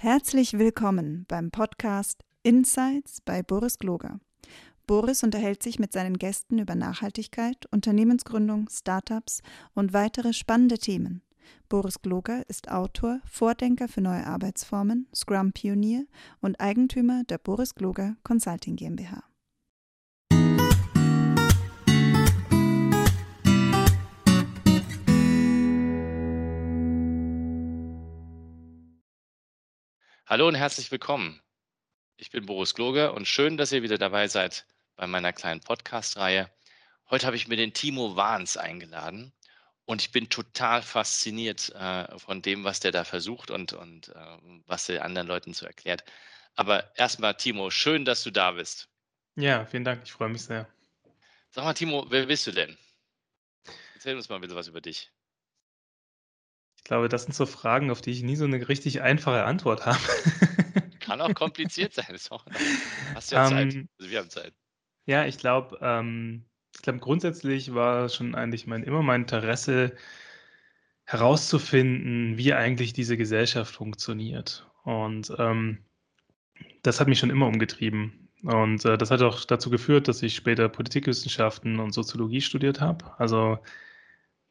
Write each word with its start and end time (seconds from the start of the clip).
Herzlich 0.00 0.56
willkommen 0.56 1.24
beim 1.26 1.50
Podcast 1.50 2.22
Insights 2.44 3.20
bei 3.20 3.42
Boris 3.42 3.80
Gloger. 3.80 4.20
Boris 4.86 5.24
unterhält 5.24 5.60
sich 5.60 5.80
mit 5.80 5.92
seinen 5.92 6.18
Gästen 6.18 6.60
über 6.60 6.76
Nachhaltigkeit, 6.76 7.66
Unternehmensgründung, 7.72 8.68
Startups 8.70 9.42
und 9.74 9.92
weitere 9.92 10.32
spannende 10.34 10.78
Themen. 10.78 11.22
Boris 11.68 12.00
Gloger 12.00 12.48
ist 12.48 12.70
Autor, 12.70 13.18
Vordenker 13.24 13.88
für 13.88 14.00
neue 14.00 14.24
Arbeitsformen, 14.24 15.08
Scrum-Pionier 15.12 16.06
und 16.40 16.60
Eigentümer 16.60 17.24
der 17.24 17.38
Boris 17.38 17.74
Gloger 17.74 18.14
Consulting 18.22 18.76
GmbH. 18.76 19.24
Hallo 30.30 30.46
und 30.46 30.56
herzlich 30.56 30.90
willkommen. 30.90 31.40
Ich 32.18 32.30
bin 32.30 32.44
Boris 32.44 32.74
Gloger 32.74 33.14
und 33.14 33.26
schön, 33.26 33.56
dass 33.56 33.72
ihr 33.72 33.82
wieder 33.82 33.96
dabei 33.96 34.28
seid 34.28 34.66
bei 34.94 35.06
meiner 35.06 35.32
kleinen 35.32 35.62
Podcast-Reihe. 35.62 36.50
Heute 37.08 37.26
habe 37.26 37.36
ich 37.36 37.48
mir 37.48 37.56
den 37.56 37.72
Timo 37.72 38.14
Wahns 38.14 38.58
eingeladen 38.58 39.32
und 39.86 40.02
ich 40.02 40.12
bin 40.12 40.28
total 40.28 40.82
fasziniert 40.82 41.70
äh, 41.70 42.18
von 42.18 42.42
dem, 42.42 42.62
was 42.62 42.78
der 42.80 42.92
da 42.92 43.04
versucht 43.04 43.50
und, 43.50 43.72
und 43.72 44.10
äh, 44.10 44.36
was 44.66 44.90
er 44.90 45.02
anderen 45.02 45.28
Leuten 45.28 45.54
so 45.54 45.64
erklärt. 45.64 46.04
Aber 46.56 46.94
erstmal, 46.98 47.34
Timo, 47.34 47.70
schön, 47.70 48.04
dass 48.04 48.22
du 48.22 48.30
da 48.30 48.50
bist. 48.52 48.90
Ja, 49.34 49.64
vielen 49.64 49.84
Dank, 49.84 50.02
ich 50.04 50.12
freue 50.12 50.28
mich 50.28 50.42
sehr. 50.42 50.68
Sag 51.48 51.64
mal, 51.64 51.72
Timo, 51.72 52.04
wer 52.10 52.26
bist 52.26 52.46
du 52.46 52.52
denn? 52.52 52.76
Erzähl 53.94 54.14
uns 54.14 54.28
mal 54.28 54.40
bitte 54.40 54.54
was 54.54 54.68
über 54.68 54.82
dich. 54.82 55.10
Ich 56.88 56.90
glaube, 56.90 57.10
das 57.10 57.24
sind 57.24 57.34
so 57.34 57.44
Fragen, 57.44 57.90
auf 57.90 58.00
die 58.00 58.12
ich 58.12 58.22
nie 58.22 58.34
so 58.34 58.46
eine 58.46 58.66
richtig 58.66 59.02
einfache 59.02 59.44
Antwort 59.44 59.84
habe. 59.84 59.98
Kann 61.00 61.20
auch 61.20 61.34
kompliziert 61.34 61.92
sein. 61.92 62.14
Ist 62.14 62.32
auch, 62.32 62.46
hast 63.14 63.30
du 63.30 63.36
ja 63.36 63.44
Zeit. 63.44 63.74
Ähm, 63.74 63.90
Also 63.98 64.10
wir 64.10 64.18
haben 64.20 64.30
Zeit. 64.30 64.54
ja, 65.04 65.26
ich 65.26 65.36
glaube, 65.36 65.76
ähm, 65.82 66.46
ich 66.74 66.80
glaube, 66.80 67.00
grundsätzlich 67.00 67.74
war 67.74 68.08
schon 68.08 68.34
eigentlich 68.34 68.66
mein, 68.66 68.84
immer 68.84 69.02
mein 69.02 69.20
Interesse 69.20 69.94
herauszufinden, 71.04 72.38
wie 72.38 72.54
eigentlich 72.54 72.94
diese 72.94 73.18
Gesellschaft 73.18 73.74
funktioniert. 73.74 74.66
Und 74.82 75.30
ähm, 75.38 75.84
das 76.80 77.00
hat 77.00 77.08
mich 77.08 77.18
schon 77.18 77.28
immer 77.28 77.48
umgetrieben. 77.48 78.30
Und 78.44 78.86
äh, 78.86 78.96
das 78.96 79.10
hat 79.10 79.20
auch 79.20 79.44
dazu 79.44 79.68
geführt, 79.68 80.08
dass 80.08 80.22
ich 80.22 80.34
später 80.34 80.70
Politikwissenschaften 80.70 81.80
und 81.80 81.92
Soziologie 81.92 82.40
studiert 82.40 82.80
habe. 82.80 83.12
Also 83.18 83.58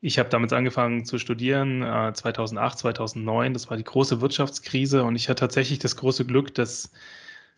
ich 0.01 0.19
habe 0.19 0.29
damals 0.29 0.53
angefangen 0.53 1.05
zu 1.05 1.17
studieren, 1.17 1.81
äh, 1.81 2.13
2008, 2.13 2.79
2009. 2.79 3.53
Das 3.53 3.69
war 3.69 3.77
die 3.77 3.83
große 3.83 4.21
Wirtschaftskrise 4.21 5.03
und 5.03 5.15
ich 5.15 5.29
hatte 5.29 5.41
tatsächlich 5.41 5.79
das 5.79 5.95
große 5.95 6.25
Glück, 6.25 6.53
dass 6.53 6.91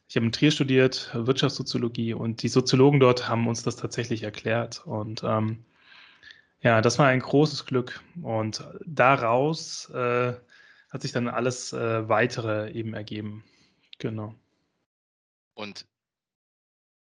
ich 0.08 0.16
habe 0.16 0.26
in 0.26 0.32
Trier 0.32 0.50
studiert, 0.52 1.12
Wirtschaftssoziologie 1.14 2.14
und 2.14 2.42
die 2.42 2.48
Soziologen 2.48 3.00
dort 3.00 3.30
haben 3.30 3.48
uns 3.48 3.62
das 3.62 3.76
tatsächlich 3.76 4.24
erklärt. 4.24 4.86
Und 4.88 5.24
ähm, 5.24 5.64
ja, 6.62 6.82
das 6.82 6.98
war 6.98 7.08
ein 7.08 7.20
großes 7.20 7.66
Glück. 7.68 8.02
Und 8.24 8.64
daraus 8.86 9.90
äh, 9.92 10.34
hat 10.90 11.02
sich 11.04 11.12
dann 11.12 11.28
alles 11.28 11.74
äh, 11.74 12.10
weitere 12.10 12.72
eben 12.72 12.96
ergeben. 12.96 13.44
Genau. 14.00 14.34
Und 15.54 15.86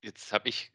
jetzt 0.02 0.32
habe 0.32 0.48
ich 0.48 0.72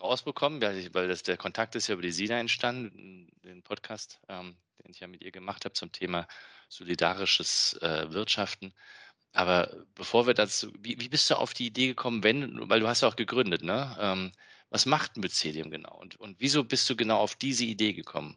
rausbekommen, 0.00 0.60
weil, 0.60 1.08
das, 1.08 1.22
der 1.22 1.36
Kontakt 1.36 1.74
ist 1.74 1.88
ja 1.88 1.94
über 1.94 2.02
die 2.02 2.12
Sina 2.12 2.38
entstanden, 2.38 3.30
den 3.44 3.62
Podcast, 3.62 4.20
ähm, 4.28 4.56
den 4.82 4.92
ich 4.92 5.00
ja 5.00 5.06
mit 5.06 5.22
ihr 5.22 5.32
gemacht 5.32 5.64
habe 5.64 5.74
zum 5.74 5.92
Thema 5.92 6.26
solidarisches 6.68 7.78
äh, 7.82 8.12
Wirtschaften. 8.12 8.74
Aber 9.32 9.86
bevor 9.94 10.26
wir 10.26 10.34
dazu, 10.34 10.72
wie, 10.78 11.00
wie 11.00 11.08
bist 11.08 11.30
du 11.30 11.36
auf 11.36 11.54
die 11.54 11.66
Idee 11.66 11.88
gekommen, 11.88 12.22
wenn, 12.24 12.68
weil 12.68 12.80
du 12.80 12.88
hast 12.88 13.02
ja 13.02 13.08
auch 13.08 13.16
gegründet, 13.16 13.62
ne? 13.62 13.96
Ähm, 14.00 14.32
was 14.70 14.86
macht 14.86 15.16
ein 15.16 15.20
Mycelium 15.20 15.70
genau? 15.70 15.96
Und, 15.98 16.16
und 16.16 16.40
wieso 16.40 16.64
bist 16.64 16.88
du 16.90 16.96
genau 16.96 17.18
auf 17.18 17.36
diese 17.36 17.64
Idee 17.64 17.92
gekommen? 17.94 18.36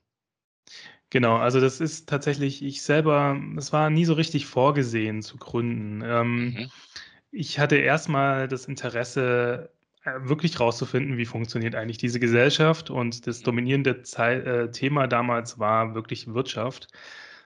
Genau, 1.09 1.35
also 1.37 1.59
das 1.59 1.81
ist 1.81 2.07
tatsächlich, 2.07 2.63
ich 2.63 2.81
selber, 2.81 3.37
es 3.57 3.73
war 3.73 3.89
nie 3.89 4.05
so 4.05 4.13
richtig 4.13 4.45
vorgesehen 4.45 5.21
zu 5.21 5.37
gründen. 5.37 6.01
Ähm, 6.03 6.57
Mhm. 6.57 6.71
ich 7.31 7.59
hatte 7.59 7.77
erstmal 7.77 8.47
das 8.47 8.65
Interesse, 8.65 9.73
wirklich 10.03 10.59
rauszufinden, 10.59 11.17
wie 11.17 11.25
funktioniert 11.25 11.75
eigentlich 11.75 11.97
diese 11.97 12.19
Gesellschaft. 12.19 12.89
Und 12.89 13.27
das 13.27 13.41
Mhm. 13.41 13.45
dominierende 13.45 13.91
äh, 13.91 14.71
Thema 14.71 15.07
damals 15.07 15.59
war 15.59 15.93
wirklich 15.95 16.33
Wirtschaft, 16.33 16.87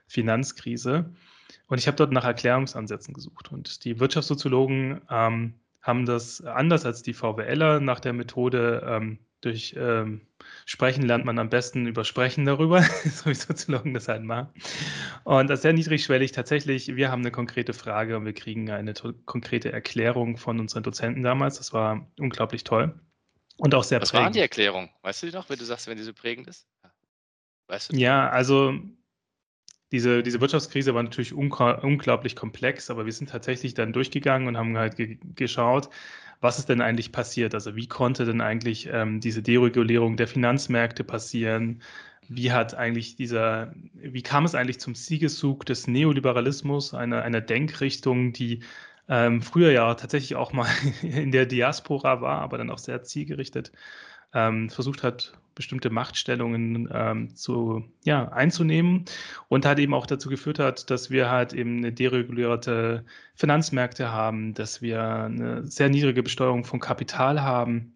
Finanzkrise. 0.07 1.13
Und 1.67 1.79
ich 1.79 1.87
habe 1.87 1.97
dort 1.97 2.11
nach 2.11 2.25
Erklärungsansätzen 2.25 3.13
gesucht. 3.13 3.51
Und 3.51 3.83
die 3.85 3.99
Wirtschaftssoziologen 3.99 5.01
ähm, 5.09 5.55
haben 5.81 6.05
das 6.05 6.41
anders 6.43 6.85
als 6.85 7.03
die 7.03 7.13
VWLer 7.13 7.79
nach 7.79 7.99
der 7.99 8.13
Methode 8.13 8.83
ähm, 8.87 9.19
durch 9.45 9.75
ähm, 9.77 10.21
Sprechen 10.65 11.03
lernt 11.03 11.25
man 11.25 11.37
am 11.39 11.49
besten 11.49 11.85
über 11.85 12.03
Sprechen 12.03 12.45
darüber, 12.45 12.81
so 12.81 13.29
wie 13.29 13.35
Soziologen 13.35 13.93
das 13.93 14.07
halt 14.07 14.23
machen. 14.23 14.49
Und 15.23 15.49
das 15.49 15.59
ist 15.59 15.63
sehr 15.63 15.73
niedrigschwellig. 15.73 16.31
Tatsächlich, 16.31 16.95
wir 16.95 17.11
haben 17.11 17.21
eine 17.21 17.31
konkrete 17.31 17.73
Frage 17.73 18.17
und 18.17 18.25
wir 18.25 18.33
kriegen 18.33 18.69
eine 18.71 18.93
konkrete 19.25 19.71
Erklärung 19.71 20.37
von 20.37 20.59
unseren 20.59 20.83
Dozenten 20.83 21.23
damals. 21.23 21.57
Das 21.57 21.73
war 21.73 22.07
unglaublich 22.19 22.63
toll 22.63 22.99
und 23.57 23.73
auch 23.75 23.83
sehr 23.83 24.01
Was 24.01 24.13
waren 24.13 24.33
die 24.33 24.39
prägend. 24.39 24.41
Erklärungen? 24.41 24.89
Weißt 25.03 25.23
du 25.23 25.27
die 25.27 25.33
noch, 25.33 25.49
wenn 25.49 25.59
du 25.59 25.65
sagst, 25.65 25.87
wenn 25.87 25.97
die 25.97 26.03
so 26.03 26.13
prägend 26.13 26.47
ist? 26.47 26.67
Weißt 27.67 27.91
du? 27.91 27.95
Ja, 27.95 28.29
also 28.29 28.73
diese, 29.91 30.23
diese 30.23 30.41
Wirtschaftskrise 30.41 30.93
war 30.93 31.03
natürlich 31.03 31.33
unglaublich 31.33 32.35
komplex, 32.35 32.89
aber 32.89 33.05
wir 33.05 33.13
sind 33.13 33.29
tatsächlich 33.29 33.75
dann 33.75 33.93
durchgegangen 33.93 34.47
und 34.47 34.57
haben 34.57 34.77
halt 34.77 34.97
ge 34.97 35.19
geschaut, 35.35 35.89
was 36.41 36.59
ist 36.59 36.69
denn 36.69 36.81
eigentlich 36.81 37.11
passiert? 37.11 37.53
Also 37.53 37.75
wie 37.75 37.87
konnte 37.87 38.25
denn 38.25 38.41
eigentlich 38.41 38.89
ähm, 38.91 39.19
diese 39.19 39.41
Deregulierung 39.41 40.17
der 40.17 40.27
Finanzmärkte 40.27 41.03
passieren? 41.03 41.81
Wie 42.27 42.51
hat 42.51 42.73
eigentlich 42.75 43.15
dieser, 43.15 43.73
wie 43.93 44.23
kam 44.23 44.45
es 44.45 44.55
eigentlich 44.55 44.79
zum 44.79 44.95
Siegeszug 44.95 45.65
des 45.65 45.87
Neoliberalismus, 45.87 46.93
einer, 46.93 47.23
einer 47.23 47.41
Denkrichtung, 47.41 48.33
die 48.33 48.61
ähm, 49.07 49.41
früher 49.41 49.71
ja 49.71 49.93
tatsächlich 49.95 50.35
auch 50.35 50.53
mal 50.53 50.67
in 51.01 51.31
der 51.31 51.45
Diaspora 51.45 52.21
war, 52.21 52.41
aber 52.41 52.57
dann 52.57 52.69
auch 52.71 52.79
sehr 52.79 53.03
zielgerichtet 53.03 53.71
ähm, 54.35 54.69
versucht 54.69 55.01
hat, 55.01 55.33
bestimmte 55.55 55.89
Machtstellungen 55.89 56.89
ähm, 56.93 57.35
zu, 57.35 57.85
ja, 58.03 58.27
einzunehmen 58.29 59.05
und 59.47 59.65
halt 59.65 59.79
eben 59.79 59.93
auch 59.93 60.05
dazu 60.05 60.29
geführt 60.29 60.59
hat, 60.59 60.91
dass 60.91 61.09
wir 61.09 61.31
halt 61.31 61.53
eben 61.53 61.77
eine 61.77 61.93
deregulierte 61.93 63.05
Finanzmärkte 63.35 64.11
haben, 64.11 64.53
dass 64.53 64.81
wir 64.81 65.01
eine 65.01 65.65
sehr 65.65 65.89
niedrige 65.89 66.21
Besteuerung 66.21 66.65
von 66.65 66.81
Kapital 66.81 67.41
haben, 67.41 67.95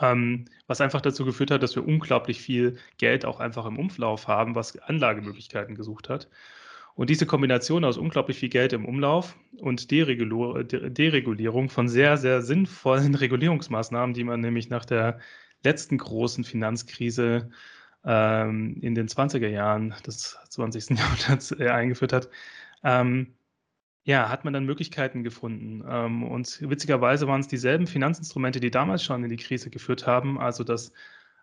ähm, 0.00 0.46
was 0.66 0.80
einfach 0.80 1.02
dazu 1.02 1.24
geführt 1.24 1.50
hat, 1.50 1.62
dass 1.62 1.76
wir 1.76 1.86
unglaublich 1.86 2.40
viel 2.40 2.78
Geld 2.96 3.24
auch 3.26 3.40
einfach 3.40 3.66
im 3.66 3.78
Umlauf 3.78 4.26
haben, 4.26 4.54
was 4.54 4.78
Anlagemöglichkeiten 4.78 5.74
gesucht 5.74 6.08
hat. 6.08 6.28
Und 6.94 7.08
diese 7.08 7.26
Kombination 7.26 7.84
aus 7.84 7.98
unglaublich 7.98 8.38
viel 8.38 8.48
Geld 8.48 8.72
im 8.72 8.84
Umlauf 8.84 9.36
und 9.58 9.90
Deregulierung 9.90 11.68
von 11.70 11.88
sehr, 11.88 12.16
sehr 12.16 12.42
sinnvollen 12.42 13.14
Regulierungsmaßnahmen, 13.16 14.14
die 14.14 14.24
man 14.24 14.40
nämlich 14.40 14.70
nach 14.70 14.84
der 14.84 15.18
letzten 15.62 15.98
großen 15.98 16.44
Finanzkrise 16.44 17.50
ähm, 18.04 18.78
in 18.80 18.94
den 18.94 19.08
20er 19.08 19.48
Jahren 19.48 19.94
des 20.06 20.38
20. 20.48 20.90
Jahrhunderts 20.98 21.52
äh, 21.52 21.68
eingeführt 21.68 22.12
hat, 22.12 22.28
ähm, 22.82 23.34
ja, 24.04 24.28
hat 24.30 24.44
man 24.44 24.54
dann 24.54 24.64
Möglichkeiten 24.64 25.22
gefunden. 25.22 25.84
Ähm, 25.86 26.22
und 26.22 26.68
witzigerweise 26.68 27.26
waren 27.28 27.40
es 27.40 27.48
dieselben 27.48 27.86
Finanzinstrumente, 27.86 28.60
die 28.60 28.70
damals 28.70 29.04
schon 29.04 29.22
in 29.22 29.30
die 29.30 29.36
Krise 29.36 29.70
geführt 29.70 30.06
haben, 30.06 30.38
also 30.38 30.64
das 30.64 30.92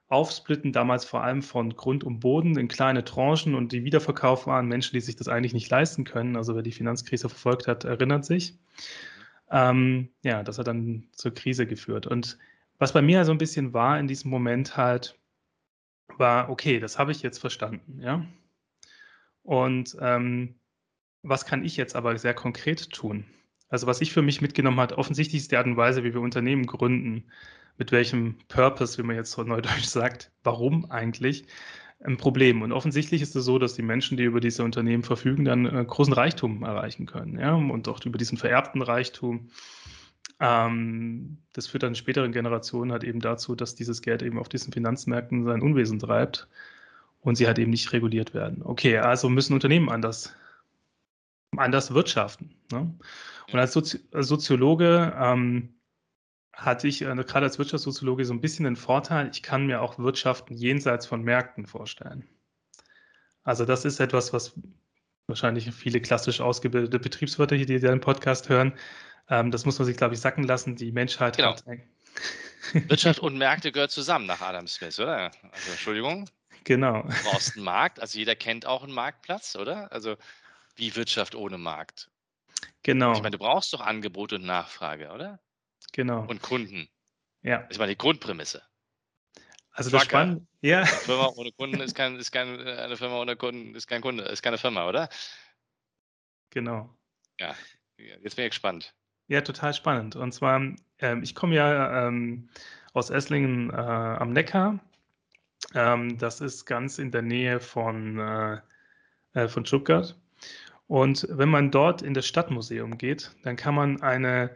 Aufsplitten 0.09 0.72
damals 0.72 1.03
vor 1.03 1.23
allem 1.23 1.41
von 1.41 1.75
Grund 1.75 2.03
und 2.03 2.22
Boden 2.22 2.57
in 2.57 2.69
kleine 2.69 3.03
Tranchen 3.03 3.56
und 3.56 3.73
die 3.73 3.83
Wiederverkauf 3.83 4.47
waren 4.47 4.67
Menschen, 4.67 4.94
die 4.94 5.01
sich 5.01 5.17
das 5.17 5.27
eigentlich 5.27 5.53
nicht 5.53 5.69
leisten 5.69 6.06
können. 6.06 6.38
Also 6.38 6.56
wer 6.56 6.61
die 6.63 6.72
Finanzkrise 6.72 7.27
verfolgt 7.27 7.67
hat, 7.67 7.83
erinnert 7.83 8.23
sich. 8.23 8.57
Ähm, 9.51 10.09
ja, 10.24 10.44
das 10.44 10.59
hat 10.59 10.68
dann 10.68 11.07
zur 11.12 11.33
Krise 11.33 11.68
geführt. 11.68 12.07
Und 12.07 12.38
was 12.77 12.94
bei 12.94 13.01
mir 13.01 13.25
so 13.25 13.31
ein 13.31 13.38
bisschen 13.38 13.74
war 13.74 14.00
in 14.00 14.07
diesem 14.07 14.29
Moment 14.29 14.77
halt, 14.77 15.18
war, 16.18 16.50
okay, 16.50 16.79
das 16.79 16.97
habe 16.97 17.12
ich 17.12 17.21
jetzt 17.21 17.39
verstanden, 17.39 18.00
ja. 18.01 18.25
Und 19.44 19.95
ähm, 20.01 20.59
was 21.24 21.45
kann 21.45 21.63
ich 21.63 21.77
jetzt 21.77 21.95
aber 21.95 22.18
sehr 22.18 22.33
konkret 22.33 22.89
tun? 22.91 23.25
Also 23.69 23.88
was 23.88 24.01
ich 24.01 24.13
für 24.13 24.21
mich 24.21 24.41
mitgenommen 24.41 24.79
habe, 24.79 24.97
offensichtlich 24.97 25.41
ist 25.41 25.51
die 25.51 25.57
Art 25.57 25.68
und 25.68 25.77
Weise, 25.77 26.03
wie 26.03 26.13
wir 26.13 26.21
Unternehmen 26.21 26.65
gründen, 26.65 27.25
mit 27.77 27.91
welchem 27.91 28.38
Purpose, 28.47 28.97
wie 28.97 29.03
man 29.03 29.15
jetzt 29.15 29.31
so 29.31 29.44
neudeutsch 29.44 29.85
sagt, 29.85 30.31
warum 30.44 30.89
eigentlich, 30.91 31.45
ein 32.03 32.18
Problem. 32.18 32.62
Und 32.62 32.71
offensichtlich 32.71 33.21
ist 33.21 33.35
es 33.35 33.45
so, 33.45 33.57
dass 33.57 33.73
die 33.73 33.81
Menschen, 33.81 34.18
die 34.18 34.23
über 34.23 34.39
diese 34.39 34.63
Unternehmen 34.63 35.03
verfügen, 35.03 35.45
dann 35.45 35.65
äh, 35.65 35.83
großen 35.83 36.13
Reichtum 36.13 36.63
erreichen 36.63 37.07
können, 37.07 37.39
ja, 37.39 37.56
und 37.56 37.88
auch 37.88 38.03
über 38.06 38.18
diesen 38.18 38.38
vererbten 38.38 38.81
Reichtum. 38.81 39.50
Ähm, 40.39 41.38
das 41.54 41.68
führt 41.68 41.84
dann 41.84 41.92
in 41.92 41.95
späteren 41.95 42.31
Generationen 42.31 42.92
halt 42.92 43.04
eben 43.04 43.19
dazu, 43.19 43.56
dass 43.56 43.75
dieses 43.75 44.01
Geld 44.01 44.22
eben 44.22 44.38
auf 44.38 44.50
diesen 44.50 44.72
Finanzmärkten 44.72 45.45
sein 45.45 45.62
Unwesen 45.62 46.00
treibt 46.00 46.48
und 47.22 47.36
sie 47.36 47.48
halt 47.48 47.60
eben 47.60 47.72
nicht 47.72 47.92
reguliert 47.94 48.34
werden. 48.34 48.62
Okay, 48.63 48.98
also 49.00 49.30
müssen 49.30 49.54
Unternehmen 49.54 49.89
anders, 49.89 50.36
anders 51.56 51.94
wirtschaften. 51.94 52.56
Ne? 52.72 52.94
Und 53.51 53.60
als, 53.60 53.74
Sozi 53.74 54.00
als 54.12 54.28
Soziologe 54.28 55.16
ähm, 55.18 55.74
hatte 56.54 56.88
ich 56.88 57.01
äh, 57.01 57.16
gerade 57.16 57.45
als 57.45 57.57
Wirtschaftssoziologe 57.57 58.25
so 58.25 58.33
ein 58.33 58.42
bisschen 58.42 58.66
den 58.66 58.75
Vorteil, 58.75 59.30
ich 59.31 59.44
kann 59.44 59.66
mir 59.66 59.81
auch 59.81 59.98
Wirtschaften 59.98 60.56
jenseits 60.56 61.06
von 61.06 61.24
Märkten 61.24 61.66
vorstellen. 61.66 62.28
Also 63.44 63.66
das 63.66 63.86
ist 63.86 64.00
etwas, 64.00 64.33
was 64.33 64.54
wahrscheinlich 65.28 65.72
viele 65.72 66.01
klassisch 66.01 66.42
ausgebildete 66.42 67.00
Betriebswirte 67.00 67.56
hier, 67.56 67.66
die 67.66 67.80
den 67.80 68.01
Podcast 68.01 68.50
hören, 68.50 68.74
ähm, 69.29 69.51
das 69.51 69.65
muss 69.65 69.77
man 69.79 69.85
sich, 69.85 69.97
glaube 69.97 70.13
ich, 70.13 70.21
sacken 70.21 70.44
lassen. 70.44 70.75
Die 70.75 70.91
Menschheit 70.91 71.38
Genau. 71.38 71.50
hat. 71.56 71.63
Wirtschaft 72.89 73.19
und 73.19 73.38
Märkte 73.38 73.71
gehört 73.71 73.91
zusammen 73.91 74.25
nach 74.25 74.41
Adam 74.41 74.68
Smith, 74.68 75.00
oder? 75.00 75.31
Also 75.51 75.71
Entschuldigung, 75.71 76.29
Genau. 76.63 77.03
du 77.03 77.24
brauchst 77.24 77.56
einen 77.56 77.63
Markt, 77.63 78.00
also 78.00 78.18
jeder 78.18 78.35
kennt 78.35 78.65
auch 78.65 78.83
einen 78.83 78.94
Marktplatz, 78.94 79.56
oder? 79.56 79.91
Also 79.91 80.18
wie 80.75 80.95
Wirtschaft 80.95 81.33
ohne 81.35 81.57
Markt? 81.57 82.09
Genau. 82.83 83.13
Ich 83.13 83.19
meine, 83.21 83.31
du 83.31 83.38
brauchst 83.38 83.74
doch 83.74 83.81
Angebot 83.81 84.33
und 84.33 84.44
Nachfrage, 84.45 85.12
oder? 85.12 85.39
Genau. 85.94 86.25
Und 86.25 86.41
Kunden. 86.41 86.89
Ja. 87.41 87.65
Ich 87.69 87.77
meine, 87.77 87.91
die 87.91 87.97
Grundprämisse. 87.97 88.63
Also 89.71 89.89
das. 89.91 90.03
Spannende. 90.03 90.45
Ja. 90.62 90.80
Eine 90.80 90.88
Firma 90.88 91.27
ohne 91.35 91.51
Kunden 91.51 91.80
ist 91.81 91.95
kein, 91.95 92.18
ist 92.18 92.31
kein, 92.31 92.59
eine 92.59 92.97
Firma 92.97 93.21
ohne 93.21 93.35
Kunden 93.35 93.75
ist 93.75 93.88
kein 93.88 94.01
Kunde, 94.01 94.23
ist 94.23 94.41
keine 94.41 94.57
Firma, 94.57 94.89
oder? 94.89 95.07
Genau. 96.50 96.94
Ja, 97.39 97.56
jetzt 97.97 98.35
bin 98.35 98.45
ich 98.45 98.51
gespannt. 98.51 98.94
Ja, 99.27 99.41
total 99.41 99.74
spannend. 99.74 100.15
Und 100.15 100.31
zwar, 100.33 100.62
ähm, 101.00 101.24
ich 101.24 101.35
komme 101.35 101.56
ja 101.56 102.07
ähm, 102.07 102.50
aus 102.94 103.09
Esslingen 103.09 103.69
äh, 103.69 103.74
am 103.74 104.31
Neckar. 104.31 104.79
Ähm, 105.74 106.18
das 106.18 106.41
ist 106.41 106.65
ganz 106.65 106.97
in 106.97 107.12
der 107.12 107.21
Nähe 107.21 107.59
von, 107.59 108.19
äh, 108.19 108.62
äh, 109.33 109.47
von 109.50 109.65
Stuttgart. 109.65 110.18
Und 110.88 111.27
wenn 111.29 111.50
man 111.50 111.71
dort 111.71 112.01
in 112.01 112.13
das 112.13 112.25
Stadtmuseum 112.27 112.97
geht, 112.97 113.35
dann 113.44 113.57
kann 113.57 113.75
man 113.75 114.01
eine, 114.01 114.56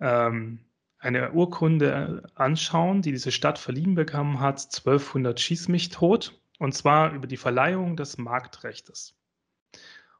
ähm, 0.00 0.60
eine 0.98 1.32
Urkunde 1.32 2.24
anschauen, 2.34 3.00
die 3.00 3.12
diese 3.12 3.32
Stadt 3.32 3.58
verliehen 3.58 3.94
bekommen 3.94 4.40
hat, 4.40 4.60
1200 4.60 5.40
Schieß 5.40 5.68
mich 5.68 5.88
tot, 5.88 6.38
und 6.58 6.74
zwar 6.74 7.12
über 7.12 7.26
die 7.26 7.38
Verleihung 7.38 7.96
des 7.96 8.18
Marktrechtes. 8.18 9.16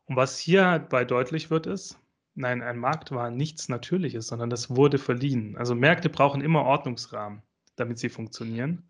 Und 0.06 0.16
was 0.16 0.38
hier 0.38 0.86
bei 0.88 1.04
deutlich 1.04 1.50
wird, 1.50 1.66
ist, 1.66 1.99
nein, 2.40 2.62
ein 2.62 2.78
Markt 2.78 3.12
war 3.12 3.30
nichts 3.30 3.68
Natürliches, 3.68 4.26
sondern 4.26 4.50
das 4.50 4.74
wurde 4.74 4.98
verliehen. 4.98 5.56
Also 5.56 5.74
Märkte 5.74 6.08
brauchen 6.08 6.40
immer 6.40 6.64
Ordnungsrahmen, 6.64 7.42
damit 7.76 7.98
sie 7.98 8.08
funktionieren. 8.08 8.88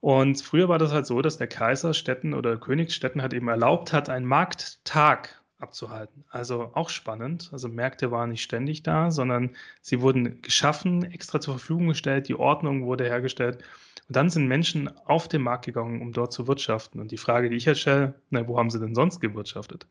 Und 0.00 0.42
früher 0.42 0.68
war 0.68 0.78
das 0.78 0.92
halt 0.92 1.06
so, 1.06 1.22
dass 1.22 1.38
der 1.38 1.46
Kaiser 1.46 1.94
Städten 1.94 2.34
oder 2.34 2.56
Königsstädten 2.56 3.22
hat 3.22 3.32
eben 3.32 3.48
erlaubt 3.48 3.92
hat, 3.92 4.08
einen 4.08 4.26
Markttag 4.26 5.40
abzuhalten. 5.62 6.24
Also 6.28 6.72
auch 6.74 6.90
spannend. 6.90 7.50
Also 7.52 7.68
Märkte 7.68 8.10
waren 8.10 8.30
nicht 8.30 8.42
ständig 8.42 8.82
da, 8.82 9.10
sondern 9.10 9.56
sie 9.80 10.00
wurden 10.00 10.42
geschaffen, 10.42 11.04
extra 11.04 11.40
zur 11.40 11.54
Verfügung 11.54 11.88
gestellt, 11.88 12.28
die 12.28 12.34
Ordnung 12.34 12.84
wurde 12.84 13.04
hergestellt. 13.04 13.62
Und 14.08 14.16
dann 14.16 14.28
sind 14.28 14.48
Menschen 14.48 14.90
auf 15.06 15.28
den 15.28 15.42
Markt 15.42 15.66
gegangen, 15.66 16.02
um 16.02 16.12
dort 16.12 16.32
zu 16.32 16.48
wirtschaften. 16.48 17.00
Und 17.00 17.12
die 17.12 17.16
Frage, 17.16 17.48
die 17.48 17.56
ich 17.56 17.64
jetzt 17.64 17.80
stelle, 17.80 18.14
na, 18.30 18.46
wo 18.46 18.58
haben 18.58 18.70
sie 18.70 18.80
denn 18.80 18.94
sonst 18.94 19.20
gewirtschaftet? 19.20 19.86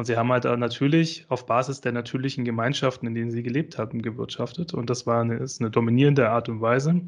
Und 0.00 0.06
sie 0.06 0.16
haben 0.16 0.32
halt 0.32 0.46
auch 0.46 0.56
natürlich 0.56 1.26
auf 1.28 1.44
Basis 1.44 1.82
der 1.82 1.92
natürlichen 1.92 2.46
Gemeinschaften, 2.46 3.06
in 3.06 3.14
denen 3.14 3.30
sie 3.30 3.42
gelebt 3.42 3.76
hatten, 3.76 4.00
gewirtschaftet. 4.00 4.72
Und 4.72 4.88
das 4.88 5.06
war 5.06 5.20
eine, 5.20 5.36
ist 5.36 5.60
eine 5.60 5.70
dominierende 5.70 6.30
Art 6.30 6.48
und 6.48 6.62
Weise, 6.62 7.02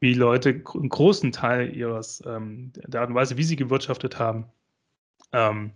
wie 0.00 0.14
Leute 0.14 0.62
einen 0.72 0.88
großen 0.88 1.30
Teil 1.30 1.76
ihres, 1.76 2.22
ähm, 2.26 2.72
der 2.74 3.02
Art 3.02 3.10
und 3.10 3.16
Weise, 3.16 3.36
wie 3.36 3.42
sie 3.42 3.56
gewirtschaftet 3.56 4.18
haben, 4.18 4.46
ähm, 5.32 5.72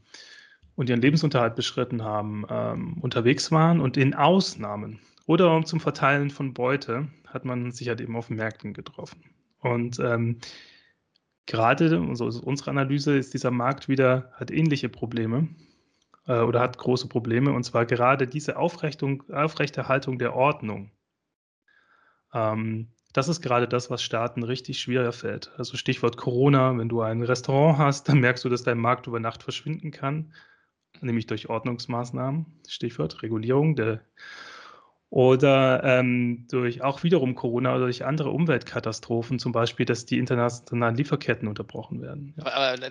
und 0.76 0.88
ihren 0.88 1.02
Lebensunterhalt 1.02 1.56
beschritten 1.56 2.02
haben, 2.02 2.46
ähm, 2.48 2.96
unterwegs 3.02 3.52
waren 3.52 3.78
und 3.78 3.98
in 3.98 4.14
Ausnahmen 4.14 5.00
oder 5.26 5.62
zum 5.66 5.78
Verteilen 5.78 6.30
von 6.30 6.54
Beute 6.54 7.08
hat 7.26 7.44
man 7.44 7.70
sich 7.70 7.86
halt 7.90 8.00
eben 8.00 8.16
auf 8.16 8.30
Märkten 8.30 8.72
getroffen. 8.72 9.24
Und 9.60 9.98
ähm, 9.98 10.38
gerade, 11.44 12.16
so 12.16 12.28
ist 12.28 12.38
unsere 12.38 12.70
Analyse, 12.70 13.18
ist 13.18 13.34
dieser 13.34 13.50
Markt 13.50 13.90
wieder, 13.90 14.32
hat 14.36 14.50
ähnliche 14.50 14.88
Probleme 14.88 15.48
äh, 16.28 16.40
oder 16.40 16.60
hat 16.60 16.78
große 16.78 17.08
Probleme 17.08 17.52
und 17.52 17.64
zwar 17.64 17.86
gerade 17.86 18.28
diese 18.28 18.56
Aufrechterhaltung 18.56 20.18
der 20.18 20.34
Ordnung. 20.36 20.92
Ähm, 22.32 22.88
das 23.14 23.28
ist 23.28 23.40
gerade 23.40 23.66
das, 23.66 23.90
was 23.90 24.02
Staaten 24.02 24.42
richtig 24.42 24.80
schwer 24.80 25.12
fällt. 25.12 25.50
Also 25.56 25.76
Stichwort 25.76 26.18
Corona, 26.18 26.76
wenn 26.76 26.88
du 26.88 27.00
ein 27.00 27.22
Restaurant 27.22 27.78
hast, 27.78 28.08
dann 28.08 28.20
merkst 28.20 28.44
du, 28.44 28.48
dass 28.48 28.62
dein 28.62 28.78
Markt 28.78 29.06
über 29.06 29.18
Nacht 29.18 29.42
verschwinden 29.42 29.90
kann, 29.90 30.32
nämlich 31.00 31.26
durch 31.26 31.48
Ordnungsmaßnahmen, 31.48 32.46
Stichwort 32.68 33.22
Regulierung 33.22 33.74
der 33.74 34.02
oder 35.10 35.82
ähm, 35.84 36.46
durch 36.50 36.82
auch 36.82 37.02
wiederum 37.02 37.34
Corona 37.34 37.74
oder 37.74 37.84
durch 37.84 38.04
andere 38.04 38.28
Umweltkatastrophen, 38.28 39.38
zum 39.38 39.52
Beispiel, 39.52 39.86
dass 39.86 40.04
die 40.04 40.18
internationalen 40.18 40.96
Lieferketten 40.96 41.48
unterbrochen 41.48 42.02
werden. 42.02 42.34
Ja. 42.36 42.44
Aber, 42.44 42.54
aber 42.54 42.90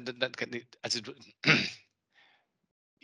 also 0.81 0.99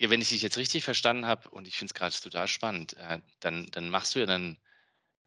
ja, 0.04 0.10
wenn 0.10 0.20
ich 0.20 0.30
dich 0.30 0.42
jetzt 0.42 0.58
richtig 0.58 0.84
verstanden 0.84 1.26
habe, 1.26 1.50
und 1.50 1.66
ich 1.66 1.78
finde 1.78 1.92
es 1.92 1.94
gerade 1.94 2.14
total 2.14 2.50
spannend, 2.50 2.94
äh, 2.98 3.22
dann, 3.40 3.68
dann 3.72 3.90
machst 3.90 4.14
du 4.14 4.20
ja 4.20 4.26
dann 4.26 4.58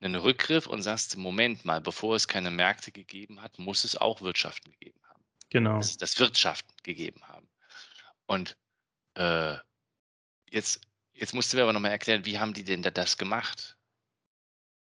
einen 0.00 0.16
Rückgriff 0.16 0.66
und 0.66 0.82
sagst, 0.82 1.16
Moment 1.16 1.64
mal, 1.64 1.80
bevor 1.80 2.14
es 2.14 2.28
keine 2.28 2.50
Märkte 2.50 2.92
gegeben 2.92 3.40
hat, 3.40 3.58
muss 3.58 3.84
es 3.84 3.96
auch 3.96 4.20
Wirtschaften 4.20 4.70
gegeben 4.72 5.00
haben. 5.08 5.24
Genau. 5.48 5.78
Das, 5.78 5.96
das 5.96 6.18
Wirtschaften 6.18 6.74
gegeben 6.82 7.26
haben. 7.26 7.48
Und 8.26 8.58
äh, 9.14 9.56
jetzt, 10.50 10.82
jetzt 11.14 11.32
musst 11.32 11.52
du 11.52 11.56
mir 11.56 11.62
aber 11.62 11.72
nochmal 11.72 11.92
erklären, 11.92 12.26
wie 12.26 12.38
haben 12.38 12.52
die 12.52 12.64
denn 12.64 12.82
da 12.82 12.90
das 12.90 13.16
gemacht? 13.16 13.78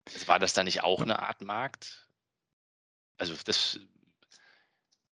Also 0.05 0.27
war 0.27 0.39
das 0.39 0.53
da 0.53 0.63
nicht 0.63 0.83
auch 0.83 1.01
eine 1.01 1.19
Art 1.19 1.41
Markt? 1.41 2.09
Also 3.17 3.35
das 3.45 3.79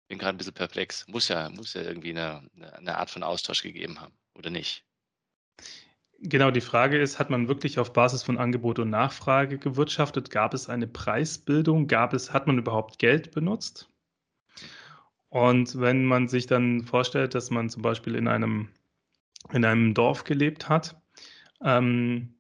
bin 0.09 0.19
gerade 0.19 0.35
ein 0.35 0.38
bisschen 0.38 0.53
perplex. 0.53 1.06
Muss 1.09 1.29
ja, 1.29 1.49
muss 1.49 1.73
ja 1.73 1.82
irgendwie 1.82 2.11
eine- 2.11 2.50
eine 2.75 2.99
Art 2.99 3.09
von 3.11 3.23
Austausch 3.23 3.62
gegeben 3.62 4.00
haben, 4.00 4.19
oder 4.38 4.50
nicht? 4.50 4.85
Genau, 6.20 6.50
die 6.50 6.61
Frage 6.61 6.99
ist, 6.99 7.19
hat 7.19 7.31
man 7.31 7.46
wirklich 7.46 7.79
auf 7.79 7.93
Basis 7.93 8.25
von 8.25 8.38
Angebot 8.38 8.79
und 8.81 8.90
Nachfrage 8.90 9.58
gewirtschaftet? 9.58 10.31
Gab 10.31 10.52
es 10.52 10.69
eine 10.69 10.88
Preisbildung? 10.88 11.87
Gab 11.87 12.12
es, 12.12 12.32
hat 12.32 12.46
man 12.46 12.58
überhaupt 12.58 12.99
Geld 12.99 13.31
benutzt? 13.31 13.88
Und 15.29 15.79
wenn 15.79 16.05
man 16.05 16.26
sich 16.26 16.46
dann 16.46 16.82
vorstellt, 16.82 17.35
dass 17.35 17.50
man 17.50 17.69
zum 17.69 17.82
Beispiel 17.82 18.17
in 18.17 18.26
einem, 18.26 18.69
in 19.52 19.64
einem 19.64 19.94
Dorf 19.94 20.25
gelebt 20.25 20.69
hat, 20.69 21.00
ähm, 21.62 22.35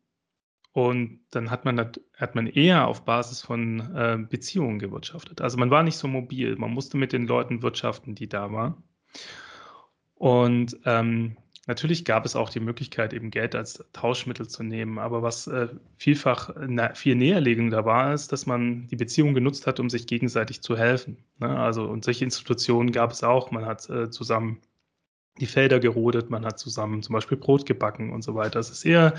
und 0.72 1.20
dann 1.30 1.50
hat 1.50 1.64
man, 1.64 1.90
hat 2.16 2.34
man 2.34 2.46
eher 2.46 2.86
auf 2.86 3.04
Basis 3.04 3.42
von 3.42 3.80
äh, 3.96 4.18
Beziehungen 4.28 4.78
gewirtschaftet. 4.78 5.40
Also 5.40 5.58
man 5.58 5.70
war 5.70 5.82
nicht 5.82 5.96
so 5.96 6.06
mobil, 6.06 6.54
man 6.56 6.70
musste 6.70 6.96
mit 6.96 7.12
den 7.12 7.26
Leuten 7.26 7.62
wirtschaften, 7.62 8.14
die 8.14 8.28
da 8.28 8.52
waren. 8.52 8.82
Und 10.14 10.78
ähm, 10.84 11.36
natürlich 11.68 12.04
gab 12.04 12.24
es 12.24 12.34
auch 12.34 12.50
die 12.50 12.60
Möglichkeit, 12.60 13.12
eben 13.12 13.30
Geld 13.30 13.54
als 13.54 13.84
Tauschmittel 13.92 14.48
zu 14.48 14.64
nehmen. 14.64 14.98
Aber 14.98 15.22
was 15.22 15.46
äh, 15.46 15.68
vielfach 15.98 16.50
na, 16.66 16.94
viel 16.94 17.14
näherlegender 17.14 17.84
war, 17.84 18.12
ist, 18.12 18.32
dass 18.32 18.46
man 18.46 18.88
die 18.88 18.96
Beziehung 18.96 19.34
genutzt 19.34 19.66
hat, 19.66 19.78
um 19.78 19.88
sich 19.90 20.06
gegenseitig 20.06 20.62
zu 20.62 20.76
helfen. 20.76 21.18
Ne? 21.38 21.48
Also 21.48 21.84
und 21.84 22.04
solche 22.04 22.24
Institutionen 22.24 22.90
gab 22.90 23.12
es 23.12 23.22
auch. 23.22 23.50
Man 23.52 23.66
hat 23.66 23.88
äh, 23.90 24.10
zusammen 24.10 24.60
die 25.38 25.46
Felder 25.46 25.78
gerodet, 25.78 26.30
man 26.30 26.44
hat 26.44 26.58
zusammen 26.58 27.02
zum 27.02 27.12
Beispiel 27.12 27.38
Brot 27.38 27.66
gebacken 27.66 28.12
und 28.12 28.22
so 28.22 28.34
weiter. 28.34 28.58
Es 28.58 28.70
ist 28.70 28.84
eher 28.84 29.14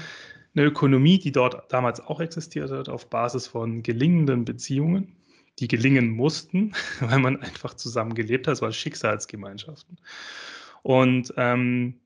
eine 0.56 0.66
Ökonomie, 0.66 1.20
die 1.20 1.32
dort 1.32 1.72
damals 1.72 2.02
auch 2.02 2.20
existiert 2.20 2.72
hat, 2.72 2.90
auf 2.90 3.10
Basis 3.10 3.48
von 3.48 3.84
gelingenden 3.84 4.44
Beziehungen, 4.44 5.16
die 5.60 5.68
gelingen 5.68 6.10
mussten, 6.10 6.74
weil 7.00 7.20
man 7.20 7.42
einfach 7.42 7.76
zusammen 7.76 8.16
gelebt 8.16 8.48
hat, 8.48 8.56
es 8.56 8.62
waren 8.62 8.74
Schicksalsgemeinschaften. 8.74 9.98
Und 10.82 11.32
ähm, 11.38 12.00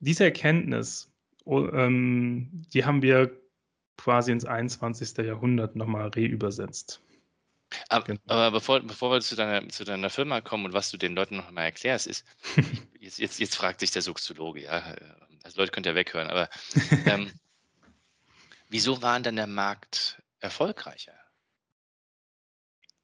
diese 0.00 0.24
Erkenntnis, 0.24 1.10
ähm, 1.46 2.62
die 2.72 2.84
haben 2.84 3.02
wir 3.02 3.38
quasi 3.96 4.32
ins 4.32 4.44
21. 4.44 5.18
Jahrhundert 5.18 5.76
nochmal 5.76 6.08
reübersetzt. 6.08 7.02
Aber, 7.88 8.04
Genau. 8.04 8.20
aber 8.26 8.50
bevor, 8.50 8.80
bevor 8.80 9.12
wir 9.12 9.20
zu 9.20 9.36
deiner, 9.36 9.68
zu 9.68 9.84
deiner 9.84 10.10
Firma 10.10 10.40
kommen 10.40 10.64
und 10.64 10.72
was 10.72 10.90
du 10.90 10.96
den 10.96 11.14
Leuten 11.14 11.36
noch 11.36 11.50
mal 11.50 11.64
erklärst, 11.64 12.06
ist, 12.06 12.24
jetzt, 13.00 13.18
jetzt, 13.18 13.38
jetzt 13.38 13.54
fragt 13.54 13.80
sich 13.80 13.90
der 13.92 14.02
Soziologe, 14.02 14.62
ja, 14.62 14.92
äh, 14.92 15.14
also 15.44 15.60
Leute 15.60 15.70
könnt 15.72 15.86
ihr 15.86 15.94
weghören, 15.94 16.28
aber 16.28 16.48
ähm, 17.06 17.32
wieso 18.68 19.02
war 19.02 19.20
denn 19.20 19.36
der 19.36 19.46
Markt 19.46 20.20
erfolgreicher? 20.40 21.14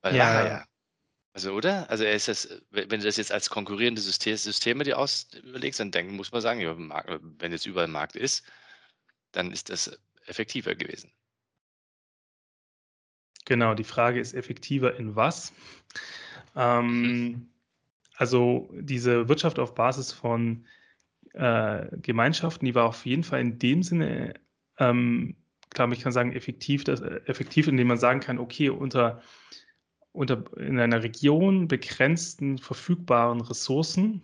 Weil 0.03 0.17
Ja. 0.17 0.25
war 0.25 0.35
er 0.43 0.47
ja. 0.49 0.65
Also, 1.37 1.52
oder? 1.52 1.90
Also, 1.90 2.05
er 2.05 2.14
ist 2.14 2.28
das, 2.28 2.49
wenn 2.71 2.90
wenn 2.90 3.00
du 3.00 3.05
das 3.05 3.19
jetzt 3.19 3.31
als 3.31 3.50
konkurrierende 3.50 4.00
System, 4.00 4.38
Systeme 4.38 4.85
dir 4.85 4.99
aus 4.99 5.28
überlegst, 5.45 5.78
dann 5.78 5.90
denken, 5.90 6.16
muss 6.16 6.33
man 6.33 6.40
sagen, 6.40 6.61
ja, 6.61 6.73
Markt, 6.73 7.11
wenn 7.38 7.52
jetzt 7.52 7.66
überall 7.66 7.88
Markt 7.88 8.16
ist, 8.16 8.43
dann 9.33 9.52
ist 9.52 9.69
das 9.69 10.00
effektiver 10.25 10.75
gewesen. 10.75 11.12
Genau, 13.45 13.75
die 13.75 13.85
Frage 13.85 14.19
ist 14.19 14.33
effektiver 14.33 14.97
in 14.97 15.14
was? 15.14 15.52
Ähm, 16.55 17.50
also 18.16 18.71
diese 18.73 19.28
Wirtschaft 19.28 19.59
auf 19.59 19.75
Basis 19.75 20.12
von 20.12 20.66
äh, 21.35 21.85
Gemeinschaften, 21.99 22.64
die 22.64 22.75
war 22.75 22.87
auf 22.87 23.05
jeden 23.05 23.25
Fall 23.25 23.43
in 23.43 23.59
dem 23.59 23.83
Sinne, 23.83 24.40
ähm, 24.78 25.37
glaube 25.69 25.93
ich, 25.93 26.00
kann 26.00 26.12
sagen, 26.12 26.33
effektiv, 26.33 26.85
dass, 26.85 27.02
effektiv, 27.02 27.69
indem 27.69 27.88
man 27.88 27.99
sagen 27.99 28.21
kann, 28.21 28.38
okay, 28.38 28.71
unter, 28.71 29.21
unter 30.16 30.44
in 30.56 30.80
einer 30.80 31.02
Region 31.02 31.68
begrenzten 31.68 32.58
verfügbaren 32.58 33.40
Ressourcen, 33.40 34.06
mhm. 34.06 34.23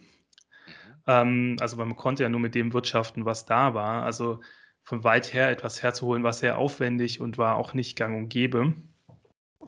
ähm, 1.06 1.56
also 1.60 1.76
man 1.76 1.96
konnte 1.96 2.22
ja 2.22 2.28
nur 2.28 2.40
mit 2.40 2.54
dem 2.54 2.72
wirtschaften, 2.72 3.24
was 3.24 3.44
da 3.44 3.74
war, 3.74 4.02
also 4.02 4.40
von 4.84 5.04
weit 5.04 5.32
her 5.32 5.50
etwas 5.50 5.82
herzuholen, 5.82 6.24
war 6.24 6.32
sehr 6.32 6.58
aufwendig 6.58 7.20
und 7.20 7.38
war 7.38 7.56
auch 7.56 7.74
nicht 7.74 7.96
gang 7.96 8.16
und 8.16 8.28
gäbe. 8.28 8.74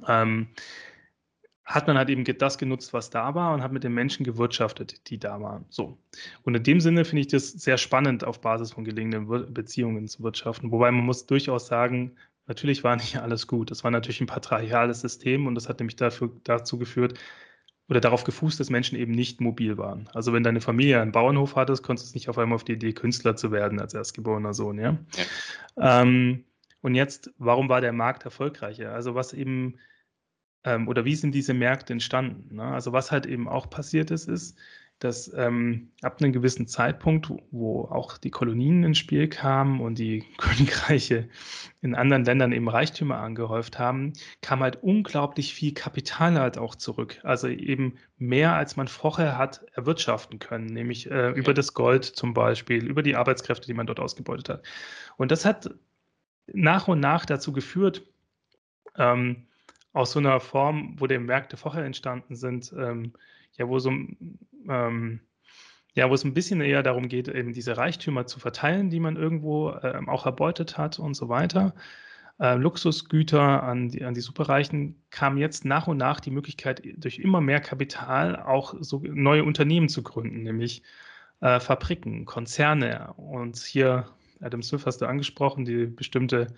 Ähm, 0.09 0.49
hat 1.64 1.87
man 1.87 1.97
halt 1.97 2.11
eben 2.11 2.25
das 2.25 2.59
genutzt, 2.59 2.93
was 2.93 3.09
da 3.11 3.35
war 3.35 3.54
und 3.54 3.62
hat 3.62 3.73
mit 3.73 3.85
den 3.85 3.95
Menschen 3.95 4.25
gewirtschaftet, 4.25 5.09
die 5.09 5.19
da 5.19 5.40
waren. 5.40 5.64
So. 5.71 5.97
Und 6.43 6.54
in 6.54 6.62
dem 6.62 6.81
Sinne 6.81 7.04
finde 7.04 7.23
ich 7.23 7.28
das 7.28 7.52
sehr 7.52 7.78
spannend, 7.78 8.23
auf 8.23 8.40
Basis 8.40 8.73
von 8.73 8.85
gelingenden 8.85 9.54
Beziehungen 9.54 10.07
zu 10.07 10.23
wirtschaften. 10.23 10.71
Wobei 10.73 10.90
man 10.90 11.07
muss 11.07 11.26
durchaus 11.26 11.66
sagen, 11.66 12.16
natürlich 12.47 12.85
war 12.85 12.97
nicht 12.97 13.17
alles 13.17 13.47
gut. 13.47 13.71
Das 13.71 13.85
war 13.85 13.91
natürlich 13.91 14.21
ein 14.21 14.27
patriarchales 14.27 15.01
System 15.01 15.47
und 15.47 15.55
das 15.55 15.69
hat 15.69 15.81
nämlich 15.81 15.97
dafür, 15.97 16.31
dazu 16.45 16.79
geführt, 16.79 17.19
oder 17.89 18.01
darauf 18.01 18.25
gefußt, 18.25 18.59
dass 18.59 18.71
Menschen 18.71 18.99
eben 18.99 19.13
nicht 19.13 19.43
mobil 19.43 19.77
waren. 19.77 20.09
Also 20.15 20.33
wenn 20.33 20.43
deine 20.43 20.63
Familie 20.63 21.03
einen 21.03 21.13
Bauernhof 21.13 21.55
hattest, 21.55 21.83
konntest 21.83 22.15
du 22.15 22.17
nicht 22.17 22.29
auf 22.31 22.39
einmal 22.39 22.57
auf 22.57 22.65
die 22.65 22.73
Idee, 22.73 22.95
Künstler 22.95 23.37
zu 23.37 23.53
werden 23.53 23.79
als 23.79 23.93
erstgeborener 23.93 24.55
Sohn, 24.55 24.79
ja. 24.79 24.97
ja. 25.77 26.03
Ähm, 26.03 26.45
und 26.81 26.95
jetzt, 26.95 27.33
warum 27.39 27.69
war 27.69 27.81
der 27.83 27.93
Markt 27.93 28.25
erfolgreicher? 28.25 28.93
Also 28.93 29.15
was 29.15 29.33
eben 29.35 29.79
ähm, 30.65 30.89
oder 30.89 31.05
wie 31.05 31.15
sind 31.15 31.35
diese 31.35 31.55
Märkte 31.55 31.93
entstanden? 31.93 32.57
Ne? 32.57 32.65
Also 32.65 32.93
was 32.93 33.13
halt 33.13 33.27
eben 33.27 33.49
auch 33.49 33.69
passiert 33.69 34.11
ist, 34.11 34.29
ist, 34.29 34.59
dass 35.01 35.33
ähm, 35.35 35.91
ab 36.03 36.21
einem 36.21 36.33
gewissen 36.33 36.67
Zeitpunkt, 36.67 37.29
wo 37.51 37.83
auch 37.83 38.17
die 38.17 38.31
Kolonien 38.31 38.85
ins 38.85 38.99
Spiel 38.99 39.29
kamen 39.29 39.81
und 39.81 39.99
die 39.99 40.25
Königreiche 40.39 41.29
in 41.83 41.95
anderen 41.95 42.25
Ländern 42.25 42.53
eben 42.53 42.69
Reichtümer 42.69 43.19
angehäuft 43.19 43.79
haben, 43.79 44.13
kam 44.41 44.61
halt 44.61 44.83
unglaublich 44.83 45.53
viel 45.53 45.75
Kapital 45.75 46.39
halt 46.39 46.59
auch 46.59 46.75
zurück. 46.75 47.21
Also 47.23 47.49
eben 47.49 47.99
mehr, 48.17 48.55
als 48.55 48.77
man 48.77 48.89
vorher 48.89 49.37
hat 49.37 49.65
erwirtschaften 49.73 50.39
können, 50.39 50.67
nämlich 50.67 51.11
äh, 51.11 51.31
über 51.31 51.55
das 51.55 51.75
Gold 51.75 52.05
zum 52.05 52.33
Beispiel, 52.33 52.87
über 52.87 53.03
die 53.03 53.17
Arbeitskräfte, 53.17 53.67
die 53.67 53.75
man 53.75 53.87
dort 53.87 54.01
ausgebeutet 54.01 54.49
hat. 54.49 54.63
Und 55.17 55.31
das 55.31 55.45
hat 55.45 55.75
nach 56.47 56.89
und 56.89 57.01
nach 57.01 57.27
dazu 57.27 57.53
geführt, 57.53 58.07
ähm, 58.97 59.47
aus 59.93 60.13
so 60.13 60.19
einer 60.19 60.41
Form, 60.41 60.97
wo 60.99 61.07
die 61.07 61.19
Märkte 61.19 61.57
vorher 61.57 61.85
entstanden 61.85 62.37
sind, 62.37 62.75
ähm, 62.77 63.13
ja, 63.57 63.69
wo 63.69 63.79
so 63.79 63.93
ähm, 64.68 65.21
ja, 65.94 66.11
wo 66.11 66.14
es 66.14 66.25
ein 66.25 66.35
bisschen 66.35 66.61
eher 66.61 66.83
darum 66.83 67.09
geht, 67.09 67.28
eben 67.28 67.52
diese 67.52 67.76
Reichtümer 67.76 68.26
zu 68.26 68.40
verteilen, 68.40 68.90
die 68.90 69.00
man 69.00 69.16
irgendwo 69.16 69.73
ähm, 69.83 70.09
auch 70.09 70.26
erbeutet 70.26 70.76
hat 70.76 70.99
und 70.99 71.14
so 71.14 71.28
weiter. 71.28 71.75
Äh, 72.40 72.56
Luxusgüter 72.56 73.62
an 73.62 73.88
die, 73.88 74.04
an 74.04 74.14
die 74.14 74.21
Superreichen 74.21 75.00
kam 75.11 75.37
jetzt 75.37 75.64
nach 75.64 75.87
und 75.87 75.99
nach 75.99 76.18
die 76.18 76.33
Möglichkeit, 76.33 76.83
durch 76.97 77.18
immer 77.21 77.40
mehr 77.40 77.61
Kapital 77.61 78.37
auch 78.37 78.75
so 78.80 79.02
neue 79.04 79.44
Unternehmen 79.44 79.88
zu 79.88 80.02
gründen, 80.02 80.42
nämlich 80.42 80.83
äh, 81.40 81.61
Fabriken, 81.61 82.25
Konzerne. 82.25 83.12
Und 83.14 83.59
hier, 83.59 84.06
Adam 84.40 84.62
Smith 84.62 84.85
hast 84.87 85.00
du 85.00 85.06
angesprochen, 85.06 85.64
die 85.64 85.87
bestimmte 85.87 86.49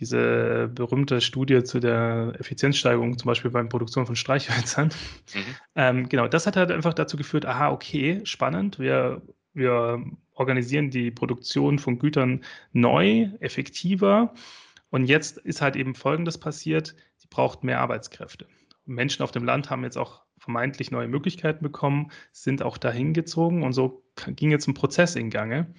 diese 0.00 0.70
berühmte 0.74 1.20
Studie 1.20 1.62
zu 1.62 1.78
der 1.78 2.32
Effizienzsteigerung, 2.38 3.18
zum 3.18 3.28
Beispiel 3.28 3.50
beim 3.50 3.68
Produktion 3.68 4.06
von 4.06 4.16
Streichhölzern. 4.16 4.88
Mhm. 5.34 5.40
Ähm, 5.76 6.08
genau, 6.08 6.26
das 6.26 6.46
hat 6.46 6.56
halt 6.56 6.72
einfach 6.72 6.94
dazu 6.94 7.16
geführt, 7.16 7.44
aha, 7.44 7.70
okay, 7.70 8.20
spannend, 8.24 8.78
wir, 8.78 9.22
wir 9.52 10.02
organisieren 10.34 10.90
die 10.90 11.10
Produktion 11.10 11.78
von 11.78 11.98
Gütern 11.98 12.42
neu, 12.72 13.28
effektiver. 13.40 14.34
Und 14.88 15.04
jetzt 15.04 15.36
ist 15.36 15.60
halt 15.60 15.76
eben 15.76 15.94
Folgendes 15.94 16.38
passiert, 16.38 16.96
sie 17.16 17.28
braucht 17.28 17.62
mehr 17.62 17.80
Arbeitskräfte. 17.80 18.46
Menschen 18.86 19.22
auf 19.22 19.30
dem 19.30 19.44
Land 19.44 19.68
haben 19.68 19.84
jetzt 19.84 19.98
auch 19.98 20.22
vermeintlich 20.38 20.90
neue 20.90 21.06
Möglichkeiten 21.06 21.62
bekommen, 21.62 22.10
sind 22.32 22.62
auch 22.62 22.78
dahin 22.78 23.12
gezogen 23.12 23.62
und 23.62 23.74
so 23.74 24.02
ging 24.34 24.50
jetzt 24.50 24.66
ein 24.66 24.74
Prozess 24.74 25.14
in 25.14 25.28
Gange 25.28 25.74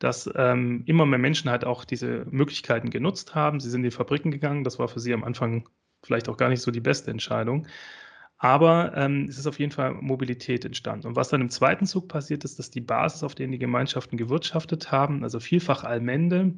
dass 0.00 0.28
ähm, 0.34 0.82
immer 0.86 1.06
mehr 1.06 1.18
Menschen 1.18 1.50
halt 1.50 1.64
auch 1.64 1.84
diese 1.84 2.26
Möglichkeiten 2.30 2.90
genutzt 2.90 3.34
haben. 3.34 3.60
Sie 3.60 3.70
sind 3.70 3.80
in 3.80 3.90
die 3.90 3.96
Fabriken 3.96 4.32
gegangen. 4.32 4.64
Das 4.64 4.78
war 4.78 4.88
für 4.88 4.98
sie 4.98 5.14
am 5.14 5.22
Anfang 5.22 5.68
vielleicht 6.02 6.28
auch 6.28 6.38
gar 6.38 6.48
nicht 6.48 6.62
so 6.62 6.70
die 6.70 6.80
beste 6.80 7.10
Entscheidung. 7.10 7.66
Aber 8.38 8.96
ähm, 8.96 9.26
es 9.28 9.36
ist 9.38 9.46
auf 9.46 9.58
jeden 9.58 9.70
Fall 9.70 9.92
Mobilität 9.92 10.64
entstanden. 10.64 11.06
Und 11.06 11.16
was 11.16 11.28
dann 11.28 11.42
im 11.42 11.50
zweiten 11.50 11.84
Zug 11.84 12.08
passiert 12.08 12.42
ist, 12.44 12.58
dass 12.58 12.70
die 12.70 12.80
Basis, 12.80 13.22
auf 13.22 13.34
denen 13.34 13.52
die 13.52 13.58
Gemeinschaften 13.58 14.16
gewirtschaftet 14.16 14.90
haben, 14.90 15.22
also 15.22 15.38
vielfach 15.38 15.84
Allmende, 15.84 16.54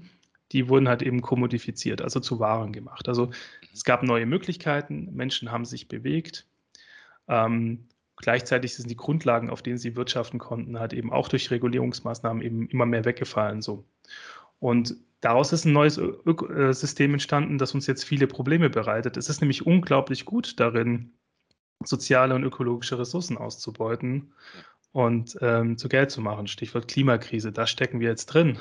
die 0.52 0.68
wurden 0.68 0.88
halt 0.88 1.02
eben 1.02 1.20
kommodifiziert, 1.20 2.00
also 2.00 2.20
zu 2.20 2.38
Waren 2.38 2.72
gemacht. 2.72 3.08
Also 3.08 3.32
es 3.72 3.82
gab 3.82 4.04
neue 4.04 4.26
Möglichkeiten, 4.26 5.08
Menschen 5.12 5.50
haben 5.50 5.64
sich 5.64 5.88
bewegt. 5.88 6.46
Ähm, 7.26 7.88
Gleichzeitig 8.16 8.74
sind 8.74 8.90
die 8.90 8.96
Grundlagen, 8.96 9.50
auf 9.50 9.62
denen 9.62 9.78
sie 9.78 9.96
wirtschaften 9.96 10.38
konnten, 10.38 10.78
halt 10.78 10.92
eben 10.92 11.12
auch 11.12 11.28
durch 11.28 11.50
Regulierungsmaßnahmen 11.50 12.42
eben 12.42 12.68
immer 12.68 12.86
mehr 12.86 13.04
weggefallen. 13.04 13.62
So. 13.62 13.84
Und 14.58 14.94
daraus 15.20 15.52
ist 15.52 15.64
ein 15.64 15.72
neues 15.72 15.98
Ö 15.98 16.72
System 16.72 17.14
entstanden, 17.14 17.58
das 17.58 17.74
uns 17.74 17.86
jetzt 17.86 18.04
viele 18.04 18.26
Probleme 18.26 18.70
bereitet. 18.70 19.16
Es 19.16 19.28
ist 19.28 19.40
nämlich 19.40 19.66
unglaublich 19.66 20.24
gut 20.24 20.60
darin, 20.60 21.12
soziale 21.84 22.34
und 22.34 22.44
ökologische 22.44 22.98
Ressourcen 22.98 23.36
auszubeuten 23.38 24.32
und 24.92 25.36
ähm, 25.40 25.78
zu 25.78 25.88
Geld 25.88 26.10
zu 26.10 26.20
machen. 26.20 26.46
Stichwort 26.46 26.86
Klimakrise, 26.86 27.50
da 27.50 27.66
stecken 27.66 28.00
wir 28.00 28.08
jetzt 28.08 28.26
drin. 28.26 28.58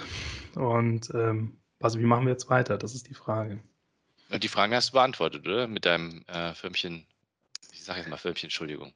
Und 0.56 1.12
ähm, 1.14 1.58
also 1.80 2.00
wie 2.00 2.06
machen 2.06 2.26
wir 2.26 2.32
jetzt 2.32 2.50
weiter? 2.50 2.78
Das 2.78 2.96
ist 2.96 3.10
die 3.10 3.14
Frage. 3.14 3.60
Die 4.42 4.48
Frage 4.48 4.76
hast 4.76 4.90
du 4.90 4.94
beantwortet, 4.94 5.46
oder? 5.46 5.68
Mit 5.68 5.86
deinem 5.86 6.24
äh, 6.28 6.54
Firmchen, 6.54 7.06
ich 7.74 7.84
sage 7.84 8.00
jetzt 8.00 8.10
mal 8.10 8.18
Firmchen, 8.18 8.48
Entschuldigung. 8.48 8.94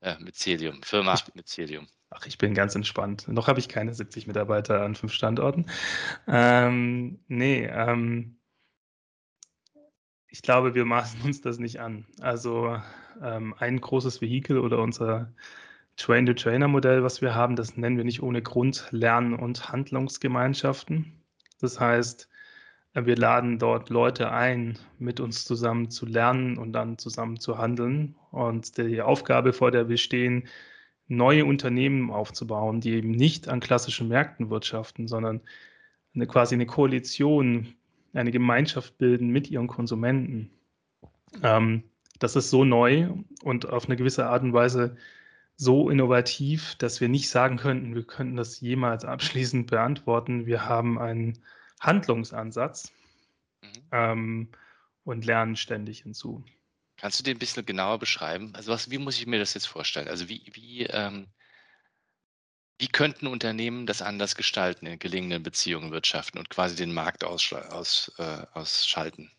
Äh, 0.00 0.18
Mycelium, 0.18 0.82
Firma 0.82 1.14
ich, 1.14 1.34
Mycelium. 1.34 1.88
Ach, 2.10 2.26
ich 2.26 2.38
bin 2.38 2.54
ganz 2.54 2.74
entspannt. 2.74 3.26
Noch 3.28 3.48
habe 3.48 3.58
ich 3.58 3.68
keine 3.68 3.92
70 3.92 4.26
Mitarbeiter 4.26 4.82
an 4.82 4.94
fünf 4.94 5.12
Standorten. 5.12 5.66
Ähm, 6.28 7.20
nee, 7.28 7.64
ähm, 7.64 8.38
ich 10.28 10.42
glaube, 10.42 10.74
wir 10.74 10.84
maßen 10.84 11.22
uns 11.22 11.40
das 11.40 11.58
nicht 11.58 11.80
an. 11.80 12.06
Also 12.20 12.80
ähm, 13.22 13.54
ein 13.58 13.80
großes 13.80 14.20
Vehikel 14.20 14.58
oder 14.58 14.78
unser 14.78 15.32
Train-to-Trainer-Modell, 15.96 17.02
was 17.02 17.22
wir 17.22 17.34
haben, 17.34 17.56
das 17.56 17.76
nennen 17.76 17.96
wir 17.96 18.04
nicht 18.04 18.22
ohne 18.22 18.42
Grund 18.42 18.86
Lern- 18.90 19.34
und 19.34 19.70
Handlungsgemeinschaften. 19.70 21.24
Das 21.58 21.80
heißt, 21.80 22.28
wir 23.04 23.16
laden 23.16 23.58
dort 23.58 23.90
Leute 23.90 24.32
ein, 24.32 24.78
mit 24.98 25.20
uns 25.20 25.44
zusammen 25.44 25.90
zu 25.90 26.06
lernen 26.06 26.56
und 26.56 26.72
dann 26.72 26.96
zusammen 26.96 27.38
zu 27.38 27.58
handeln. 27.58 28.14
Und 28.30 28.78
die 28.78 29.02
Aufgabe, 29.02 29.52
vor 29.52 29.70
der 29.70 29.90
wir 29.90 29.98
stehen, 29.98 30.48
neue 31.08 31.44
Unternehmen 31.44 32.10
aufzubauen, 32.10 32.80
die 32.80 32.92
eben 32.92 33.10
nicht 33.10 33.48
an 33.48 33.60
klassischen 33.60 34.08
Märkten 34.08 34.48
wirtschaften, 34.48 35.08
sondern 35.08 35.42
eine, 36.14 36.26
quasi 36.26 36.54
eine 36.54 36.66
Koalition, 36.66 37.74
eine 38.14 38.30
Gemeinschaft 38.30 38.96
bilden 38.96 39.28
mit 39.28 39.50
ihren 39.50 39.66
Konsumenten. 39.66 40.50
Ähm, 41.42 41.84
das 42.18 42.34
ist 42.34 42.48
so 42.48 42.64
neu 42.64 43.08
und 43.42 43.68
auf 43.68 43.86
eine 43.86 43.96
gewisse 43.96 44.26
Art 44.26 44.42
und 44.42 44.54
Weise 44.54 44.96
so 45.56 45.90
innovativ, 45.90 46.74
dass 46.76 47.00
wir 47.00 47.08
nicht 47.08 47.28
sagen 47.28 47.56
könnten, 47.56 47.94
wir 47.94 48.04
könnten 48.04 48.36
das 48.36 48.60
jemals 48.60 49.04
abschließend 49.04 49.70
beantworten. 49.70 50.46
Wir 50.46 50.66
haben 50.66 50.98
einen 50.98 51.38
Handlungsansatz 51.80 52.92
mhm. 53.62 53.82
ähm, 53.92 54.52
und 55.04 55.24
lernen 55.24 55.56
ständig 55.56 56.02
hinzu. 56.02 56.44
Kannst 56.96 57.20
du 57.20 57.24
den 57.24 57.36
ein 57.36 57.38
bisschen 57.38 57.66
genauer 57.66 57.98
beschreiben? 57.98 58.54
Also 58.54 58.72
was, 58.72 58.90
wie 58.90 58.98
muss 58.98 59.18
ich 59.18 59.26
mir 59.26 59.38
das 59.38 59.54
jetzt 59.54 59.66
vorstellen? 59.66 60.08
Also 60.08 60.28
wie, 60.28 60.50
wie, 60.52 60.84
ähm, 60.86 61.28
wie 62.78 62.88
könnten 62.88 63.26
Unternehmen 63.26 63.86
das 63.86 64.02
anders 64.02 64.34
gestalten 64.34 64.86
in 64.86 64.98
gelingenden 64.98 65.42
Beziehungen 65.42 65.92
wirtschaften 65.92 66.38
und 66.38 66.50
quasi 66.50 66.76
den 66.76 66.92
Markt 66.92 67.24
aus, 67.24 67.52
aus, 67.52 68.12
äh, 68.18 68.46
ausschalten? 68.52 69.30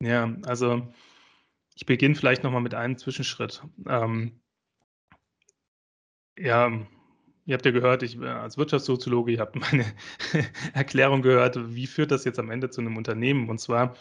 Ja, 0.00 0.34
also 0.44 0.92
ich 1.74 1.86
beginne 1.86 2.14
vielleicht 2.14 2.42
nochmal 2.42 2.60
mit 2.60 2.74
einem 2.74 2.98
Zwischenschritt. 2.98 3.62
Ähm, 3.86 4.40
ja, 6.36 6.86
Ihr 7.48 7.54
habt 7.54 7.64
ja 7.64 7.72
gehört, 7.72 8.02
ich 8.02 8.20
äh, 8.20 8.26
als 8.26 8.58
Wirtschaftssoziologe, 8.58 9.32
ihr 9.32 9.40
habt 9.40 9.56
meine 9.56 9.86
Erklärung 10.74 11.22
gehört, 11.22 11.74
wie 11.74 11.86
führt 11.86 12.10
das 12.10 12.26
jetzt 12.26 12.38
am 12.38 12.50
Ende 12.50 12.68
zu 12.68 12.82
einem 12.82 12.98
Unternehmen? 12.98 13.48
Und 13.48 13.58
zwar 13.58 13.96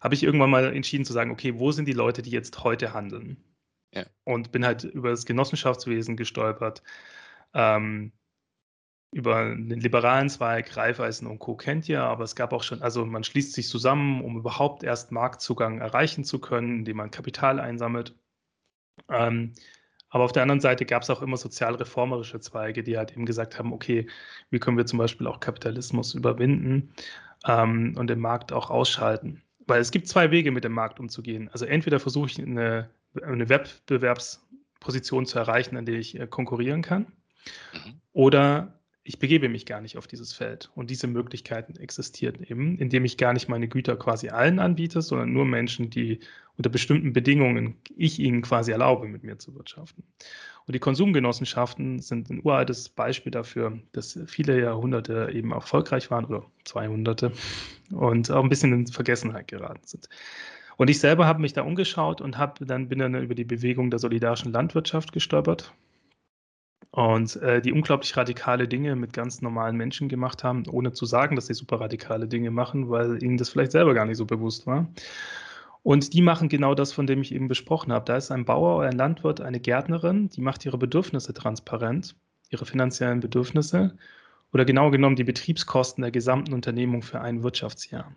habe 0.00 0.14
ich 0.14 0.22
irgendwann 0.22 0.50
mal 0.50 0.72
entschieden 0.72 1.04
zu 1.04 1.12
sagen, 1.12 1.32
okay, 1.32 1.58
wo 1.58 1.72
sind 1.72 1.88
die 1.88 1.94
Leute, 1.94 2.22
die 2.22 2.30
jetzt 2.30 2.62
heute 2.62 2.94
handeln? 2.94 3.42
Ja. 3.92 4.06
Und 4.22 4.52
bin 4.52 4.64
halt 4.64 4.84
über 4.84 5.10
das 5.10 5.26
Genossenschaftswesen 5.26 6.16
gestolpert, 6.16 6.84
ähm, 7.54 8.12
über 9.10 9.46
den 9.46 9.80
liberalen 9.80 10.28
Zweig, 10.28 10.76
Raiffeisen 10.76 11.26
und 11.26 11.40
Co. 11.40 11.56
kennt 11.56 11.88
ihr, 11.88 12.04
aber 12.04 12.22
es 12.22 12.36
gab 12.36 12.52
auch 12.52 12.62
schon, 12.62 12.82
also 12.82 13.04
man 13.04 13.24
schließt 13.24 13.52
sich 13.52 13.66
zusammen, 13.66 14.22
um 14.22 14.38
überhaupt 14.38 14.84
erst 14.84 15.10
Marktzugang 15.10 15.80
erreichen 15.80 16.22
zu 16.22 16.38
können, 16.38 16.78
indem 16.78 16.98
man 16.98 17.10
Kapital 17.10 17.58
einsammelt. 17.58 18.14
Ähm, 19.08 19.54
Aber 20.12 20.24
auf 20.24 20.32
der 20.32 20.42
anderen 20.42 20.60
Seite 20.60 20.84
gab 20.84 21.02
es 21.02 21.10
auch 21.10 21.22
immer 21.22 21.38
sozialreformerische 21.38 22.38
Zweige, 22.38 22.82
die 22.82 22.98
halt 22.98 23.12
eben 23.12 23.24
gesagt 23.24 23.58
haben, 23.58 23.72
okay, 23.72 24.06
wie 24.50 24.58
können 24.58 24.76
wir 24.76 24.84
zum 24.84 24.98
Beispiel 24.98 25.26
auch 25.26 25.40
Kapitalismus 25.40 26.12
überwinden 26.12 26.92
ähm, 27.46 27.94
und 27.96 28.08
den 28.08 28.20
Markt 28.20 28.52
auch 28.52 28.68
ausschalten. 28.68 29.42
Weil 29.66 29.80
es 29.80 29.90
gibt 29.90 30.08
zwei 30.08 30.30
Wege, 30.30 30.52
mit 30.52 30.64
dem 30.64 30.72
Markt 30.72 31.00
umzugehen. 31.00 31.48
Also 31.50 31.64
entweder 31.64 31.98
versuche 31.98 32.26
ich 32.26 32.38
eine, 32.38 32.90
eine 33.22 33.48
Wettbewerbsposition 33.48 35.24
zu 35.24 35.38
erreichen, 35.38 35.78
an 35.78 35.86
der 35.86 35.94
ich 35.94 36.20
äh, 36.20 36.26
konkurrieren 36.26 36.82
kann, 36.82 37.06
mhm. 37.72 37.94
oder 38.12 38.81
ich 39.04 39.18
begebe 39.18 39.48
mich 39.48 39.66
gar 39.66 39.80
nicht 39.80 39.96
auf 39.98 40.06
dieses 40.06 40.32
Feld. 40.32 40.70
Und 40.74 40.90
diese 40.90 41.08
Möglichkeiten 41.08 41.76
existieren 41.76 42.44
eben, 42.44 42.78
indem 42.78 43.04
ich 43.04 43.16
gar 43.16 43.32
nicht 43.32 43.48
meine 43.48 43.66
Güter 43.66 43.96
quasi 43.96 44.28
allen 44.28 44.58
anbiete, 44.58 45.02
sondern 45.02 45.32
nur 45.32 45.44
Menschen, 45.44 45.90
die 45.90 46.20
unter 46.56 46.70
bestimmten 46.70 47.12
Bedingungen 47.12 47.76
ich 47.96 48.20
ihnen 48.20 48.42
quasi 48.42 48.70
erlaube, 48.70 49.08
mit 49.08 49.24
mir 49.24 49.38
zu 49.38 49.54
wirtschaften. 49.54 50.04
Und 50.66 50.74
die 50.74 50.78
Konsumgenossenschaften 50.78 51.98
sind 51.98 52.30
ein 52.30 52.40
uraltes 52.44 52.88
Beispiel 52.88 53.32
dafür, 53.32 53.80
dass 53.90 54.18
viele 54.26 54.60
Jahrhunderte 54.60 55.30
eben 55.32 55.50
erfolgreich 55.50 56.10
waren 56.12 56.26
oder 56.26 56.46
200 56.64 57.32
und 57.90 58.30
auch 58.30 58.42
ein 58.42 58.48
bisschen 58.48 58.72
in 58.72 58.86
Vergessenheit 58.86 59.48
geraten 59.48 59.84
sind. 59.84 60.08
Und 60.76 60.88
ich 60.88 61.00
selber 61.00 61.26
habe 61.26 61.40
mich 61.40 61.52
da 61.52 61.62
umgeschaut 61.62 62.20
und 62.20 62.38
habe 62.38 62.64
dann 62.64 62.88
bin 62.88 63.00
dann 63.00 63.14
über 63.16 63.34
die 63.34 63.44
Bewegung 63.44 63.90
der 63.90 63.98
solidarischen 63.98 64.52
Landwirtschaft 64.52 65.12
gestolpert 65.12 65.72
und 66.92 67.36
äh, 67.36 67.62
die 67.62 67.72
unglaublich 67.72 68.16
radikale 68.16 68.68
Dinge 68.68 68.96
mit 68.96 69.14
ganz 69.14 69.40
normalen 69.40 69.76
Menschen 69.76 70.08
gemacht 70.08 70.44
haben, 70.44 70.64
ohne 70.68 70.92
zu 70.92 71.06
sagen, 71.06 71.36
dass 71.36 71.46
sie 71.46 71.54
super 71.54 71.80
radikale 71.80 72.28
Dinge 72.28 72.50
machen, 72.50 72.90
weil 72.90 73.22
ihnen 73.22 73.38
das 73.38 73.48
vielleicht 73.48 73.72
selber 73.72 73.94
gar 73.94 74.04
nicht 74.04 74.18
so 74.18 74.26
bewusst 74.26 74.66
war. 74.66 74.86
Und 75.82 76.12
die 76.12 76.22
machen 76.22 76.48
genau 76.48 76.74
das, 76.74 76.92
von 76.92 77.06
dem 77.06 77.22
ich 77.22 77.34
eben 77.34 77.48
besprochen 77.48 77.92
habe. 77.92 78.04
Da 78.04 78.16
ist 78.16 78.30
ein 78.30 78.44
Bauer 78.44 78.78
oder 78.78 78.88
ein 78.88 78.96
Landwirt, 78.96 79.40
eine 79.40 79.58
Gärtnerin, 79.58 80.28
die 80.28 80.42
macht 80.42 80.64
ihre 80.66 80.78
Bedürfnisse 80.78 81.32
transparent, 81.34 82.14
ihre 82.50 82.66
finanziellen 82.66 83.20
Bedürfnisse 83.20 83.96
oder 84.52 84.64
genau 84.66 84.90
genommen 84.90 85.16
die 85.16 85.24
Betriebskosten 85.24 86.02
der 86.02 86.10
gesamten 86.10 86.52
Unternehmung 86.52 87.02
für 87.02 87.20
ein 87.22 87.42
Wirtschaftsjahr. 87.42 88.14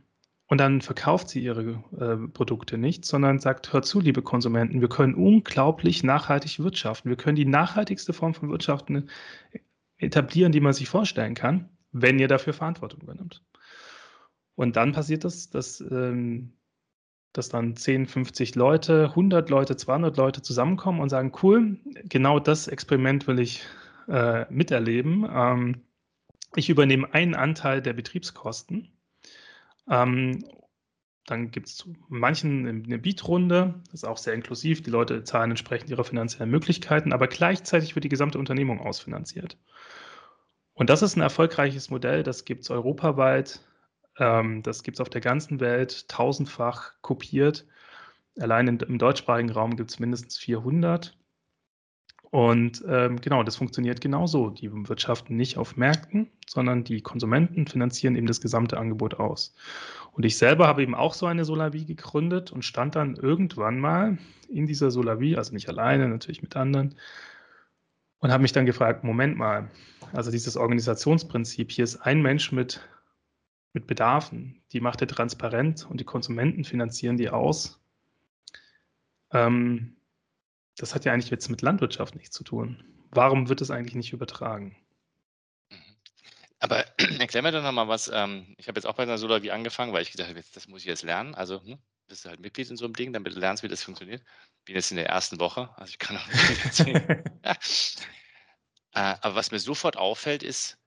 Und 0.48 0.60
dann 0.60 0.82
verkauft 0.82 1.30
sie 1.30 1.44
ihre 1.44 1.84
äh, 2.00 2.28
Produkte 2.28 2.78
nicht, 2.78 3.04
sondern 3.06 3.40
sagt, 3.40 3.74
hört 3.74 3.86
zu, 3.86 4.00
liebe 4.00 4.22
Konsumenten, 4.22 4.80
wir 4.80 4.90
können 4.90 5.16
unglaublich 5.16 6.04
nachhaltig 6.04 6.60
wirtschaften. 6.60 7.10
Wir 7.10 7.18
können 7.18 7.36
die 7.36 7.46
nachhaltigste 7.46 8.14
Form 8.14 8.36
von 8.36 8.50
Wirtschaften 8.50 9.10
etablieren, 9.98 10.52
die 10.52 10.60
man 10.60 10.74
sich 10.74 10.88
vorstellen 10.88 11.34
kann, 11.34 11.70
wenn 11.92 12.20
ihr 12.20 12.28
dafür 12.28 12.54
Verantwortung 12.54 13.02
übernimmt. 13.02 13.44
Und 14.54 14.76
dann 14.76 14.92
passiert 14.92 15.24
das, 15.24 15.50
dass, 15.50 15.82
ähm, 15.82 16.54
dass 17.34 17.50
dann 17.50 17.76
10, 17.76 18.06
50 18.06 18.54
Leute, 18.56 19.10
100 19.10 19.50
Leute, 19.50 19.76
200 19.76 20.16
Leute 20.16 20.42
zusammenkommen 20.44 21.02
und 21.02 21.10
sagen, 21.10 21.32
cool, 21.42 21.80
genau 22.04 22.40
das 22.40 22.68
Experiment 22.68 23.28
will 23.28 23.40
ich 23.40 23.64
äh, 24.08 24.46
miterleben. 24.52 25.28
Ähm, 25.30 25.82
ich 26.56 26.70
übernehme 26.70 27.14
einen 27.14 27.34
Anteil 27.34 27.82
der 27.82 27.94
Betriebskosten 27.94 28.95
ähm, 29.90 30.44
dann 31.26 31.50
gibt 31.50 31.68
es 31.68 31.90
manchen 32.08 32.68
eine 32.86 33.00
Beat-Runde, 33.00 33.82
das 33.86 33.94
ist 33.94 34.04
auch 34.04 34.18
sehr 34.18 34.34
inklusiv. 34.34 34.84
Die 34.84 34.92
Leute 34.92 35.24
zahlen 35.24 35.52
entsprechend 35.52 35.90
ihrer 35.90 36.04
finanziellen 36.04 36.52
Möglichkeiten, 36.52 37.14
aber 37.14 37.28
gleichzeitig 37.28 37.96
wird 37.96 38.04
die 38.04 38.10
gesamte 38.10 38.38
Unternehmung 38.38 38.80
ausfinanziert. 38.80 39.58
Und 40.74 40.90
das 40.90 41.02
ist 41.02 41.16
ein 41.16 41.22
erfolgreiches 41.22 41.90
Modell, 41.90 42.22
das 42.22 42.46
gibt 42.46 42.64
es 42.64 42.70
europaweit, 42.70 43.62
ähm, 44.20 44.62
das 44.62 44.84
gibt 44.84 44.98
es 44.98 45.02
auf 45.02 45.10
der 45.10 45.22
ganzen 45.22 45.60
Welt, 45.60 46.08
tausendfach 46.10 46.94
kopiert. 47.02 47.66
Allein 48.40 48.68
in, 48.68 48.80
im 48.80 49.00
deutschsprachigen 49.00 49.52
Raum 49.52 49.78
gibt 49.78 49.92
es 49.92 50.00
mindestens 50.00 50.38
400. 50.38 51.18
Und 52.36 52.84
ähm, 52.86 53.22
genau, 53.22 53.44
das 53.44 53.56
funktioniert 53.56 54.02
genauso. 54.02 54.50
Die 54.50 54.70
wirtschaften 54.90 55.38
nicht 55.38 55.58
auf 55.58 55.78
Märkten, 55.78 56.28
sondern 56.46 56.84
die 56.84 57.00
Konsumenten 57.00 57.66
finanzieren 57.66 58.18
eben 58.18 58.28
das 58.28 58.42
gesamte 58.42 58.78
Angebot 58.78 59.14
aus. 59.14 59.56
Und 60.12 60.26
ich 60.26 60.38
selber 60.38 60.68
habe 60.68 60.84
eben 60.84 60.96
auch 60.96 61.14
so 61.14 61.28
eine 61.28 61.46
Solavi 61.46 61.86
gegründet 61.86 62.52
und 62.52 62.66
stand 62.66 62.98
dann 62.98 63.16
irgendwann 63.16 63.80
mal 63.80 64.18
in 64.50 64.68
dieser 64.68 64.92
Solavi, 64.92 65.38
also 65.38 65.54
nicht 65.54 65.70
alleine, 65.70 66.10
natürlich 66.10 66.42
mit 66.42 66.58
anderen, 66.58 66.96
und 68.20 68.34
habe 68.34 68.42
mich 68.42 68.52
dann 68.52 68.66
gefragt, 68.66 69.06
Moment 69.06 69.38
mal, 69.38 69.70
also 70.12 70.30
dieses 70.30 70.58
Organisationsprinzip, 70.58 71.72
hier 71.72 71.86
ist 71.86 72.02
ein 72.02 72.22
Mensch 72.22 72.52
mit, 72.52 72.82
mit 73.72 73.88
Bedarfen, 73.88 74.62
die 74.74 74.82
macht 74.82 75.00
er 75.00 75.08
transparent 75.08 75.88
und 75.90 76.02
die 76.02 76.06
Konsumenten 76.06 76.66
finanzieren 76.66 77.16
die 77.16 77.30
aus. 77.30 77.80
Ähm, 79.32 79.95
das 80.78 80.94
hat 80.94 81.06
ja 81.06 81.14
eigentlich 81.14 81.32
jetzt 81.32 81.50
mit 81.50 81.62
Landwirtschaft 81.62 82.16
nichts 82.16 82.36
zu 82.36 82.44
tun. 82.44 82.84
Warum 83.12 83.50
wird 83.50 83.62
es 83.62 83.72
eigentlich 83.72 83.96
nicht 83.96 84.14
übertragen? 84.14 84.76
Mhm. 85.70 85.96
Aber 86.60 86.86
erklär 87.20 87.44
mir 87.44 87.52
doch 87.52 87.64
nochmal 87.64 87.88
was. 87.88 88.10
Ähm, 88.14 88.56
ich 88.58 88.68
habe 88.68 88.78
jetzt 88.78 88.86
auch 88.86 88.96
bei 88.96 89.04
einer 89.04 89.18
Solavi 89.18 89.52
angefangen, 89.52 89.94
weil 89.94 90.02
ich 90.02 90.12
gedacht 90.12 90.30
habe, 90.30 90.44
das 90.54 90.68
muss 90.68 90.82
ich 90.82 90.88
jetzt 90.88 91.04
lernen. 91.04 91.36
Also 91.36 91.62
hm, 91.62 91.78
bist 92.08 92.26
du 92.26 92.30
halt 92.30 92.40
Mitglied 92.40 92.70
in 92.70 92.78
so 92.78 92.86
einem 92.86 92.94
Ding, 92.94 93.14
damit 93.14 93.36
du 93.36 93.40
lernst, 93.40 93.64
wie 93.64 93.68
das 93.68 93.84
funktioniert. 93.84 94.24
Bin 94.66 94.76
jetzt 94.76 94.92
in 94.92 94.98
der 94.98 95.08
ersten 95.08 95.40
Woche, 95.40 95.70
also 95.78 95.90
ich 95.90 96.00
kann 96.00 96.18
auch 96.18 96.28
nicht 96.28 96.66
erzählen. 96.66 97.24
äh, 97.44 97.56
aber 98.94 99.36
was 99.36 99.52
mir 99.52 99.60
sofort 99.60 99.98
auffällt, 99.98 100.44
ist, 100.44 100.78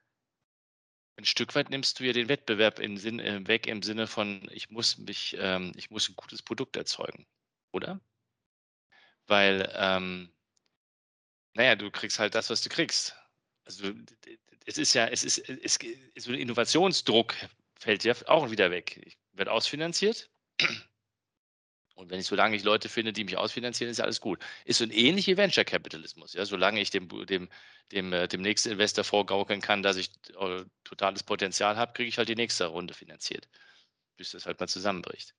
ein 1.18 1.24
Stück 1.24 1.54
weit 1.56 1.70
nimmst 1.70 1.98
du 1.98 2.04
ja 2.04 2.12
den 2.12 2.28
Wettbewerb 2.28 2.78
im 2.78 2.96
Sinn, 2.96 3.18
äh, 3.18 3.46
weg 3.46 3.66
im 3.66 3.82
Sinne 3.82 4.06
von, 4.06 4.48
ich 4.52 4.70
muss 4.70 4.98
mich, 4.98 5.36
ähm, 5.40 5.72
ich 5.76 5.90
muss 5.90 6.08
ein 6.08 6.14
gutes 6.14 6.42
Produkt 6.42 6.76
erzeugen, 6.76 7.26
oder? 7.72 8.00
Weil, 9.28 9.70
ähm, 9.76 10.32
naja, 11.54 11.76
du 11.76 11.90
kriegst 11.90 12.18
halt 12.18 12.34
das, 12.34 12.50
was 12.50 12.62
du 12.62 12.68
kriegst. 12.68 13.14
Also 13.64 13.92
es 14.64 14.78
ist 14.78 14.94
ja, 14.94 15.06
es 15.06 15.22
ist, 15.22 15.38
es, 15.48 15.78
so 16.18 16.32
ein 16.32 16.38
Innovationsdruck 16.38 17.34
fällt 17.78 18.04
ja 18.04 18.14
auch 18.26 18.50
wieder 18.50 18.70
weg. 18.70 19.00
Ich 19.04 19.18
werde 19.32 19.52
ausfinanziert. 19.52 20.30
Und 21.94 22.10
wenn 22.10 22.20
ich, 22.20 22.26
solange 22.26 22.54
ich 22.54 22.62
Leute 22.62 22.88
finde, 22.88 23.12
die 23.12 23.24
mich 23.24 23.36
ausfinanzieren, 23.36 23.90
ist 23.90 23.98
ja 23.98 24.04
alles 24.04 24.20
gut. 24.20 24.38
Ist 24.64 24.78
so 24.78 24.84
ein 24.84 24.92
ähnlicher 24.92 25.36
Venture 25.36 25.64
Capitalismus. 25.64 26.32
Ja? 26.32 26.44
Solange 26.46 26.80
ich 26.80 26.90
dem, 26.90 27.08
dem, 27.26 27.48
dem, 27.90 28.12
äh, 28.12 28.28
dem 28.28 28.40
nächsten 28.40 28.70
Investor 28.70 29.04
vorgaukeln 29.04 29.60
kann, 29.60 29.82
dass 29.82 29.96
ich 29.96 30.10
äh, 30.38 30.64
totales 30.84 31.24
Potenzial 31.24 31.76
habe, 31.76 31.92
kriege 31.92 32.08
ich 32.08 32.16
halt 32.16 32.28
die 32.28 32.36
nächste 32.36 32.66
Runde 32.66 32.94
finanziert. 32.94 33.48
Bis 34.16 34.30
das 34.30 34.46
halt 34.46 34.60
mal 34.60 34.68
zusammenbricht. 34.68 35.34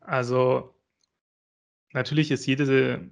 Also 0.00 0.74
Natürlich 1.94 2.32
ist 2.32 2.44
jede, 2.46 3.08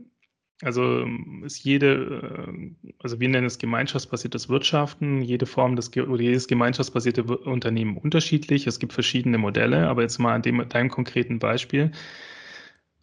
also 0.61 1.07
ist 1.45 1.65
jede, 1.65 2.49
äh, 2.49 2.93
also 2.99 3.21
wir 3.21 3.29
nennen 3.29 3.47
es 3.47 3.59
gemeinschaftsbasiertes 3.59 4.49
Wirtschaften, 4.49 5.23
jede 5.23 5.47
Form 5.47 5.77
des 5.77 5.97
oder 5.97 6.21
jedes 6.21 6.49
gemeinschaftsbasierte 6.49 7.23
Unternehmen 7.23 7.97
unterschiedlich. 7.97 8.67
Es 8.67 8.81
gibt 8.81 8.93
verschiedene 8.93 9.39
Modelle, 9.39 9.89
aber 9.89 10.03
jetzt 10.03 10.19
mal 10.19 10.35
an 10.35 10.43
dem, 10.43 10.69
deinem 10.69 10.91
konkreten 10.91 11.39
Beispiel. 11.39 11.93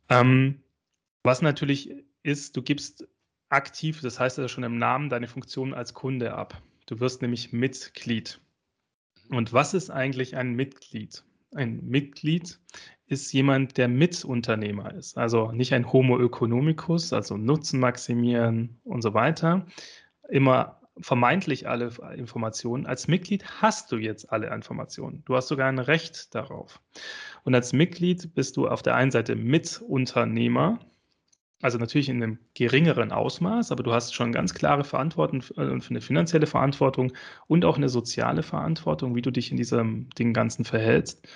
Ähm, 0.09 0.59
was 1.23 1.41
natürlich 1.41 1.91
ist, 2.23 2.57
du 2.57 2.61
gibst 2.61 3.07
aktiv, 3.47 4.01
das 4.01 4.19
heißt 4.19 4.37
ja 4.37 4.47
schon 4.49 4.63
im 4.63 4.77
Namen, 4.77 5.09
deine 5.09 5.27
Funktion 5.27 5.73
als 5.73 5.93
Kunde 5.93 6.33
ab. 6.33 6.61
Du 6.87 6.99
wirst 6.99 7.21
nämlich 7.21 7.53
Mitglied. 7.53 8.41
Und 9.29 9.53
was 9.53 9.73
ist 9.73 9.91
eigentlich 9.91 10.35
ein 10.35 10.53
Mitglied? 10.55 11.23
Ein 11.53 11.85
Mitglied 11.87 12.59
ist 13.09 13.33
jemand, 13.33 13.77
der 13.77 13.87
Mitunternehmer 13.87 14.93
ist. 14.93 15.17
Also 15.17 15.51
nicht 15.51 15.73
ein 15.73 15.91
Homo 15.91 16.19
economicus, 16.19 17.11
also 17.11 17.37
Nutzen 17.37 17.79
maximieren 17.79 18.79
und 18.83 19.01
so 19.01 19.13
weiter. 19.15 19.65
Immer 20.29 20.79
vermeintlich 21.01 21.67
alle 21.67 21.91
Informationen. 22.15 22.85
Als 22.85 23.07
Mitglied 23.07 23.43
hast 23.61 23.91
du 23.91 23.97
jetzt 23.97 24.31
alle 24.31 24.53
Informationen. 24.53 25.23
Du 25.25 25.35
hast 25.35 25.47
sogar 25.47 25.67
ein 25.67 25.79
Recht 25.79 26.35
darauf. 26.35 26.79
Und 27.43 27.55
als 27.55 27.73
Mitglied 27.73 28.35
bist 28.35 28.57
du 28.57 28.67
auf 28.67 28.83
der 28.83 28.95
einen 28.95 29.11
Seite 29.11 29.35
Mitunternehmer, 29.35 30.79
also 31.61 31.77
natürlich 31.77 32.09
in 32.09 32.21
einem 32.21 32.39
geringeren 32.53 33.11
Ausmaß, 33.11 33.71
aber 33.71 33.81
du 33.81 33.91
hast 33.91 34.13
schon 34.13 34.31
ganz 34.31 34.53
klare 34.53 34.83
Verantwortung 34.83 35.41
für 35.41 35.57
eine 35.57 36.01
finanzielle 36.01 36.47
Verantwortung 36.47 37.11
und 37.47 37.65
auch 37.65 37.77
eine 37.77 37.89
soziale 37.89 38.43
Verantwortung, 38.43 39.15
wie 39.15 39.21
du 39.21 39.31
dich 39.31 39.49
in 39.51 39.57
diesem 39.57 40.09
Ding 40.11 40.33
Ganzen 40.33 40.63
verhältst. 40.63 41.27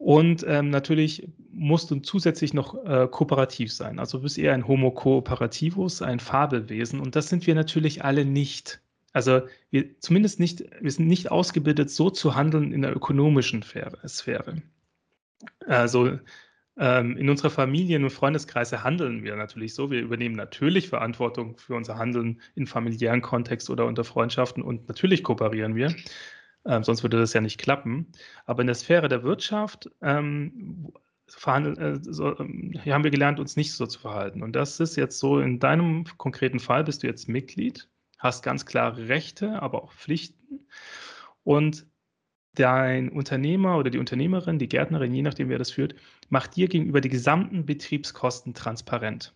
Und 0.00 0.46
ähm, 0.48 0.70
natürlich 0.70 1.28
musst 1.52 1.90
du 1.90 1.96
zusätzlich 1.96 2.54
noch 2.54 2.74
äh, 2.86 3.06
kooperativ 3.06 3.70
sein. 3.70 3.98
Also 3.98 4.16
du 4.16 4.22
bist 4.22 4.38
eher 4.38 4.54
ein 4.54 4.66
Homo 4.66 4.92
cooperativus, 4.92 6.00
ein 6.00 6.20
Fabelwesen. 6.20 7.00
Und 7.00 7.16
das 7.16 7.28
sind 7.28 7.46
wir 7.46 7.54
natürlich 7.54 8.02
alle 8.02 8.24
nicht. 8.24 8.80
Also 9.12 9.42
wir 9.70 9.98
zumindest 9.98 10.40
nicht, 10.40 10.64
wir 10.80 10.90
sind 10.90 11.06
nicht 11.06 11.30
ausgebildet, 11.30 11.90
so 11.90 12.08
zu 12.08 12.34
handeln 12.34 12.72
in 12.72 12.80
der 12.80 12.96
ökonomischen 12.96 13.62
Sphäre. 13.62 14.62
Also 15.66 16.18
ähm, 16.78 17.18
in 17.18 17.28
unserer 17.28 17.50
Familien- 17.50 18.04
und 18.04 18.10
Freundeskreise 18.10 18.82
handeln 18.82 19.22
wir 19.22 19.36
natürlich 19.36 19.74
so. 19.74 19.90
Wir 19.90 20.00
übernehmen 20.00 20.34
natürlich 20.34 20.88
Verantwortung 20.88 21.58
für 21.58 21.74
unser 21.74 21.98
Handeln 21.98 22.40
in 22.54 22.66
familiären 22.66 23.20
Kontext 23.20 23.68
oder 23.68 23.84
unter 23.84 24.04
Freundschaften 24.04 24.62
und 24.62 24.88
natürlich 24.88 25.22
kooperieren 25.22 25.74
wir. 25.74 25.94
Ähm, 26.66 26.84
sonst 26.84 27.02
würde 27.02 27.18
das 27.18 27.32
ja 27.32 27.40
nicht 27.40 27.58
klappen. 27.58 28.12
Aber 28.46 28.60
in 28.60 28.66
der 28.66 28.74
Sphäre 28.74 29.08
der 29.08 29.22
Wirtschaft 29.22 29.90
ähm, 30.02 30.92
äh, 31.46 31.98
so, 32.02 32.36
hier 32.82 32.94
haben 32.94 33.04
wir 33.04 33.10
gelernt, 33.10 33.40
uns 33.40 33.56
nicht 33.56 33.72
so 33.74 33.86
zu 33.86 34.00
verhalten. 34.00 34.42
Und 34.42 34.54
das 34.54 34.80
ist 34.80 34.96
jetzt 34.96 35.18
so, 35.18 35.38
in 35.38 35.58
deinem 35.58 36.04
konkreten 36.18 36.60
Fall 36.60 36.84
bist 36.84 37.02
du 37.02 37.06
jetzt 37.06 37.28
Mitglied, 37.28 37.88
hast 38.18 38.42
ganz 38.42 38.66
klare 38.66 39.08
Rechte, 39.08 39.62
aber 39.62 39.82
auch 39.82 39.92
Pflichten. 39.92 40.66
Und 41.44 41.86
dein 42.54 43.10
Unternehmer 43.10 43.78
oder 43.78 43.90
die 43.90 43.98
Unternehmerin, 43.98 44.58
die 44.58 44.68
Gärtnerin, 44.68 45.14
je 45.14 45.22
nachdem, 45.22 45.48
wer 45.48 45.58
das 45.58 45.70
führt, 45.70 45.94
macht 46.28 46.56
dir 46.56 46.68
gegenüber 46.68 47.00
die 47.00 47.08
gesamten 47.08 47.64
Betriebskosten 47.64 48.54
transparent. 48.54 49.34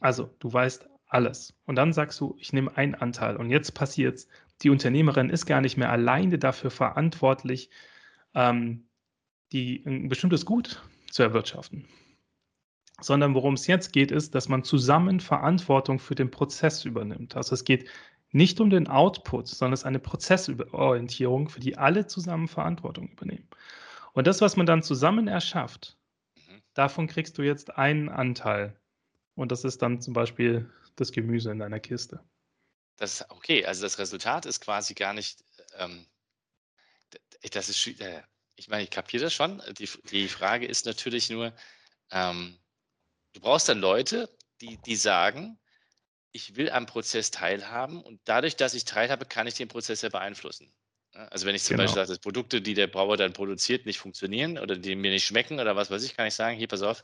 Also 0.00 0.34
du 0.40 0.52
weißt 0.52 0.88
alles. 1.06 1.54
Und 1.66 1.76
dann 1.76 1.92
sagst 1.92 2.20
du, 2.20 2.36
ich 2.38 2.52
nehme 2.52 2.76
einen 2.76 2.94
Anteil. 2.94 3.36
Und 3.36 3.50
jetzt 3.50 3.72
passiert 3.72 4.18
es, 4.18 4.28
die 4.62 4.70
Unternehmerin 4.70 5.30
ist 5.30 5.46
gar 5.46 5.60
nicht 5.60 5.76
mehr 5.76 5.90
alleine 5.90 6.38
dafür 6.38 6.70
verantwortlich, 6.70 7.70
ähm, 8.34 8.88
die, 9.52 9.82
ein 9.86 10.08
bestimmtes 10.08 10.44
Gut 10.44 10.82
zu 11.10 11.22
erwirtschaften. 11.22 11.86
Sondern 13.00 13.34
worum 13.34 13.54
es 13.54 13.66
jetzt 13.66 13.92
geht, 13.92 14.10
ist, 14.10 14.34
dass 14.34 14.48
man 14.48 14.62
zusammen 14.62 15.20
Verantwortung 15.20 15.98
für 15.98 16.14
den 16.14 16.30
Prozess 16.30 16.84
übernimmt. 16.84 17.34
Also 17.34 17.54
es 17.54 17.64
geht 17.64 17.88
nicht 18.32 18.60
um 18.60 18.70
den 18.70 18.86
Output, 18.86 19.48
sondern 19.48 19.72
es 19.72 19.80
ist 19.80 19.86
eine 19.86 19.98
Prozessorientierung, 19.98 21.48
für 21.48 21.60
die 21.60 21.78
alle 21.78 22.06
zusammen 22.06 22.46
Verantwortung 22.46 23.08
übernehmen. 23.08 23.48
Und 24.12 24.26
das, 24.26 24.40
was 24.40 24.56
man 24.56 24.66
dann 24.66 24.82
zusammen 24.82 25.28
erschafft, 25.28 25.96
mhm. 26.36 26.60
davon 26.74 27.06
kriegst 27.06 27.38
du 27.38 27.42
jetzt 27.42 27.76
einen 27.76 28.08
Anteil. 28.08 28.76
Und 29.34 29.50
das 29.50 29.64
ist 29.64 29.82
dann 29.82 30.00
zum 30.00 30.12
Beispiel 30.14 30.68
das 30.96 31.12
Gemüse 31.12 31.50
in 31.50 31.58
deiner 31.58 31.80
Kiste. 31.80 32.20
Das 33.00 33.24
okay, 33.30 33.64
also 33.64 33.80
das 33.80 33.98
Resultat 33.98 34.44
ist 34.44 34.60
quasi 34.60 34.92
gar 34.92 35.14
nicht, 35.14 35.42
ähm, 35.78 36.06
das 37.50 37.70
ist, 37.70 37.86
äh, 37.98 38.22
ich 38.56 38.68
meine, 38.68 38.82
ich 38.82 38.90
kapiere 38.90 39.24
das 39.24 39.32
schon. 39.32 39.62
Die, 39.78 39.88
die 40.10 40.28
Frage 40.28 40.66
ist 40.66 40.84
natürlich 40.84 41.30
nur, 41.30 41.54
ähm, 42.10 42.58
du 43.32 43.40
brauchst 43.40 43.70
dann 43.70 43.80
Leute, 43.80 44.28
die, 44.60 44.76
die 44.82 44.96
sagen, 44.96 45.58
ich 46.32 46.56
will 46.56 46.68
am 46.68 46.84
Prozess 46.84 47.30
teilhaben 47.30 48.02
und 48.02 48.20
dadurch, 48.26 48.56
dass 48.56 48.74
ich 48.74 48.84
teilhabe, 48.84 49.24
kann 49.24 49.46
ich 49.46 49.54
den 49.54 49.68
Prozess 49.68 50.02
ja 50.02 50.10
beeinflussen. 50.10 50.70
Also 51.12 51.46
wenn 51.46 51.54
ich 51.54 51.62
zum 51.62 51.76
genau. 51.76 51.84
Beispiel 51.84 52.02
sage, 52.02 52.08
dass 52.08 52.18
Produkte, 52.18 52.60
die 52.60 52.74
der 52.74 52.86
Brauer 52.86 53.16
dann 53.16 53.32
produziert, 53.32 53.86
nicht 53.86 53.98
funktionieren 53.98 54.58
oder 54.58 54.76
die 54.76 54.94
mir 54.94 55.10
nicht 55.10 55.24
schmecken 55.24 55.58
oder 55.58 55.74
was 55.74 55.90
weiß 55.90 56.04
ich, 56.04 56.14
kann 56.18 56.26
ich 56.26 56.34
sagen, 56.34 56.58
hier, 56.58 56.68
pass 56.68 56.82
auf, 56.82 57.02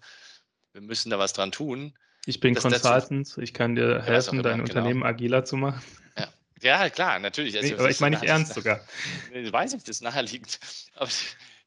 wir 0.72 0.82
müssen 0.82 1.08
da 1.08 1.18
was 1.18 1.32
dran 1.32 1.52
tun. 1.52 1.98
Ich 2.28 2.40
bin 2.40 2.56
Consultant, 2.56 3.28
dazu, 3.28 3.40
ich 3.40 3.54
kann 3.54 3.76
dir 3.76 4.02
helfen, 4.02 4.42
dein 4.42 4.54
genau. 4.54 4.64
Unternehmen 4.64 5.04
agiler 5.04 5.44
zu 5.44 5.56
machen. 5.56 5.80
Ja, 6.18 6.28
ja 6.60 6.90
klar, 6.90 7.20
natürlich. 7.20 7.56
Also, 7.56 7.68
nee, 7.68 7.78
aber 7.78 7.88
ich 7.88 8.00
meine 8.00 8.18
nicht 8.18 8.28
ernst 8.28 8.54
sogar. 8.54 8.84
Ich 9.32 9.52
weiß 9.52 9.72
nicht, 9.72 9.88
das 9.88 10.00
naheliegend. 10.00 10.58
Aber 10.96 11.08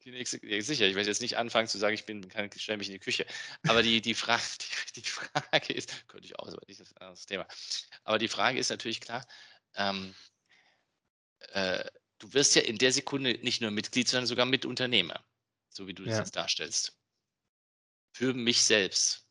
die 0.04 0.12
nächste, 0.12 0.46
ja, 0.46 0.62
sicher, 0.62 0.86
ich 0.86 0.96
werde 0.96 1.08
jetzt 1.08 1.22
nicht 1.22 1.38
anfangen 1.38 1.70
zu 1.70 1.78
sagen, 1.78 1.94
ich 1.94 2.06
bin, 2.06 2.28
kann, 2.28 2.50
stelle 2.58 2.78
mich 2.78 2.88
in 2.88 2.94
die 2.94 3.00
Küche. 3.00 3.26
Aber 3.68 3.84
die, 3.84 4.02
die, 4.02 4.14
Frage, 4.14 4.42
die, 4.96 5.02
die 5.02 5.10
Frage 5.10 5.74
ist, 5.74 6.08
könnte 6.10 6.26
ich 6.26 6.38
auch, 6.38 6.48
aber 6.48 6.58
nicht 6.68 6.82
das, 6.82 6.94
das 6.94 7.26
Thema. 7.26 7.48
Aber 8.04 8.18
die 8.18 8.28
Frage 8.28 8.60
ist 8.60 8.70
natürlich 8.70 9.00
klar, 9.00 9.26
ähm, 9.76 10.14
äh, 11.54 11.86
du 12.18 12.34
wirst 12.34 12.56
ja 12.56 12.64
in 12.64 12.78
der 12.78 12.92
Sekunde 12.92 13.40
nicht 13.44 13.62
nur 13.62 13.72
Mitglied, 13.72 14.10
sondern 14.10 14.28
sogar 14.28 14.46
Mitunternehmer, 14.46 15.24
so 15.70 15.88
wie 15.88 15.94
du 15.94 16.04
das 16.04 16.16
ja. 16.16 16.20
jetzt 16.20 16.36
darstellst. 16.36 16.98
Für 18.12 18.34
mich 18.34 18.62
selbst. 18.62 19.29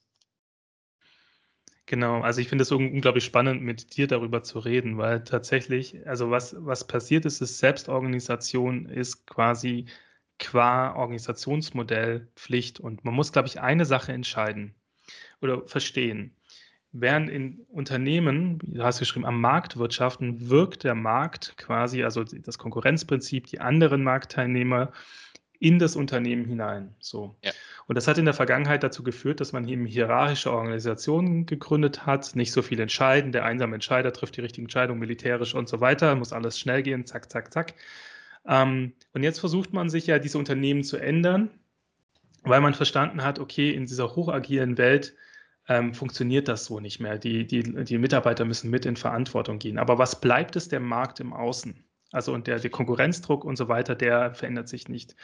Genau, 1.88 2.20
also 2.20 2.42
ich 2.42 2.50
finde 2.50 2.64
es 2.64 2.70
unglaublich 2.70 3.24
spannend, 3.24 3.62
mit 3.62 3.96
dir 3.96 4.06
darüber 4.06 4.42
zu 4.42 4.58
reden, 4.58 4.98
weil 4.98 5.24
tatsächlich, 5.24 6.06
also 6.06 6.30
was, 6.30 6.54
was 6.58 6.86
passiert 6.86 7.24
ist, 7.24 7.40
ist 7.40 7.58
Selbstorganisation 7.60 8.84
ist 8.84 9.26
quasi 9.26 9.86
qua 10.38 10.94
Organisationsmodell 10.94 12.28
Pflicht. 12.36 12.78
Und 12.78 13.06
man 13.06 13.14
muss, 13.14 13.32
glaube 13.32 13.48
ich, 13.48 13.60
eine 13.62 13.86
Sache 13.86 14.12
entscheiden 14.12 14.74
oder 15.40 15.66
verstehen. 15.66 16.36
Während 16.92 17.30
in 17.30 17.60
Unternehmen, 17.70 18.58
du 18.58 18.82
hast 18.82 18.98
geschrieben, 18.98 19.24
am 19.24 19.40
Markt 19.40 19.78
wirtschaften, 19.78 20.50
wirkt 20.50 20.84
der 20.84 20.94
Markt 20.94 21.56
quasi, 21.56 22.04
also 22.04 22.22
das 22.22 22.58
Konkurrenzprinzip, 22.58 23.46
die 23.46 23.60
anderen 23.60 24.02
Marktteilnehmer 24.02 24.92
in 25.60 25.78
das 25.78 25.96
Unternehmen 25.96 26.44
hinein. 26.44 26.94
So. 27.00 27.36
Ja. 27.42 27.52
Und 27.86 27.96
das 27.96 28.06
hat 28.06 28.18
in 28.18 28.24
der 28.24 28.34
Vergangenheit 28.34 28.82
dazu 28.82 29.02
geführt, 29.02 29.40
dass 29.40 29.52
man 29.52 29.66
eben 29.66 29.86
hierarchische 29.86 30.52
Organisationen 30.52 31.46
gegründet 31.46 32.06
hat, 32.06 32.36
nicht 32.36 32.52
so 32.52 32.62
viel 32.62 32.78
entscheiden. 32.80 33.32
Der 33.32 33.44
einsame 33.44 33.74
Entscheider 33.74 34.12
trifft 34.12 34.36
die 34.36 34.40
richtigen 34.40 34.66
Entscheidungen 34.66 35.00
militärisch 35.00 35.54
und 35.54 35.68
so 35.68 35.80
weiter, 35.80 36.14
muss 36.14 36.32
alles 36.32 36.58
schnell 36.58 36.82
gehen, 36.82 37.06
zack, 37.06 37.30
zack, 37.30 37.52
zack. 37.52 37.74
Ähm, 38.46 38.92
und 39.14 39.22
jetzt 39.22 39.40
versucht 39.40 39.72
man 39.72 39.90
sich 39.90 40.06
ja, 40.06 40.18
diese 40.18 40.38
Unternehmen 40.38 40.84
zu 40.84 40.96
ändern, 40.96 41.50
weil 42.44 42.60
man 42.60 42.74
verstanden 42.74 43.24
hat, 43.24 43.38
okay, 43.38 43.70
in 43.70 43.86
dieser 43.86 44.14
hochagilen 44.14 44.78
Welt 44.78 45.14
ähm, 45.68 45.92
funktioniert 45.92 46.48
das 46.48 46.66
so 46.66 46.80
nicht 46.80 47.00
mehr. 47.00 47.18
Die, 47.18 47.46
die, 47.46 47.62
die 47.62 47.98
Mitarbeiter 47.98 48.44
müssen 48.44 48.70
mit 48.70 48.86
in 48.86 48.96
Verantwortung 48.96 49.58
gehen. 49.58 49.78
Aber 49.78 49.98
was 49.98 50.20
bleibt 50.20 50.56
es 50.56 50.68
der 50.68 50.80
Markt 50.80 51.20
im 51.20 51.32
Außen? 51.32 51.84
Also 52.10 52.32
und 52.32 52.46
der, 52.46 52.58
der 52.58 52.70
Konkurrenzdruck 52.70 53.44
und 53.44 53.56
so 53.56 53.68
weiter, 53.68 53.94
der 53.94 54.34
verändert 54.34 54.68
sich 54.68 54.88
nicht. 54.88 55.14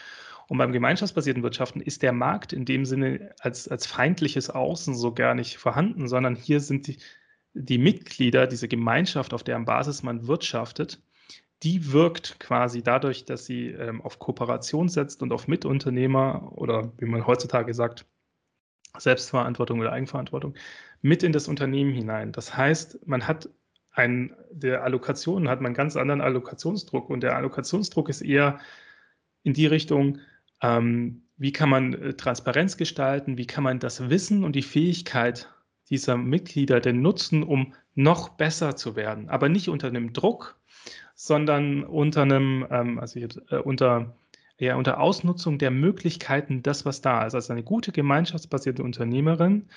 Und 0.49 0.59
beim 0.59 0.73
gemeinschaftsbasierten 0.73 1.43
Wirtschaften 1.43 1.81
ist 1.81 2.03
der 2.03 2.13
Markt 2.13 2.53
in 2.53 2.65
dem 2.65 2.85
Sinne 2.85 3.35
als, 3.41 3.67
als 3.69 3.87
feindliches 3.87 4.51
Außen 4.51 4.95
so 4.95 5.15
gar 5.15 5.35
nicht 5.35 5.57
vorhanden, 5.57 6.09
sondern 6.09 6.37
hier 6.37 6.61
sind 6.61 6.87
die, 6.87 6.99
die 7.55 7.79
Mitglieder, 7.79 8.47
diese 8.47 8.69
Gemeinschaft, 8.69 9.33
auf 9.33 9.43
deren 9.43 9.65
Basis 9.65 10.03
man 10.03 10.27
wirtschaftet, 10.27 11.01
die 11.63 11.93
wirkt 11.93 12.39
quasi 12.41 12.83
dadurch, 12.83 13.25
dass 13.25 13.47
sie 13.47 13.69
ähm, 13.69 14.03
auf 14.03 14.19
Kooperation 14.19 14.89
setzt 14.89 15.23
und 15.23 15.33
auf 15.33 15.49
Mitunternehmer 15.49 16.53
oder 16.55 16.93
wie 16.99 17.07
man 17.07 17.27
heutzutage 17.27 17.73
sagt, 17.73 18.07
Selbstverantwortung 18.99 19.81
oder 19.81 19.93
Eigenverantwortung 19.93 20.55
mit 21.01 21.23
in 21.23 21.33
das 21.33 21.49
Unternehmen 21.49 21.93
hinein. 21.93 22.33
Das 22.33 22.57
heißt, 22.57 23.07
man 23.07 23.27
hat 23.27 23.49
ein, 23.95 24.35
der 24.51 24.83
Allokation 24.83 25.49
hat 25.49 25.61
man 25.61 25.69
einen 25.69 25.75
ganz 25.77 25.97
anderen 25.97 26.21
Allokationsdruck 26.21 27.11
und 27.11 27.23
der 27.23 27.37
Allokationsdruck 27.37 28.09
ist 28.09 28.21
eher 28.21 28.59
in 29.45 29.55
die 29.55 29.67
Richtung, 29.67 30.19
ähm, 30.63 31.23
wie 31.37 31.53
kann 31.53 31.69
man 31.69 31.95
äh, 31.95 32.15
Transparenz 32.15 32.77
gestalten, 32.77 33.39
wie 33.39 33.47
kann 33.47 33.65
man 33.65 33.79
das 33.79 34.11
Wissen 34.11 34.45
und 34.45 34.57
die 34.57 34.63
Fähigkeit 34.63 35.49
dieser 35.91 36.17
Mitglieder 36.17 36.81
denn 36.81 37.03
nutzen, 37.03 37.43
um 37.43 37.75
noch 37.95 38.31
besser 38.31 38.77
zu 38.77 38.97
werden, 38.97 39.29
aber 39.29 39.49
nicht 39.49 39.69
unter 39.69 39.89
einem 39.89 40.13
Druck, 40.13 40.59
sondern 41.15 41.85
unter 41.85 42.23
einem, 42.23 42.67
ähm, 42.71 42.99
also 42.99 43.21
äh, 43.21 43.57
unter, 43.63 44.17
ja, 44.59 44.77
unter 44.77 44.99
Ausnutzung 44.99 45.59
der 45.59 45.71
Möglichkeiten, 45.71 46.63
das, 46.63 46.85
was 46.85 47.01
da 47.01 47.27
ist. 47.27 47.35
Also 47.35 47.53
eine 47.53 47.63
gute 47.63 47.93
gemeinschaftsbasierte 47.93 48.83
Unternehmerin 48.83 49.69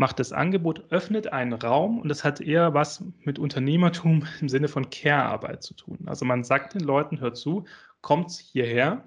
macht 0.00 0.18
das 0.18 0.32
Angebot, 0.32 0.90
öffnet 0.90 1.30
einen 1.30 1.52
Raum 1.52 2.00
und 2.00 2.08
das 2.08 2.24
hat 2.24 2.40
eher 2.40 2.72
was 2.72 3.04
mit 3.20 3.38
Unternehmertum 3.38 4.24
im 4.40 4.48
Sinne 4.48 4.66
von 4.66 4.88
Care-Arbeit 4.88 5.62
zu 5.62 5.74
tun. 5.74 5.98
Also 6.06 6.24
man 6.24 6.42
sagt 6.42 6.72
den 6.72 6.80
Leuten, 6.80 7.20
hört 7.20 7.36
zu, 7.36 7.66
kommt 8.00 8.30
hierher. 8.32 9.06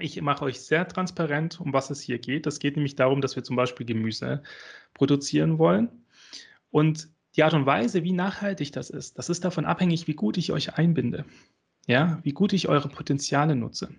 Ich 0.00 0.20
mache 0.20 0.44
euch 0.44 0.60
sehr 0.60 0.88
transparent, 0.88 1.60
um 1.60 1.72
was 1.72 1.90
es 1.90 2.00
hier 2.00 2.18
geht. 2.18 2.48
Es 2.48 2.58
geht 2.58 2.74
nämlich 2.74 2.96
darum, 2.96 3.20
dass 3.20 3.36
wir 3.36 3.44
zum 3.44 3.54
Beispiel 3.54 3.86
Gemüse 3.86 4.42
produzieren 4.92 5.58
wollen. 5.58 6.04
Und 6.72 7.08
die 7.36 7.44
Art 7.44 7.54
und 7.54 7.66
Weise, 7.66 8.02
wie 8.02 8.12
nachhaltig 8.12 8.72
das 8.72 8.90
ist, 8.90 9.18
das 9.18 9.28
ist 9.28 9.44
davon 9.44 9.66
abhängig, 9.66 10.08
wie 10.08 10.14
gut 10.14 10.36
ich 10.36 10.50
euch 10.50 10.78
einbinde. 10.78 11.24
Ja, 11.86 12.18
wie 12.24 12.32
gut 12.32 12.52
ich 12.52 12.68
eure 12.68 12.88
Potenziale 12.88 13.54
nutze. 13.54 13.90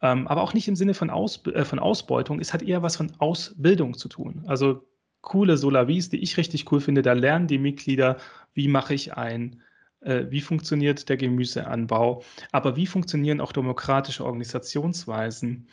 Ähm, 0.00 0.28
aber 0.28 0.42
auch 0.42 0.54
nicht 0.54 0.68
im 0.68 0.76
Sinne 0.76 0.94
von, 0.94 1.10
Aus, 1.10 1.44
äh, 1.46 1.64
von 1.64 1.80
Ausbeutung. 1.80 2.38
Es 2.38 2.52
hat 2.52 2.62
eher 2.62 2.82
was 2.82 2.94
von 2.94 3.10
Ausbildung 3.18 3.98
zu 3.98 4.08
tun. 4.08 4.44
Also 4.46 4.86
coole 5.24 5.56
Solavis, 5.56 6.10
die 6.10 6.22
ich 6.22 6.36
richtig 6.36 6.70
cool 6.70 6.80
finde, 6.80 7.02
da 7.02 7.14
lernen 7.14 7.46
die 7.46 7.58
Mitglieder, 7.58 8.18
wie 8.52 8.68
mache 8.68 8.94
ich 8.94 9.14
ein, 9.14 9.62
äh, 10.00 10.26
wie 10.28 10.40
funktioniert 10.40 11.08
der 11.08 11.16
Gemüseanbau, 11.16 12.22
aber 12.52 12.76
wie 12.76 12.86
funktionieren 12.86 13.40
auch 13.40 13.52
demokratische 13.52 14.24
Organisationsweisen. 14.24 15.68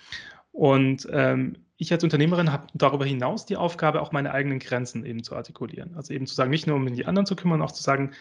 Und 0.51 1.07
ähm, 1.11 1.57
ich 1.77 1.91
als 1.91 2.03
Unternehmerin 2.03 2.51
habe 2.51 2.67
darüber 2.73 3.05
hinaus 3.05 3.45
die 3.45 3.57
Aufgabe, 3.57 4.01
auch 4.01 4.11
meine 4.11 4.31
eigenen 4.33 4.59
Grenzen 4.59 5.05
eben 5.05 5.23
zu 5.23 5.35
artikulieren. 5.35 5.95
Also 5.95 6.13
eben 6.13 6.27
zu 6.27 6.35
sagen, 6.35 6.51
nicht 6.51 6.67
nur 6.67 6.77
um 6.77 6.93
die 6.93 7.05
anderen 7.05 7.25
zu 7.25 7.35
kümmern, 7.35 7.61
auch 7.61 7.71
zu 7.71 7.83
sagen, 7.83 8.11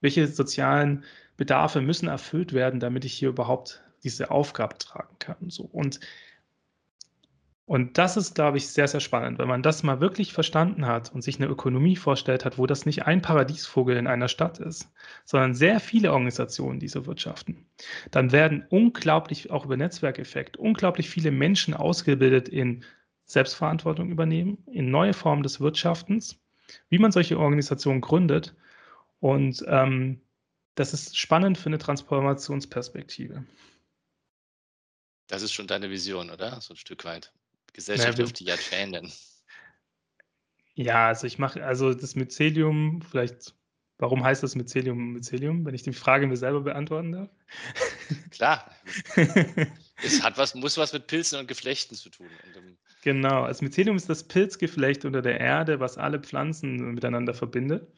welche 0.00 0.26
sozialen 0.26 1.04
Bedarfe 1.36 1.80
müssen 1.80 2.08
erfüllt 2.08 2.52
werden, 2.52 2.80
damit 2.80 3.04
ich 3.04 3.14
hier 3.14 3.30
überhaupt 3.30 3.82
diese 4.02 4.30
Aufgabe 4.30 4.78
tragen 4.78 5.16
kann. 5.18 5.50
So. 5.50 5.64
Und 5.64 6.00
und 7.66 7.96
das 7.96 8.18
ist, 8.18 8.34
glaube 8.34 8.58
ich, 8.58 8.68
sehr, 8.68 8.88
sehr 8.88 9.00
spannend, 9.00 9.38
wenn 9.38 9.48
man 9.48 9.62
das 9.62 9.82
mal 9.82 10.00
wirklich 10.00 10.34
verstanden 10.34 10.86
hat 10.86 11.14
und 11.14 11.22
sich 11.22 11.36
eine 11.36 11.46
Ökonomie 11.46 11.96
vorstellt 11.96 12.44
hat, 12.44 12.58
wo 12.58 12.66
das 12.66 12.84
nicht 12.84 13.06
ein 13.06 13.22
Paradiesvogel 13.22 13.96
in 13.96 14.06
einer 14.06 14.28
Stadt 14.28 14.58
ist, 14.58 14.92
sondern 15.24 15.54
sehr 15.54 15.80
viele 15.80 16.12
Organisationen, 16.12 16.78
die 16.78 16.88
so 16.88 17.06
wirtschaften. 17.06 17.66
Dann 18.10 18.32
werden 18.32 18.66
unglaublich, 18.68 19.50
auch 19.50 19.64
über 19.64 19.78
Netzwerkeffekt, 19.78 20.58
unglaublich 20.58 21.08
viele 21.08 21.30
Menschen 21.30 21.72
ausgebildet 21.72 22.50
in 22.50 22.84
Selbstverantwortung 23.24 24.10
übernehmen, 24.10 24.58
in 24.66 24.90
neue 24.90 25.14
Formen 25.14 25.42
des 25.42 25.58
Wirtschaftens, 25.58 26.38
wie 26.90 26.98
man 26.98 27.12
solche 27.12 27.38
Organisationen 27.38 28.02
gründet. 28.02 28.54
Und 29.20 29.64
ähm, 29.68 30.20
das 30.74 30.92
ist 30.92 31.16
spannend 31.16 31.56
für 31.56 31.70
eine 31.70 31.78
Transformationsperspektive. 31.78 33.46
Das 35.28 35.40
ist 35.40 35.54
schon 35.54 35.66
deine 35.66 35.88
Vision, 35.88 36.28
oder? 36.28 36.60
So 36.60 36.74
ein 36.74 36.76
Stück 36.76 37.06
weit 37.06 37.32
Gesellschaft 37.74 38.16
naja, 38.16 38.24
dürfte 38.24 38.44
ja 38.44 38.56
verändern. 38.56 39.12
Ja, 40.74 41.08
also 41.08 41.26
ich 41.26 41.38
mache, 41.38 41.64
also 41.64 41.92
das 41.92 42.14
Mycelium, 42.14 43.02
vielleicht, 43.02 43.54
warum 43.98 44.24
heißt 44.24 44.42
das 44.42 44.54
Mycelium 44.54 45.12
Mycelium, 45.12 45.66
wenn 45.66 45.74
ich 45.74 45.82
die 45.82 45.92
Frage 45.92 46.26
mir 46.26 46.36
selber 46.36 46.62
beantworten 46.62 47.12
darf? 47.12 47.30
Klar. 48.30 48.70
es 50.02 50.22
hat 50.22 50.38
was, 50.38 50.54
muss 50.54 50.78
was 50.78 50.92
mit 50.92 51.06
Pilzen 51.06 51.38
und 51.38 51.48
Geflechten 51.48 51.96
zu 51.96 52.08
tun. 52.10 52.28
genau, 53.02 53.46
das 53.46 53.60
Mycelium 53.60 53.96
ist 53.96 54.08
das 54.08 54.26
Pilzgeflecht 54.26 55.04
unter 55.04 55.20
der 55.20 55.38
Erde, 55.40 55.80
was 55.80 55.98
alle 55.98 56.20
Pflanzen 56.20 56.94
miteinander 56.94 57.34
verbindet 57.34 57.92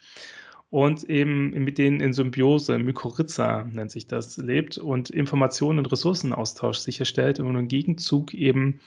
und 0.70 1.04
eben 1.04 1.50
mit 1.50 1.78
denen 1.78 2.00
in 2.00 2.12
Symbiose, 2.12 2.78
Mykorrhiza 2.78 3.64
nennt 3.64 3.90
sich 3.90 4.08
das, 4.08 4.36
lebt 4.36 4.78
und 4.78 5.10
Informationen 5.10 5.78
und 5.78 5.90
Ressourcenaustausch 5.92 6.78
sicherstellt 6.78 7.38
und 7.38 7.54
im 7.54 7.68
Gegenzug 7.68 8.34
eben 8.34 8.80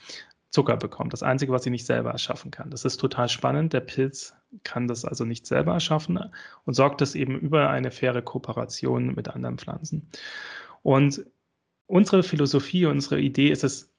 Zucker 0.50 0.76
bekommt. 0.76 1.12
Das 1.12 1.22
Einzige, 1.22 1.52
was 1.52 1.62
sie 1.62 1.70
nicht 1.70 1.86
selber 1.86 2.10
erschaffen 2.10 2.50
kann. 2.50 2.70
Das 2.70 2.84
ist 2.84 2.96
total 2.96 3.28
spannend. 3.28 3.72
Der 3.72 3.80
Pilz 3.80 4.34
kann 4.64 4.88
das 4.88 5.04
also 5.04 5.24
nicht 5.24 5.46
selber 5.46 5.72
erschaffen 5.72 6.18
und 6.64 6.74
sorgt 6.74 7.00
das 7.00 7.14
eben 7.14 7.38
über 7.38 7.70
eine 7.70 7.90
faire 7.90 8.20
Kooperation 8.20 9.14
mit 9.14 9.28
anderen 9.28 9.58
Pflanzen. 9.58 10.08
Und 10.82 11.24
unsere 11.86 12.22
Philosophie, 12.22 12.86
unsere 12.86 13.20
Idee 13.20 13.50
ist 13.50 13.64
es, 13.64 13.92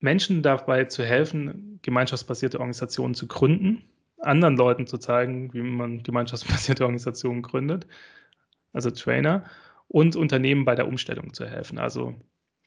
Menschen 0.00 0.42
dabei 0.42 0.84
zu 0.84 1.04
helfen, 1.04 1.78
gemeinschaftsbasierte 1.82 2.58
Organisationen 2.58 3.14
zu 3.14 3.26
gründen, 3.26 3.84
anderen 4.18 4.56
Leuten 4.56 4.86
zu 4.86 4.98
zeigen, 4.98 5.52
wie 5.52 5.62
man 5.62 6.02
gemeinschaftsbasierte 6.02 6.82
Organisationen 6.82 7.42
gründet, 7.42 7.86
also 8.72 8.90
Trainer, 8.90 9.44
und 9.88 10.16
Unternehmen 10.16 10.64
bei 10.64 10.74
der 10.74 10.88
Umstellung 10.88 11.34
zu 11.34 11.46
helfen. 11.46 11.78
Also 11.78 12.14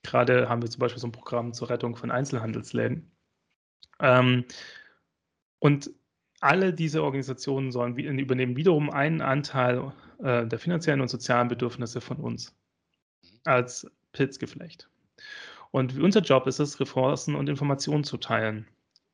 Gerade 0.07 0.47
haben 0.47 0.61
wir 0.61 0.69
zum 0.69 0.79
Beispiel 0.79 1.01
so 1.01 1.07
ein 1.07 1.11
Programm 1.11 1.53
zur 1.53 1.69
Rettung 1.69 1.97
von 1.97 2.11
Einzelhandelsläden. 2.11 3.11
Ähm, 3.99 4.45
und 5.59 5.91
alle 6.39 6.73
diese 6.73 7.03
Organisationen 7.03 7.71
sollen 7.71 7.97
übernehmen 7.97 8.55
wiederum 8.55 8.89
einen 8.89 9.21
Anteil 9.21 9.91
äh, 10.19 10.45
der 10.47 10.59
finanziellen 10.59 11.01
und 11.01 11.09
sozialen 11.09 11.49
Bedürfnisse 11.49 11.99
von 11.99 12.17
uns 12.17 12.55
als 13.43 13.85
Pilzgeflecht. 14.13 14.89
Und 15.71 15.99
unser 15.99 16.21
Job 16.21 16.47
ist 16.47 16.59
es, 16.59 16.79
Ressourcen 16.79 17.35
und 17.35 17.49
Informationen 17.49 18.05
zu 18.05 18.15
teilen. 18.15 18.65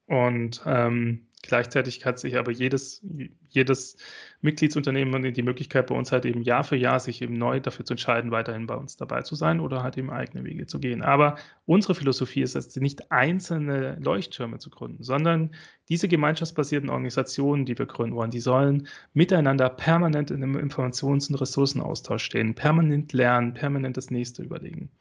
Und 0.06 0.62
ähm, 0.68 1.26
Gleichzeitig 1.44 2.06
hat 2.06 2.20
sich 2.20 2.38
aber 2.38 2.52
jedes, 2.52 3.06
jedes 3.50 3.98
Mitgliedsunternehmen 4.40 5.34
die 5.34 5.44
Möglichkeit 5.44 5.88
bei 5.88 5.96
uns 5.96 6.14
halt 6.14 6.24
eben 6.26 6.42
Jahr 6.42 6.64
für 6.64 6.78
Jahr 6.78 7.02
sich 7.02 7.22
eben 7.22 7.38
neu 7.38 7.60
dafür 7.60 7.84
zu 7.84 7.94
entscheiden, 7.94 8.32
weiterhin 8.32 8.66
bei 8.66 8.76
uns 8.76 8.96
dabei 8.96 9.24
zu 9.24 9.36
sein 9.36 9.60
oder 9.60 9.84
halt 9.84 9.98
eben 9.98 10.10
eigene 10.10 10.46
Wege 10.46 10.68
zu 10.68 10.80
gehen. 10.80 11.02
Aber 11.02 11.36
unsere 11.66 11.96
Philosophie 11.96 12.44
ist 12.44 12.56
es, 12.56 12.74
nicht 12.78 13.12
einzelne 13.12 13.98
Leuchttürme 14.00 14.58
zu 14.60 14.70
gründen, 14.70 15.04
sondern 15.04 15.52
diese 15.90 16.08
gemeinschaftsbasierten 16.08 16.90
Organisationen, 16.90 17.66
die 17.66 17.78
wir 17.78 17.88
gründen 17.88 18.16
wollen, 18.16 18.32
die 18.32 18.40
sollen 18.40 18.88
miteinander 19.14 19.70
permanent 19.70 20.32
in 20.32 20.42
einem 20.42 20.56
Informations- 20.56 21.30
und 21.30 21.42
Ressourcenaustausch 21.42 22.24
stehen, 22.24 22.56
permanent 22.56 23.12
lernen, 23.12 23.54
permanent 23.54 23.98
das 23.98 24.10
nächste 24.12 24.44
überlegen. 24.44 24.92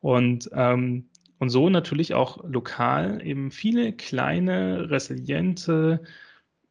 Und 0.00 0.50
ähm, 0.52 1.08
und 1.38 1.50
so 1.50 1.68
natürlich 1.68 2.14
auch 2.14 2.44
lokal 2.44 3.24
eben 3.24 3.50
viele 3.50 3.92
kleine, 3.92 4.90
resiliente 4.90 6.02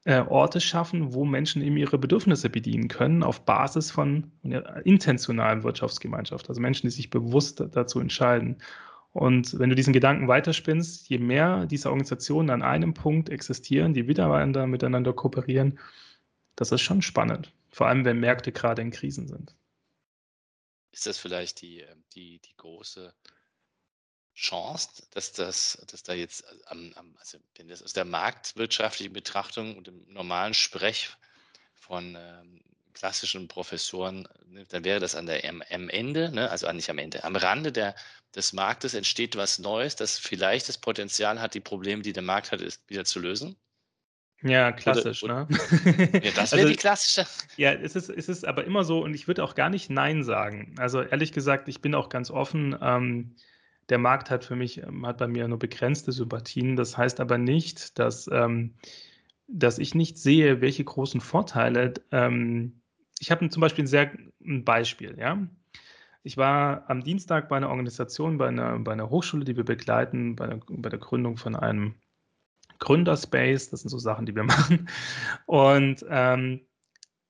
äh, 0.04 0.22
Orte 0.22 0.62
schaffen, 0.62 1.14
wo 1.14 1.26
Menschen 1.26 1.62
eben 1.62 1.78
ihre 1.78 1.98
Bedürfnisse 1.98 2.50
bedienen 2.50 2.88
können 2.88 3.24
auf 3.24 3.46
Basis 3.46 3.92
von 3.92 4.32
einer 4.44 4.86
intentionalen 4.86 5.64
Wirtschaftsgemeinschaft. 5.64 6.50
Also 6.50 6.62
Menschen, 6.62 6.88
die 6.88 6.96
sich 6.96 7.10
bewusst 7.10 7.64
dazu 7.72 8.00
entscheiden. 8.00 8.58
Und 9.14 9.58
wenn 9.58 9.70
du 9.70 9.76
diesen 9.76 9.94
Gedanken 9.94 10.28
weiterspinnst, 10.28 11.10
je 11.10 11.18
mehr 11.18 11.66
diese 11.66 11.90
Organisationen 11.90 12.50
an 12.50 12.62
einem 12.62 12.94
Punkt 12.94 13.30
existieren, 13.30 13.94
die 13.94 14.04
miteinander, 14.04 14.68
miteinander 14.68 15.14
kooperieren, 15.14 15.80
das 16.56 16.72
ist 16.72 16.82
schon 16.82 17.02
spannend. 17.02 17.54
Vor 17.70 17.88
allem, 17.88 18.06
wenn 18.06 18.20
Märkte 18.20 18.52
gerade 18.52 18.82
in 18.82 18.92
Krisen 18.92 19.28
sind. 19.28 19.56
Ist 20.92 21.06
das 21.06 21.18
vielleicht 21.18 21.62
die, 21.62 21.82
ähm, 21.82 22.04
die, 22.16 22.40
die 22.40 22.56
große 22.58 23.14
Chance, 24.38 24.90
dass 25.16 25.34
das, 25.34 25.84
dass 25.92 26.04
da 26.04 26.14
jetzt 26.14 26.44
äh, 26.44 26.76
also 27.20 27.40
wenn 27.56 27.68
das 27.68 27.82
aus 27.82 27.94
der 27.94 28.06
marktwirtschaftlichen 28.06 29.12
Betrachtung 29.12 29.76
und 29.76 29.88
dem 29.88 30.06
normalen 30.08 30.54
Sprech 30.54 31.10
von 31.74 32.16
ähm, 32.16 32.62
klassischen 32.94 33.48
Professoren, 33.48 34.28
ne, 34.46 34.64
dann 34.70 34.84
wäre 34.84 35.00
das 35.00 35.16
an 35.16 35.26
der 35.26 35.44
am, 35.50 35.64
am 35.72 35.90
Ende, 35.90 36.32
ne, 36.32 36.52
also 36.52 36.72
nicht 36.72 36.90
am 36.90 37.00
Ende, 37.00 37.24
am 37.24 37.36
Rande 37.36 37.72
der, 37.72 37.96
des 38.36 38.54
Marktes 38.54 38.94
entsteht 38.94 39.36
was 39.36 39.58
Neues, 39.58 39.96
das 39.96 40.20
vielleicht 40.20 40.70
das 40.70 40.78
Potenzial 40.78 41.42
hat, 41.42 41.56
die 41.56 41.60
Probleme, 41.60 42.04
die 42.04 42.14
der 42.14 42.24
Markt 42.24 42.52
hat, 42.52 42.62
ist, 42.62 42.88
wieder 42.88 43.06
zu 43.06 43.20
lösen. 43.20 43.56
Ja, 44.44 44.72
klassisch, 44.72 45.24
oder, 45.24 45.48
oder, 45.50 45.56
ne? 45.56 46.22
Ja, 46.24 46.32
das 46.32 46.52
wäre 46.52 46.62
also, 46.62 46.68
die 46.68 46.76
klassische. 46.76 47.26
Ja, 47.58 47.74
es 47.74 47.96
ist, 47.96 48.10
es 48.10 48.30
ist 48.30 48.46
aber 48.46 48.66
immer 48.66 48.84
so, 48.84 49.04
und 49.04 49.16
ich 49.16 49.28
würde 49.28 49.44
auch 49.44 49.56
gar 49.56 49.72
nicht 49.72 49.90
Nein 49.90 50.24
sagen. 50.24 50.76
Also 50.78 51.02
ehrlich 51.02 51.32
gesagt, 51.32 51.68
ich 51.68 51.82
bin 51.82 51.96
auch 51.96 52.10
ganz 52.10 52.30
offen. 52.30 52.78
Ähm, 52.80 53.36
der 53.90 53.98
Markt 53.98 54.30
hat 54.30 54.44
für 54.44 54.56
mich, 54.56 54.82
ähm, 54.84 55.06
hat 55.06 55.18
bei 55.18 55.28
mir 55.28 55.48
nur 55.48 55.60
begrenzte 55.60 56.12
Sympathien. 56.12 56.76
Das 56.76 56.98
heißt 56.98 57.20
aber 57.20 57.38
nicht, 57.38 58.00
dass, 58.00 58.30
ähm, 58.32 58.76
dass 59.48 59.80
ich 59.80 59.96
nicht 59.96 60.18
sehe, 60.18 60.62
welche 60.62 60.84
großen 60.84 61.22
Vorteile. 61.22 61.94
Ähm, 62.12 62.82
ich 63.20 63.32
habe 63.32 63.50
zum 63.50 63.62
Beispiel 63.62 63.86
ein 63.86 63.88
sehr 63.88 64.12
ein 64.44 64.64
Beispiel, 64.64 65.18
ja. 65.18 65.48
Ich 66.24 66.36
war 66.36 66.90
am 66.90 67.04
Dienstag 67.04 67.48
bei 67.48 67.56
einer 67.56 67.70
Organisation, 67.70 68.38
bei 68.38 68.50
einer, 68.50 68.78
bei 68.80 68.92
einer 68.92 69.10
Hochschule, 69.10 69.46
die 69.46 69.56
wir 69.56 69.64
begleiten, 69.64 70.36
bei 70.36 70.48
der, 70.48 70.60
bei 70.68 70.90
der 70.90 71.00
Gründung 71.00 71.38
von 71.38 71.56
einem 71.56 71.96
Gründerspace. 72.80 73.70
Das 73.70 73.82
sind 73.82 73.90
so 73.90 73.98
Sachen, 73.98 74.26
die 74.26 74.36
wir 74.36 74.44
machen. 74.44 74.90
Und 75.46 76.06
ähm, 76.10 76.67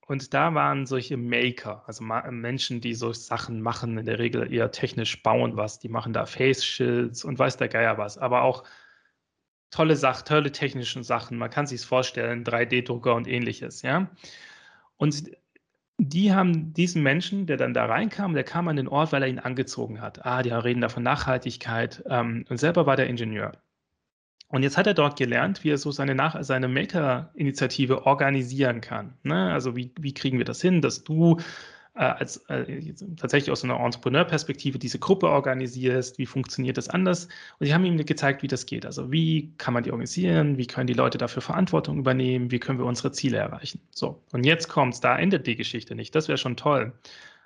und 0.07 0.33
da 0.33 0.53
waren 0.53 0.85
solche 0.85 1.17
Maker, 1.17 1.83
also 1.85 2.03
Menschen, 2.03 2.79
die 2.79 2.93
so 2.93 3.11
Sachen 3.11 3.61
machen, 3.61 3.97
in 3.97 4.05
der 4.05 4.19
Regel 4.19 4.51
eher 4.51 4.71
technisch 4.71 5.21
bauen 5.21 5.57
was. 5.57 5.79
Die 5.79 5.89
machen 5.89 6.13
da 6.13 6.25
Face 6.25 6.63
Shields 6.63 7.25
und 7.25 7.37
weiß 7.37 7.57
der 7.57 7.67
Geier 7.67 7.97
was. 7.97 8.17
Aber 8.17 8.43
auch 8.43 8.63
tolle 9.69 9.97
Sachen, 9.97 10.25
tolle 10.25 10.51
technische 10.53 11.03
Sachen. 11.03 11.37
Man 11.37 11.49
kann 11.49 11.67
sich 11.67 11.85
vorstellen, 11.85 12.45
3D-Drucker 12.45 13.15
und 13.15 13.27
ähnliches, 13.27 13.81
ja. 13.81 14.09
Und 14.95 15.31
die 15.97 16.33
haben 16.33 16.73
diesen 16.73 17.03
Menschen, 17.03 17.45
der 17.45 17.57
dann 17.57 17.73
da 17.73 17.85
reinkam, 17.85 18.33
der 18.33 18.43
kam 18.45 18.69
an 18.69 18.77
den 18.77 18.87
Ort, 18.87 19.11
weil 19.11 19.23
er 19.23 19.29
ihn 19.29 19.39
angezogen 19.39 19.99
hat. 20.01 20.25
Ah, 20.25 20.41
die 20.41 20.51
reden 20.51 20.81
da 20.81 20.89
von 20.89 21.03
Nachhaltigkeit. 21.03 22.03
Ähm, 22.09 22.45
und 22.49 22.57
selber 22.57 22.85
war 22.85 22.95
der 22.95 23.07
Ingenieur. 23.07 23.53
Und 24.49 24.63
jetzt 24.63 24.77
hat 24.77 24.87
er 24.87 24.93
dort 24.93 25.17
gelernt, 25.17 25.63
wie 25.63 25.71
er 25.71 25.77
so 25.77 25.91
seine, 25.91 26.15
Nach 26.15 26.41
seine 26.41 26.69
Maker-Initiative 26.69 28.05
organisieren 28.05 28.79
kann. 28.79 29.13
Ne? 29.23 29.51
Also 29.51 29.75
wie, 29.75 29.91
wie 29.99 30.13
kriegen 30.13 30.37
wir 30.37 30.45
das 30.45 30.61
hin, 30.61 30.81
dass 30.81 31.03
du 31.03 31.37
äh, 31.95 32.03
als 32.03 32.37
äh, 32.49 32.93
tatsächlich 33.17 33.51
aus 33.51 33.63
einer 33.63 33.79
Entrepreneur-Perspektive 33.79 34.79
diese 34.79 34.99
Gruppe 34.99 35.27
organisierst, 35.29 36.17
wie 36.17 36.25
funktioniert 36.25 36.77
das 36.77 36.89
anders? 36.89 37.27
Und 37.59 37.65
sie 37.65 37.73
haben 37.73 37.83
ihm 37.83 37.97
gezeigt, 37.97 38.43
wie 38.43 38.47
das 38.47 38.65
geht. 38.65 38.85
Also 38.85 39.11
wie 39.11 39.51
kann 39.57 39.73
man 39.73 39.83
die 39.83 39.91
organisieren, 39.91 40.57
wie 40.57 40.67
können 40.67 40.87
die 40.87 40.93
Leute 40.93 41.17
dafür 41.17 41.41
Verantwortung 41.41 41.97
übernehmen, 41.97 42.51
wie 42.51 42.59
können 42.59 42.79
wir 42.79 42.85
unsere 42.85 43.11
Ziele 43.11 43.37
erreichen. 43.37 43.81
So, 43.91 44.21
und 44.31 44.45
jetzt 44.45 44.69
kommt's, 44.69 45.01
da 45.01 45.17
endet 45.17 45.47
die 45.47 45.55
Geschichte 45.55 45.95
nicht. 45.95 46.15
Das 46.15 46.27
wäre 46.27 46.37
schon 46.37 46.55
toll. 46.55 46.93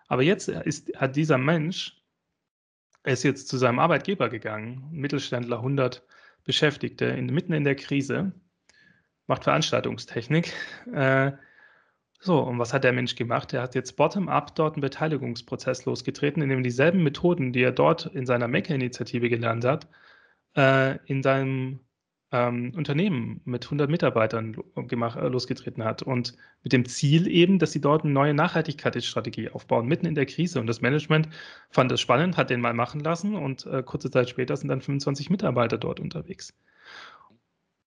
Aber 0.08 0.22
jetzt 0.22 0.50
ist, 0.50 0.96
hat 0.98 1.16
dieser 1.16 1.38
Mensch, 1.38 1.98
ist 3.06 3.24
jetzt 3.24 3.48
zu 3.48 3.58
seinem 3.58 3.80
Arbeitgeber 3.80 4.30
gegangen, 4.30 4.88
Mittelständler 4.92 5.58
100 5.58 6.04
Beschäftigte 6.44 7.06
in, 7.06 7.28
mitten 7.28 7.54
in 7.54 7.64
der 7.64 7.76
Krise, 7.76 8.34
macht 9.28 9.44
Veranstaltungstechnik. 9.44 10.54
Äh, 10.94 11.34
so, 12.24 12.40
und 12.40 12.60
was 12.60 12.72
hat 12.72 12.84
der 12.84 12.94
Mensch 12.94 13.16
gemacht? 13.16 13.52
Er 13.52 13.64
hat 13.64 13.74
jetzt 13.74 13.94
bottom-up 13.96 14.54
dort 14.56 14.76
einen 14.76 14.82
Beteiligungsprozess 14.82 15.86
losgetreten, 15.86 16.44
in 16.44 16.50
dem 16.50 16.62
dieselben 16.62 17.02
Methoden, 17.02 17.52
die 17.52 17.64
er 17.64 17.72
dort 17.72 18.06
in 18.06 18.28
seiner 18.28 18.48
Maker-Initiative 18.48 19.28
gelernt 19.28 19.66
hat, 19.66 19.88
äh, 20.56 20.98
in 21.06 21.24
seinem 21.24 21.80
ähm, 22.32 22.74
Unternehmen 22.76 23.42
mit 23.46 23.66
100 23.66 23.90
Mitarbeitern 23.90 24.56
gemacht, 24.88 25.18
äh, 25.18 25.28
losgetreten 25.28 25.84
hat. 25.84 26.02
Und 26.02 26.38
mit 26.64 26.74
dem 26.74 26.86
Ziel 26.86 27.28
eben, 27.28 27.60
dass 27.60 27.74
sie 27.74 27.82
dort 27.82 28.04
eine 28.04 28.14
neue 28.14 28.34
Nachhaltigkeitsstrategie 28.34 29.50
aufbauen, 29.50 29.88
mitten 29.88 30.06
in 30.06 30.16
der 30.16 30.26
Krise. 30.26 30.60
Und 30.60 30.68
das 30.68 30.82
Management 30.82 31.28
fand 31.70 31.92
das 31.92 32.00
spannend, 32.02 32.38
hat 32.38 32.50
den 32.50 32.62
mal 32.62 32.74
machen 32.74 33.02
lassen 33.02 33.36
und 33.36 33.66
äh, 33.66 33.84
kurze 33.84 34.10
Zeit 34.12 34.30
später 34.30 34.56
sind 34.56 34.70
dann 34.70 34.82
25 34.82 35.30
Mitarbeiter 35.30 35.78
dort 35.78 36.00
unterwegs. 36.00 36.54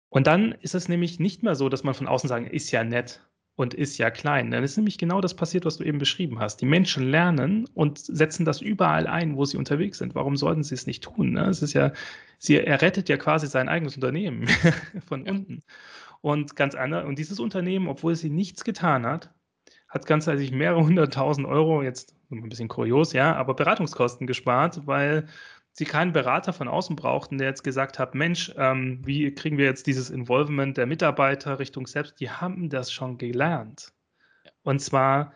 Und 0.09 0.27
dann 0.27 0.53
ist 0.53 0.75
es 0.75 0.89
nämlich 0.89 1.19
nicht 1.19 1.43
mehr 1.43 1.55
so, 1.55 1.69
dass 1.69 1.85
man 1.85 1.95
von 1.95 2.07
außen 2.07 2.29
sagen, 2.29 2.47
ist 2.47 2.71
ja 2.71 2.85
nett 2.85 3.21
und 3.57 3.73
ist 3.73 3.99
ja 3.99 4.11
klein. 4.11 4.51
Dann 4.51 4.63
ist 4.63 4.77
nämlich 4.77 4.99
genau 4.99 5.21
das 5.21 5.35
passiert, 5.35 5.65
was 5.65 5.79
du 5.79 5.85
eben 5.85 5.99
beschrieben 5.99 6.39
hast. 6.39 6.59
Die 6.61 6.67
Menschen 6.67 7.11
lernen 7.11 7.67
und 7.75 7.99
setzen 7.99 8.45
das 8.45 8.61
überall 8.61 9.07
ein, 9.07 9.37
wo 9.37 9.45
sie 9.47 9.57
unterwegs 9.57 9.99
sind. 9.99 10.15
Warum 10.15 10.37
sollten 10.37 10.63
sie 10.63 10.75
es 10.75 10.87
nicht 10.87 11.03
tun? 11.03 11.33
Ne? 11.33 11.47
Es 11.47 11.63
ist 11.63 11.73
ja, 11.73 11.93
sie, 12.39 12.57
er 12.59 12.83
rettet 12.83 13.09
ja 13.09 13.17
quasi 13.17 13.47
sein 13.47 13.69
eigenes 13.69 13.97
Unternehmen 13.97 14.47
von 15.09 15.25
ja. 15.25 15.33
unten. 15.33 15.63
Und 16.21 16.55
ganz 16.55 16.75
anders, 16.75 17.07
und 17.07 17.19
dieses 17.19 17.41
Unternehmen, 17.41 17.89
obwohl 17.89 18.15
sie 18.15 18.31
nichts 18.31 18.63
getan 18.63 19.07
hat, 19.07 19.31
hat 19.89 20.07
ganzheitlich 20.07 20.53
mehrere 20.53 20.85
hunderttausend 20.85 21.47
Euro, 21.47 21.83
jetzt 21.83 22.15
ein 22.31 22.49
bisschen 22.49 22.69
kurios, 22.69 23.13
ja, 23.13 23.35
aber 23.37 23.55
Beratungskosten 23.55 24.27
gespart, 24.27 24.87
weil 24.87 25.29
sie 25.77 25.85
keinen 25.85 26.13
Berater 26.13 26.53
von 26.53 26.69
außen 26.69 26.97
brauchten, 26.97 27.39
der 27.39 27.49
jetzt 27.49 27.63
gesagt 27.63 27.99
hat, 27.99 28.15
Mensch, 28.15 28.53
ähm, 28.57 29.01
wie 29.05 29.33
kriegen 29.35 29.59
wir 29.59 29.67
jetzt 29.67 29.87
dieses 29.87 30.09
Involvement 30.09 30.77
der 30.77 30.87
Mitarbeiter 30.87 31.59
Richtung 31.59 31.87
selbst? 31.87 32.19
Die 32.19 32.31
haben 32.31 32.71
das 32.71 32.91
schon 32.91 33.19
gelernt. 33.19 33.93
Und 34.63 34.81
zwar 34.81 35.35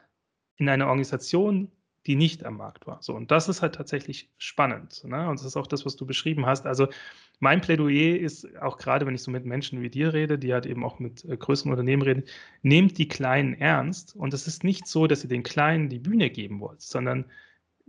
in 0.56 0.68
einer 0.68 0.88
Organisation, 0.88 1.70
die 2.06 2.16
nicht 2.16 2.44
am 2.44 2.56
Markt 2.56 2.86
war. 2.86 3.02
So, 3.02 3.14
und 3.14 3.30
das 3.30 3.50
ist 3.50 3.60
halt 3.60 3.74
tatsächlich 3.74 4.30
spannend. 4.38 5.04
Ne? 5.04 5.28
Und 5.28 5.38
das 5.38 5.44
ist 5.44 5.56
auch 5.56 5.66
das, 5.66 5.84
was 5.84 5.96
du 5.96 6.06
beschrieben 6.06 6.46
hast. 6.46 6.66
Also 6.66 6.88
mein 7.38 7.60
Plädoyer 7.60 8.18
ist 8.18 8.56
auch 8.60 8.78
gerade, 8.78 9.06
wenn 9.06 9.14
ich 9.14 9.22
so 9.22 9.30
mit 9.30 9.44
Menschen 9.44 9.82
wie 9.82 9.90
dir 9.90 10.14
rede, 10.14 10.38
die 10.38 10.54
halt 10.54 10.64
eben 10.64 10.84
auch 10.84 10.98
mit 10.98 11.22
äh, 11.26 11.36
größeren 11.36 11.70
Unternehmen 11.70 12.02
reden, 12.02 12.24
nehmt 12.62 12.96
die 12.96 13.08
Kleinen 13.08 13.52
ernst. 13.54 14.16
Und 14.16 14.32
es 14.32 14.46
ist 14.46 14.64
nicht 14.64 14.86
so, 14.86 15.06
dass 15.06 15.22
ihr 15.22 15.28
den 15.28 15.42
Kleinen 15.42 15.90
die 15.90 15.98
Bühne 15.98 16.30
geben 16.30 16.60
wollt, 16.60 16.80
sondern 16.80 17.26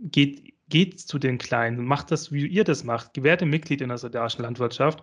geht, 0.02 0.54
geht 0.68 1.00
zu 1.00 1.18
den 1.18 1.38
Kleinen, 1.38 1.84
macht 1.84 2.10
das, 2.10 2.32
wie 2.32 2.46
ihr 2.46 2.64
das 2.64 2.84
macht, 2.84 3.22
werdet 3.22 3.48
Mitglied 3.48 3.80
in 3.80 3.88
der 3.88 3.98
solidarischen 3.98 4.42
Landwirtschaft 4.42 5.02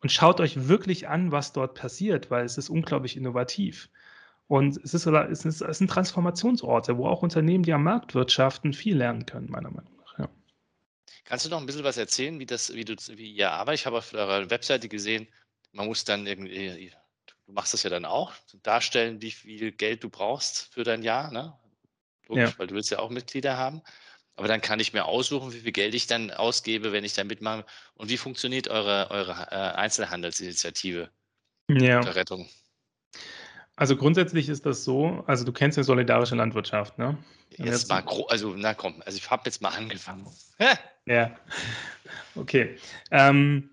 und 0.00 0.10
schaut 0.10 0.40
euch 0.40 0.68
wirklich 0.68 1.08
an, 1.08 1.32
was 1.32 1.52
dort 1.52 1.74
passiert, 1.74 2.30
weil 2.30 2.44
es 2.44 2.58
ist 2.58 2.68
unglaublich 2.68 3.16
innovativ. 3.16 3.88
Und 4.48 4.76
es, 4.76 4.94
ist, 4.94 5.06
es, 5.06 5.44
ist, 5.44 5.60
es 5.60 5.78
sind 5.78 5.90
Transformationsorte, 5.90 6.96
wo 6.98 7.08
auch 7.08 7.22
Unternehmen, 7.22 7.64
die 7.64 7.72
am 7.72 7.82
Markt 7.82 8.14
wirtschaften, 8.14 8.72
viel 8.72 8.96
lernen 8.96 9.26
können, 9.26 9.50
meiner 9.50 9.70
Meinung 9.70 9.96
nach. 9.96 10.18
Ja. 10.18 10.28
Kannst 11.24 11.44
du 11.44 11.50
noch 11.50 11.58
ein 11.58 11.66
bisschen 11.66 11.82
was 11.82 11.96
erzählen, 11.96 12.38
wie 12.38 12.46
das, 12.46 12.72
wie 12.72 12.84
du, 12.84 12.94
wie 13.16 13.32
ihr 13.32 13.50
arbeitet? 13.50 13.80
Ich 13.80 13.86
habe 13.86 13.98
auf 13.98 14.12
eurer 14.14 14.48
Webseite 14.48 14.88
gesehen, 14.88 15.26
man 15.72 15.86
muss 15.86 16.04
dann 16.04 16.26
irgendwie, 16.26 16.92
du 17.46 17.52
machst 17.52 17.74
das 17.74 17.82
ja 17.82 17.90
dann 17.90 18.04
auch, 18.04 18.32
darstellen, 18.62 19.20
wie 19.20 19.32
viel 19.32 19.72
Geld 19.72 20.04
du 20.04 20.10
brauchst 20.10 20.72
für 20.72 20.84
dein 20.84 21.02
Jahr, 21.02 21.32
ne? 21.32 21.58
Logisch, 22.28 22.50
ja. 22.50 22.58
weil 22.58 22.66
du 22.68 22.74
willst 22.74 22.90
ja 22.90 22.98
auch 22.98 23.10
Mitglieder 23.10 23.56
haben. 23.56 23.82
Aber 24.36 24.48
dann 24.48 24.60
kann 24.60 24.80
ich 24.80 24.92
mir 24.92 25.06
aussuchen, 25.06 25.52
wie 25.52 25.60
viel 25.60 25.72
Geld 25.72 25.94
ich 25.94 26.06
dann 26.06 26.30
ausgebe, 26.30 26.92
wenn 26.92 27.04
ich 27.04 27.14
da 27.14 27.24
mitmache. 27.24 27.64
Und 27.94 28.10
wie 28.10 28.18
funktioniert 28.18 28.68
eure, 28.68 29.10
eure 29.10 29.32
äh, 29.50 29.76
Einzelhandelsinitiative 29.76 31.08
ja. 31.70 32.00
der 32.00 32.14
Rettung? 32.14 32.48
Also 33.76 33.96
grundsätzlich 33.96 34.48
ist 34.48 34.64
das 34.64 34.84
so, 34.84 35.24
also 35.26 35.44
du 35.44 35.52
kennst 35.52 35.76
ja 35.76 35.84
solidarische 35.84 36.34
Landwirtschaft, 36.34 36.98
ne? 36.98 37.16
Jetzt, 37.50 37.66
jetzt 37.66 37.88
mal, 37.88 38.04
also 38.28 38.54
na 38.56 38.74
komm, 38.74 39.02
also 39.04 39.16
ich 39.18 39.30
habe 39.30 39.42
jetzt 39.46 39.62
mal 39.62 39.70
angefangen. 39.70 40.26
ja, 41.06 41.30
okay. 42.34 42.78
Ähm, 43.10 43.70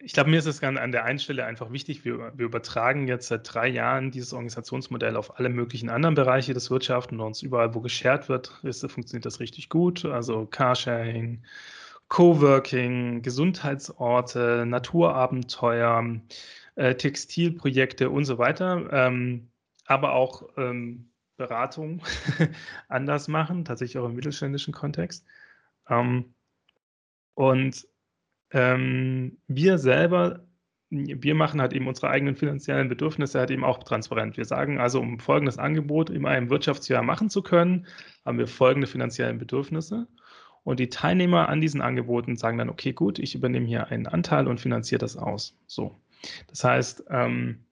ich 0.00 0.12
glaube, 0.12 0.30
mir 0.30 0.38
ist 0.38 0.46
es 0.46 0.62
an 0.62 0.92
der 0.92 1.04
einen 1.04 1.18
Stelle 1.18 1.44
einfach 1.44 1.72
wichtig, 1.72 2.04
wir, 2.04 2.32
wir, 2.36 2.46
übertragen 2.46 3.08
jetzt 3.08 3.28
seit 3.28 3.52
drei 3.52 3.66
Jahren 3.66 4.10
dieses 4.12 4.32
Organisationsmodell 4.32 5.16
auf 5.16 5.38
alle 5.38 5.48
möglichen 5.48 5.90
anderen 5.90 6.14
Bereiche 6.14 6.54
des 6.54 6.70
Wirtschaften 6.70 7.20
und 7.20 7.42
überall, 7.42 7.74
wo 7.74 7.80
geshared 7.80 8.28
wird, 8.28 8.60
ist, 8.62 8.88
funktioniert 8.90 9.26
das 9.26 9.40
richtig 9.40 9.68
gut. 9.68 10.04
Also 10.04 10.46
Carsharing, 10.46 11.42
Coworking, 12.08 13.22
Gesundheitsorte, 13.22 14.64
Naturabenteuer, 14.66 16.20
äh, 16.76 16.94
Textilprojekte 16.94 18.08
und 18.08 18.24
so 18.24 18.38
weiter, 18.38 18.88
ähm, 18.92 19.50
aber 19.86 20.12
auch 20.12 20.48
ähm, 20.56 21.10
Beratung 21.36 22.02
anders 22.88 23.26
machen, 23.26 23.64
tatsächlich 23.64 23.98
auch 23.98 24.06
im 24.06 24.14
mittelständischen 24.14 24.72
Kontext. 24.72 25.24
Ähm, 25.88 26.34
und 27.34 27.86
ähm, 28.50 29.38
wir 29.46 29.78
selber, 29.78 30.44
wir 30.90 31.34
machen 31.34 31.60
halt 31.60 31.72
eben 31.72 31.86
unsere 31.86 32.08
eigenen 32.08 32.34
finanziellen 32.34 32.88
Bedürfnisse 32.88 33.38
halt 33.38 33.50
eben 33.50 33.64
auch 33.64 33.82
transparent. 33.82 34.36
Wir 34.36 34.44
sagen 34.44 34.80
also, 34.80 35.00
um 35.00 35.18
folgendes 35.18 35.58
Angebot 35.58 36.10
in 36.10 36.24
einem 36.26 36.50
Wirtschaftsjahr 36.50 37.02
machen 37.02 37.28
zu 37.28 37.42
können, 37.42 37.86
haben 38.24 38.38
wir 38.38 38.46
folgende 38.46 38.86
finanziellen 38.86 39.38
Bedürfnisse. 39.38 40.08
Und 40.64 40.80
die 40.80 40.88
Teilnehmer 40.88 41.48
an 41.48 41.60
diesen 41.60 41.80
Angeboten 41.80 42.36
sagen 42.36 42.58
dann, 42.58 42.68
okay, 42.68 42.92
gut, 42.92 43.18
ich 43.18 43.34
übernehme 43.34 43.66
hier 43.66 43.88
einen 43.88 44.06
Anteil 44.06 44.48
und 44.48 44.60
finanziere 44.60 44.98
das 44.98 45.16
aus. 45.16 45.56
So. 45.66 45.98
Das 46.48 46.64
heißt, 46.64 47.04
ähm, 47.10 47.64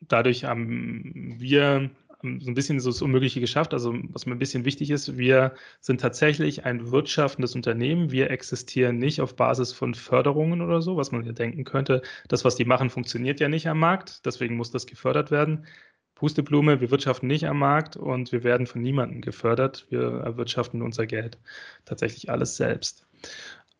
dadurch 0.00 0.44
haben 0.44 1.34
wir 1.38 1.90
so 2.22 2.50
ein 2.50 2.54
bisschen 2.54 2.80
so 2.80 2.90
das 2.90 3.02
Unmögliche 3.02 3.40
geschafft. 3.40 3.74
Also 3.74 3.94
was 4.10 4.26
mir 4.26 4.32
ein 4.32 4.38
bisschen 4.38 4.64
wichtig 4.64 4.90
ist, 4.90 5.18
wir 5.18 5.54
sind 5.80 6.00
tatsächlich 6.00 6.64
ein 6.64 6.90
wirtschaftendes 6.90 7.54
Unternehmen. 7.54 8.12
Wir 8.12 8.30
existieren 8.30 8.98
nicht 8.98 9.20
auf 9.20 9.36
Basis 9.36 9.72
von 9.72 9.94
Förderungen 9.94 10.60
oder 10.62 10.82
so, 10.82 10.96
was 10.96 11.12
man 11.12 11.24
ja 11.24 11.32
denken 11.32 11.64
könnte. 11.64 12.02
Das, 12.28 12.44
was 12.44 12.56
die 12.56 12.64
machen, 12.64 12.90
funktioniert 12.90 13.40
ja 13.40 13.48
nicht 13.48 13.68
am 13.68 13.78
Markt. 13.80 14.24
Deswegen 14.24 14.56
muss 14.56 14.70
das 14.70 14.86
gefördert 14.86 15.30
werden. 15.30 15.66
Pusteblume, 16.14 16.80
wir 16.80 16.92
wirtschaften 16.92 17.26
nicht 17.26 17.46
am 17.48 17.58
Markt 17.58 17.96
und 17.96 18.30
wir 18.30 18.44
werden 18.44 18.68
von 18.68 18.80
niemandem 18.80 19.20
gefördert. 19.20 19.86
Wir 19.90 20.02
erwirtschaften 20.02 20.80
unser 20.80 21.06
Geld 21.06 21.38
tatsächlich 21.84 22.30
alles 22.30 22.56
selbst. 22.56 23.06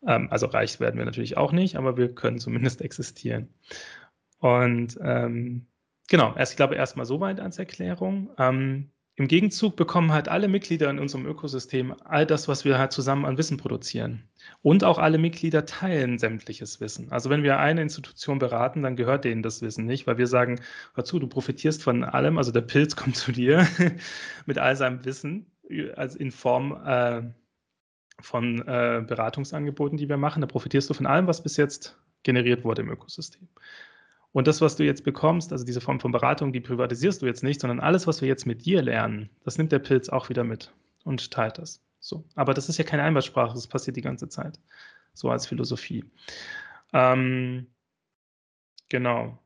Ähm, 0.05 0.27
also 0.29 0.47
reich 0.47 0.79
werden 0.81 0.97
wir 0.97 1.05
natürlich 1.05 1.37
auch 1.37 1.53
nicht, 1.53 1.77
aber 1.77 1.95
wir 1.97 2.13
können 2.13 2.39
zumindest 2.39 2.81
existieren. 2.83 3.47
Und 4.39 4.99
ähm, 5.01 5.67
genau, 6.09 6.35
erst, 6.35 6.53
ich 6.53 6.57
glaube, 6.57 6.75
erstmal 6.75 7.05
soweit 7.05 7.39
als 7.39 7.57
Erklärung. 7.59 8.29
Ähm, 8.37 8.91
Im 9.15 9.27
Gegenzug 9.27 9.75
bekommen 9.75 10.11
halt 10.11 10.27
alle 10.27 10.47
Mitglieder 10.47 10.89
in 10.89 10.99
unserem 10.99 11.25
Ökosystem 11.25 11.95
all 12.03 12.25
das, 12.25 12.47
was 12.47 12.65
wir 12.65 12.77
halt 12.77 12.91
zusammen 12.91 13.25
an 13.25 13.37
Wissen 13.37 13.57
produzieren. 13.57 14.27
Und 14.61 14.83
auch 14.83 14.97
alle 14.97 15.17
Mitglieder 15.17 15.65
teilen 15.65 16.17
sämtliches 16.17 16.81
Wissen. 16.81 17.11
Also 17.11 17.29
wenn 17.29 17.43
wir 17.43 17.59
eine 17.59 17.81
Institution 17.81 18.39
beraten, 18.39 18.81
dann 18.81 18.95
gehört 18.95 19.25
denen 19.25 19.43
das 19.43 19.61
Wissen 19.61 19.85
nicht, 19.85 20.07
weil 20.07 20.17
wir 20.17 20.27
sagen, 20.27 20.59
hör 20.95 21.03
zu, 21.03 21.19
du 21.19 21.27
profitierst 21.27 21.83
von 21.83 22.03
allem, 22.03 22.37
also 22.37 22.51
der 22.51 22.61
Pilz 22.61 22.95
kommt 22.97 23.15
zu 23.15 23.31
dir 23.31 23.67
mit 24.45 24.57
all 24.57 24.75
seinem 24.75 25.05
Wissen, 25.05 25.45
also 25.95 26.17
in 26.17 26.31
Form 26.31 26.81
äh, 26.85 27.23
von 28.19 28.59
äh, 28.67 29.03
Beratungsangeboten, 29.05 29.97
die 29.97 30.09
wir 30.09 30.17
machen. 30.17 30.41
Da 30.41 30.47
profitierst 30.47 30.89
du 30.89 30.93
von 30.93 31.05
allem, 31.05 31.27
was 31.27 31.43
bis 31.43 31.57
jetzt 31.57 31.97
generiert 32.23 32.63
wurde 32.63 32.81
im 32.81 32.89
Ökosystem. 32.89 33.47
Und 34.33 34.47
das, 34.47 34.61
was 34.61 34.75
du 34.75 34.83
jetzt 34.83 35.03
bekommst, 35.03 35.51
also 35.51 35.63
diese 35.63 35.79
Form 35.79 35.99
von 35.99 36.11
Beratung, 36.11 36.51
die 36.51 36.59
privatisierst 36.59 37.21
du 37.21 37.27
jetzt 37.27 37.43
nicht, 37.43 37.61
sondern 37.61 37.79
alles, 37.79 38.07
was 38.07 38.19
wir 38.21 38.27
jetzt 38.27 38.45
mit 38.45 38.65
dir 38.65 38.81
lernen, 38.81 39.29
das 39.43 39.57
nimmt 39.57 39.71
der 39.71 39.79
Pilz 39.79 40.09
auch 40.09 40.27
wieder 40.29 40.43
mit 40.43 40.73
und 41.05 41.31
teilt 41.31 41.59
das. 41.59 41.81
So. 41.99 42.25
Aber 42.35 42.53
das 42.55 42.67
ist 42.67 42.77
ja 42.77 42.83
keine 42.83 43.03
Einbahnstraße, 43.03 43.53
das 43.53 43.67
passiert 43.67 43.95
die 43.95 44.01
ganze 44.01 44.27
Zeit. 44.27 44.59
So 45.13 45.29
als 45.29 45.45
Philosophie. 45.45 46.03
Ähm, 46.91 47.67
genau. 48.89 49.39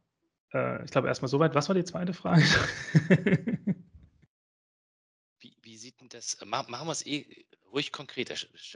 Äh, 0.53 0.85
ich 0.85 0.91
glaube 0.91 1.09
erstmal 1.09 1.29
soweit. 1.29 1.53
Was 1.53 1.67
war 1.67 1.75
die 1.75 1.83
zweite 1.83 2.13
Frage? 2.13 2.43
wie, 5.39 5.57
wie, 5.61 5.77
sieht 5.77 5.99
denn 5.99 6.07
das? 6.09 6.37
Machen 6.45 6.87
wir 6.87 6.91
es 6.91 7.05
eh 7.05 7.45
ruhig 7.73 7.91
konkreter. 7.91 8.35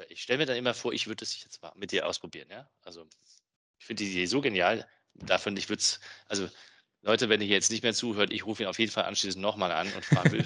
Ich 0.09 0.21
stelle 0.21 0.39
mir 0.39 0.45
dann 0.45 0.57
immer 0.57 0.73
vor, 0.73 0.91
ich 0.91 1.07
würde 1.07 1.23
es 1.23 1.41
jetzt 1.41 1.61
mal 1.61 1.71
mit 1.75 1.93
dir 1.93 2.05
ausprobieren. 2.05 2.49
Ja? 2.51 2.69
Also 2.83 3.07
ich 3.79 3.85
finde 3.85 4.03
die 4.03 4.11
Idee 4.11 4.25
so 4.25 4.41
genial. 4.41 4.85
Davon 5.15 5.55
ich 5.57 5.69
würde 5.69 5.81
es, 5.81 5.99
also 6.27 6.49
Leute, 7.03 7.29
wenn 7.29 7.41
ihr 7.41 7.47
jetzt 7.47 7.71
nicht 7.71 7.83
mehr 7.83 7.93
zuhört, 7.93 8.31
ich 8.31 8.45
rufe 8.45 8.63
ihn 8.63 8.69
auf 8.69 8.79
jeden 8.79 8.91
Fall 8.91 9.05
anschließend 9.05 9.41
nochmal 9.41 9.71
an 9.71 9.91
und 9.93 10.05
frage 10.05 10.45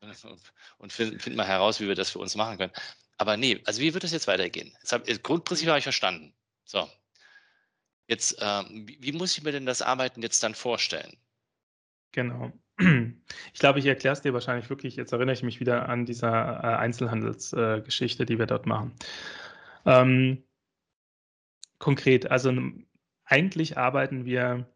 und 0.78 0.92
finde 0.92 1.18
find 1.18 1.36
mal 1.36 1.46
heraus, 1.46 1.80
wie 1.80 1.88
wir 1.88 1.94
das 1.94 2.10
für 2.10 2.18
uns 2.18 2.34
machen 2.34 2.58
können. 2.58 2.72
Aber 3.18 3.36
nee, 3.36 3.60
also 3.66 3.80
wie 3.80 3.94
wird 3.94 4.02
das 4.02 4.12
jetzt 4.12 4.26
weitergehen? 4.26 4.72
Jetzt 4.80 4.92
hab, 4.92 5.06
Grundprinzip 5.22 5.68
habe 5.68 5.78
ich 5.78 5.84
verstanden. 5.84 6.34
So. 6.64 6.88
Jetzt, 8.08 8.36
ähm, 8.40 8.88
wie, 8.88 8.98
wie 9.00 9.12
muss 9.12 9.36
ich 9.36 9.44
mir 9.44 9.52
denn 9.52 9.66
das 9.66 9.80
Arbeiten 9.80 10.22
jetzt 10.22 10.42
dann 10.42 10.54
vorstellen? 10.54 11.16
Genau. 12.12 12.52
Ich 13.52 13.60
glaube, 13.60 13.78
ich 13.78 13.86
erkläre 13.86 14.14
es 14.14 14.22
dir 14.22 14.32
wahrscheinlich 14.32 14.68
wirklich. 14.70 14.96
Jetzt 14.96 15.12
erinnere 15.12 15.34
ich 15.34 15.42
mich 15.42 15.60
wieder 15.60 15.88
an 15.88 16.04
diese 16.04 16.26
äh, 16.26 16.30
Einzelhandelsgeschichte, 16.30 18.22
äh, 18.22 18.26
die 18.26 18.38
wir 18.38 18.46
dort 18.46 18.66
machen. 18.66 18.92
Ähm, 19.84 20.42
konkret, 21.78 22.30
also 22.30 22.52
eigentlich 23.32 23.78
arbeiten 23.78 24.26
wir 24.26 24.66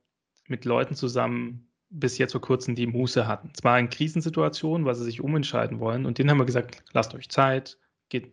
mit 0.49 0.65
Leuten 0.65 0.95
zusammen, 0.95 1.69
bis 1.91 2.17
jetzt 2.17 2.33
vor 2.33 2.41
kurzem 2.41 2.75
die 2.75 2.87
Muße 2.87 3.27
hatten. 3.27 3.53
Zwar 3.53 3.79
in 3.79 3.91
Krisensituationen, 3.91 4.87
weil 4.87 4.95
sie 4.95 5.05
sich 5.05 5.21
umentscheiden 5.21 5.79
wollen. 5.79 6.07
Und 6.07 6.17
denen 6.17 6.31
haben 6.31 6.39
wir 6.39 6.47
gesagt, 6.47 6.83
lasst 6.93 7.15
euch 7.15 7.29
Zeit. 7.29 7.79
Geht. 8.09 8.33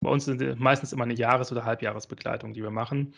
Bei 0.00 0.10
uns 0.10 0.24
sind 0.24 0.58
meistens 0.58 0.94
immer 0.94 1.04
eine 1.04 1.14
Jahres- 1.14 1.52
oder 1.52 1.66
Halbjahresbegleitung, 1.66 2.54
die 2.54 2.62
wir 2.62 2.70
machen. 2.70 3.12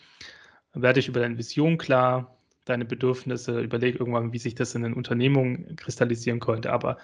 Werde 0.73 0.99
ich 0.99 1.07
über 1.07 1.21
deine 1.21 1.37
Vision 1.37 1.77
klar, 1.77 2.37
deine 2.65 2.83
Bedürfnisse, 2.83 3.61
überleg 3.61 3.99
irgendwann, 3.99 4.33
wie 4.33 4.39
sich 4.39 4.55
das 4.55 4.75
in 4.75 4.83
den 4.83 4.93
Unternehmungen 4.93 5.77
kristallisieren 5.77 6.41
könnte, 6.41 6.73
aber 6.73 6.97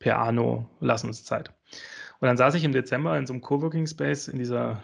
per 0.00 0.18
Anno, 0.18 0.68
lass 0.80 1.04
uns 1.04 1.24
Zeit. 1.24 1.52
Und 2.20 2.26
dann 2.26 2.36
saß 2.36 2.54
ich 2.54 2.64
im 2.64 2.72
Dezember 2.72 3.16
in 3.16 3.26
so 3.26 3.34
einem 3.34 3.42
Coworking 3.42 3.86
Space 3.86 4.26
in 4.26 4.38
dieser 4.38 4.82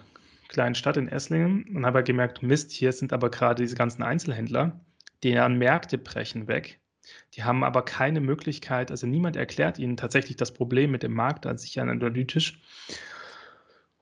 kleinen 0.48 0.74
Stadt 0.74 0.96
in 0.96 1.08
Esslingen 1.08 1.64
und 1.74 1.86
habe 1.86 1.98
halt 1.98 2.06
gemerkt, 2.06 2.42
Mist, 2.42 2.70
hier 2.72 2.92
sind 2.92 3.12
aber 3.12 3.30
gerade 3.30 3.62
diese 3.62 3.76
ganzen 3.76 4.02
Einzelhändler, 4.02 4.80
deren 5.22 5.58
Märkte 5.58 5.98
brechen 5.98 6.48
weg. 6.48 6.80
Die 7.34 7.44
haben 7.44 7.62
aber 7.62 7.84
keine 7.84 8.20
Möglichkeit, 8.20 8.90
also 8.90 9.06
niemand 9.06 9.36
erklärt 9.36 9.78
ihnen 9.78 9.96
tatsächlich 9.96 10.36
das 10.36 10.52
Problem 10.52 10.90
mit 10.90 11.02
dem 11.02 11.14
Markt 11.14 11.46
an 11.46 11.58
sich 11.58 11.80
analytisch. 11.80 12.58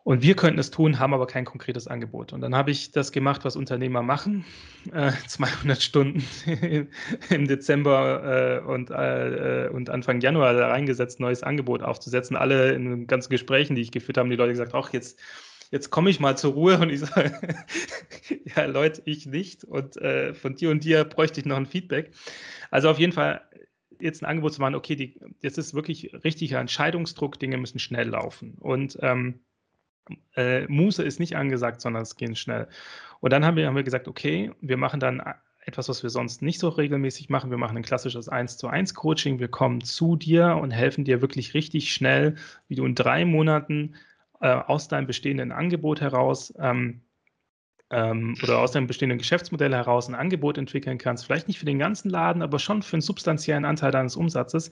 Und 0.05 0.23
wir 0.23 0.37
könnten 0.37 0.59
es 0.59 0.71
tun, 0.71 0.99
haben 0.99 1.15
aber 1.15 1.27
kein 1.27 1.47
konkretes 1.47 1.89
Angebot. 1.89 2.35
Und 2.35 2.43
dann 2.43 2.55
habe 2.55 2.71
ich 2.71 2.91
das 2.93 3.11
gemacht, 3.11 3.47
was 3.47 3.57
Unternehmer 3.57 4.03
machen. 4.03 4.45
Äh, 4.93 5.13
200 5.27 5.83
Stunden 5.83 6.23
im 7.31 7.49
Dezember 7.49 8.61
äh, 8.63 8.67
und, 8.67 8.91
äh, 8.91 9.71
und 9.73 9.89
Anfang 9.89 10.21
Januar 10.21 10.55
reingesetzt, 10.55 11.21
neues 11.21 11.43
Angebot 11.43 11.83
aufzusetzen. 11.83 12.37
Alle 12.37 12.73
in 12.73 12.85
den 12.85 13.07
ganzen 13.07 13.31
Gesprächen, 13.31 13.77
die 13.77 13.83
ich 13.83 13.93
geführt 13.93 14.19
habe, 14.19 14.29
die 14.29 14.37
Leute 14.37 14.53
gesagt, 14.53 14.75
ach, 14.75 14.93
jetzt 14.93 15.19
jetzt 15.71 15.91
komme 15.91 16.11
ich 16.11 16.21
mal 16.21 16.37
zur 16.37 16.53
Ruhe 16.53 16.79
und 16.79 16.91
ich 16.91 17.01
sage, 17.01 17.39
ja 18.57 18.65
Leute, 18.67 19.03
ich 19.05 19.27
nicht 19.27 19.65
und 19.65 19.97
äh, 19.97 20.35
von 20.35 20.55
dir 20.55 20.71
und 20.71 20.85
dir 20.85 21.05
bräuchte 21.05 21.41
ich 21.41 21.47
noch 21.47 21.57
ein 21.57 21.67
Feedback. 21.67 22.13
Also 22.71 22.91
auf 22.91 22.99
jeden 22.99 23.13
Fall 23.13 23.43
jetzt 24.01 24.23
ein 24.23 24.27
Angebot 24.27 24.55
zu 24.55 24.61
machen, 24.61 24.75
okay, 24.75 24.97
die, 24.97 25.21
das 25.43 25.59
ist 25.59 25.75
wirklich 25.75 26.13
richtiger 26.25 26.59
Entscheidungsdruck, 26.59 27.39
Dinge 27.39 27.57
müssen 27.57 27.79
schnell 27.79 28.09
laufen 28.09 28.57
und 28.61 28.99
ähm, 29.01 29.41
äh, 30.37 30.67
Muße 30.67 31.03
ist 31.03 31.21
nicht 31.21 31.37
angesagt, 31.37 31.81
sondern 31.81 32.03
es 32.03 32.17
geht 32.17 32.37
schnell. 32.37 32.69
Und 33.21 33.33
dann 33.33 33.45
haben 33.45 33.57
wir, 33.57 33.67
haben 33.67 33.77
wir 33.77 33.85
gesagt, 33.85 34.09
okay, 34.09 34.53
wir 34.61 34.77
machen 34.77 35.01
dann 35.01 35.23
etwas, 35.67 35.89
was 35.89 36.03
wir 36.03 36.11
sonst 36.11 36.43
nicht 36.43 36.61
so 36.61 36.69
regelmäßig 36.69 37.31
machen. 37.31 37.51
Wir 37.51 37.59
machen 37.59 37.77
ein 37.77 37.83
klassisches 37.83 38.29
1 38.29 38.59
zu 38.59 38.69
1 38.69 38.95
Coaching. 38.95 39.39
Wir 39.39 39.49
kommen 39.49 39.81
zu 39.81 40.17
dir 40.17 40.59
und 40.61 40.71
helfen 40.71 41.05
dir 41.05 41.23
wirklich 41.23 41.55
richtig 41.55 41.93
schnell, 41.93 42.35
wie 42.69 42.75
du 42.75 42.85
in 42.85 42.95
drei 42.95 43.25
Monaten 43.25 43.95
äh, 44.41 44.49
aus 44.49 44.89
deinem 44.89 45.07
bestehenden 45.07 45.53
Angebot 45.53 46.01
heraus 46.01 46.53
ähm, 46.59 47.03
ähm, 47.91 48.35
oder 48.43 48.59
aus 48.59 48.73
deinem 48.73 48.87
bestehenden 48.87 49.19
Geschäftsmodell 49.19 49.73
heraus 49.73 50.09
ein 50.09 50.15
Angebot 50.15 50.59
entwickeln 50.59 50.99
kannst. 50.99 51.27
Vielleicht 51.27 51.49
nicht 51.49 51.59
für 51.59 51.67
den 51.67 51.79
ganzen 51.79 52.11
Laden, 52.11 52.43
aber 52.43 52.59
schon 52.59 52.83
für 52.83 52.95
einen 52.95 53.03
substanziellen 53.03 53.65
Anteil 53.65 53.93
deines 53.93 54.17
Umsatzes, 54.17 54.71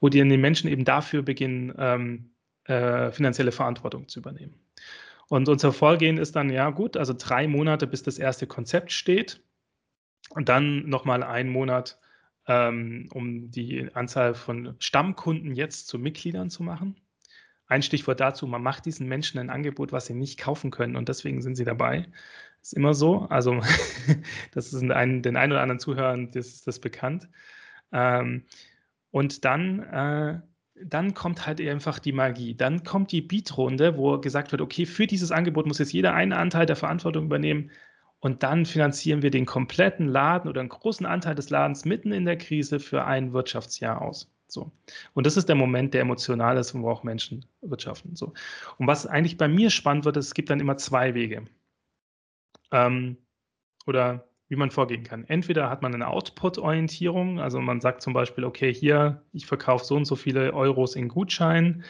wo 0.00 0.08
dir 0.08 0.24
die 0.24 0.36
Menschen 0.36 0.68
eben 0.70 0.84
dafür 0.84 1.22
beginnen, 1.22 1.74
ähm, 1.78 2.30
äh, 2.64 3.10
finanzielle 3.10 3.52
Verantwortung 3.52 4.08
zu 4.08 4.20
übernehmen. 4.20 4.54
Und 5.28 5.48
unser 5.48 5.72
Vorgehen 5.72 6.18
ist 6.18 6.36
dann, 6.36 6.50
ja 6.50 6.70
gut, 6.70 6.96
also 6.96 7.14
drei 7.16 7.46
Monate, 7.48 7.86
bis 7.86 8.02
das 8.02 8.18
erste 8.18 8.46
Konzept 8.46 8.92
steht 8.92 9.42
und 10.30 10.48
dann 10.48 10.88
nochmal 10.88 11.22
einen 11.22 11.50
Monat, 11.50 11.98
ähm, 12.46 13.08
um 13.12 13.50
die 13.50 13.88
Anzahl 13.94 14.34
von 14.34 14.74
Stammkunden 14.78 15.54
jetzt 15.54 15.88
zu 15.88 15.98
Mitgliedern 15.98 16.50
zu 16.50 16.62
machen. 16.62 17.00
Ein 17.70 17.82
Stichwort 17.82 18.18
dazu, 18.20 18.48
man 18.48 18.62
macht 18.62 18.84
diesen 18.84 19.06
Menschen 19.06 19.38
ein 19.38 19.48
Angebot, 19.48 19.92
was 19.92 20.06
sie 20.06 20.14
nicht 20.14 20.38
kaufen 20.40 20.72
können 20.72 20.96
und 20.96 21.08
deswegen 21.08 21.40
sind 21.40 21.54
sie 21.54 21.64
dabei. 21.64 22.08
Ist 22.62 22.74
immer 22.74 22.94
so. 22.94 23.26
Also 23.30 23.60
das 24.52 24.72
ist 24.72 24.82
ein, 24.82 25.22
den 25.22 25.36
einen 25.36 25.52
oder 25.52 25.62
anderen 25.62 25.78
Zuhörern, 25.78 26.32
das 26.32 26.48
ist 26.48 26.66
das 26.66 26.80
bekannt. 26.80 27.28
Ähm, 27.92 28.44
und 29.12 29.44
dann, 29.44 29.80
äh, 29.84 30.40
dann 30.84 31.14
kommt 31.14 31.46
halt 31.46 31.60
einfach 31.60 32.00
die 32.00 32.12
Magie. 32.12 32.56
Dann 32.56 32.82
kommt 32.82 33.12
die 33.12 33.22
Beat-Runde, 33.22 33.96
wo 33.96 34.18
gesagt 34.18 34.50
wird, 34.52 34.62
okay, 34.62 34.84
für 34.84 35.06
dieses 35.06 35.30
Angebot 35.30 35.66
muss 35.66 35.78
jetzt 35.78 35.92
jeder 35.92 36.12
einen 36.14 36.32
Anteil 36.32 36.66
der 36.66 36.76
Verantwortung 36.76 37.26
übernehmen 37.26 37.70
und 38.18 38.42
dann 38.42 38.66
finanzieren 38.66 39.22
wir 39.22 39.30
den 39.30 39.46
kompletten 39.46 40.08
Laden 40.08 40.48
oder 40.48 40.60
einen 40.60 40.70
großen 40.70 41.06
Anteil 41.06 41.36
des 41.36 41.50
Ladens 41.50 41.84
mitten 41.84 42.12
in 42.12 42.24
der 42.24 42.36
Krise 42.36 42.80
für 42.80 43.04
ein 43.04 43.32
Wirtschaftsjahr 43.32 44.02
aus. 44.02 44.28
So. 44.52 44.72
Und 45.14 45.26
das 45.26 45.36
ist 45.36 45.48
der 45.48 45.56
Moment, 45.56 45.94
der 45.94 46.02
emotional 46.02 46.56
ist, 46.56 46.74
wo 46.74 46.88
auch 46.90 47.02
Menschen 47.02 47.44
wirtschaften. 47.62 48.16
So. 48.16 48.32
Und 48.78 48.86
was 48.86 49.06
eigentlich 49.06 49.36
bei 49.36 49.48
mir 49.48 49.70
spannend 49.70 50.04
wird, 50.04 50.16
ist, 50.16 50.26
es 50.26 50.34
gibt 50.34 50.50
dann 50.50 50.60
immer 50.60 50.76
zwei 50.76 51.14
Wege. 51.14 51.44
Ähm, 52.72 53.16
oder 53.86 54.28
wie 54.50 54.56
man 54.56 54.70
vorgehen 54.70 55.04
kann. 55.04 55.24
Entweder 55.24 55.70
hat 55.70 55.80
man 55.80 55.94
eine 55.94 56.08
Output-Orientierung, 56.08 57.38
also 57.38 57.60
man 57.60 57.80
sagt 57.80 58.02
zum 58.02 58.12
Beispiel, 58.12 58.44
okay, 58.44 58.74
hier, 58.74 59.22
ich 59.32 59.46
verkaufe 59.46 59.84
so 59.84 59.94
und 59.94 60.06
so 60.06 60.16
viele 60.16 60.52
Euros 60.52 60.96
in 60.96 61.08
Gutscheinen. 61.08 61.84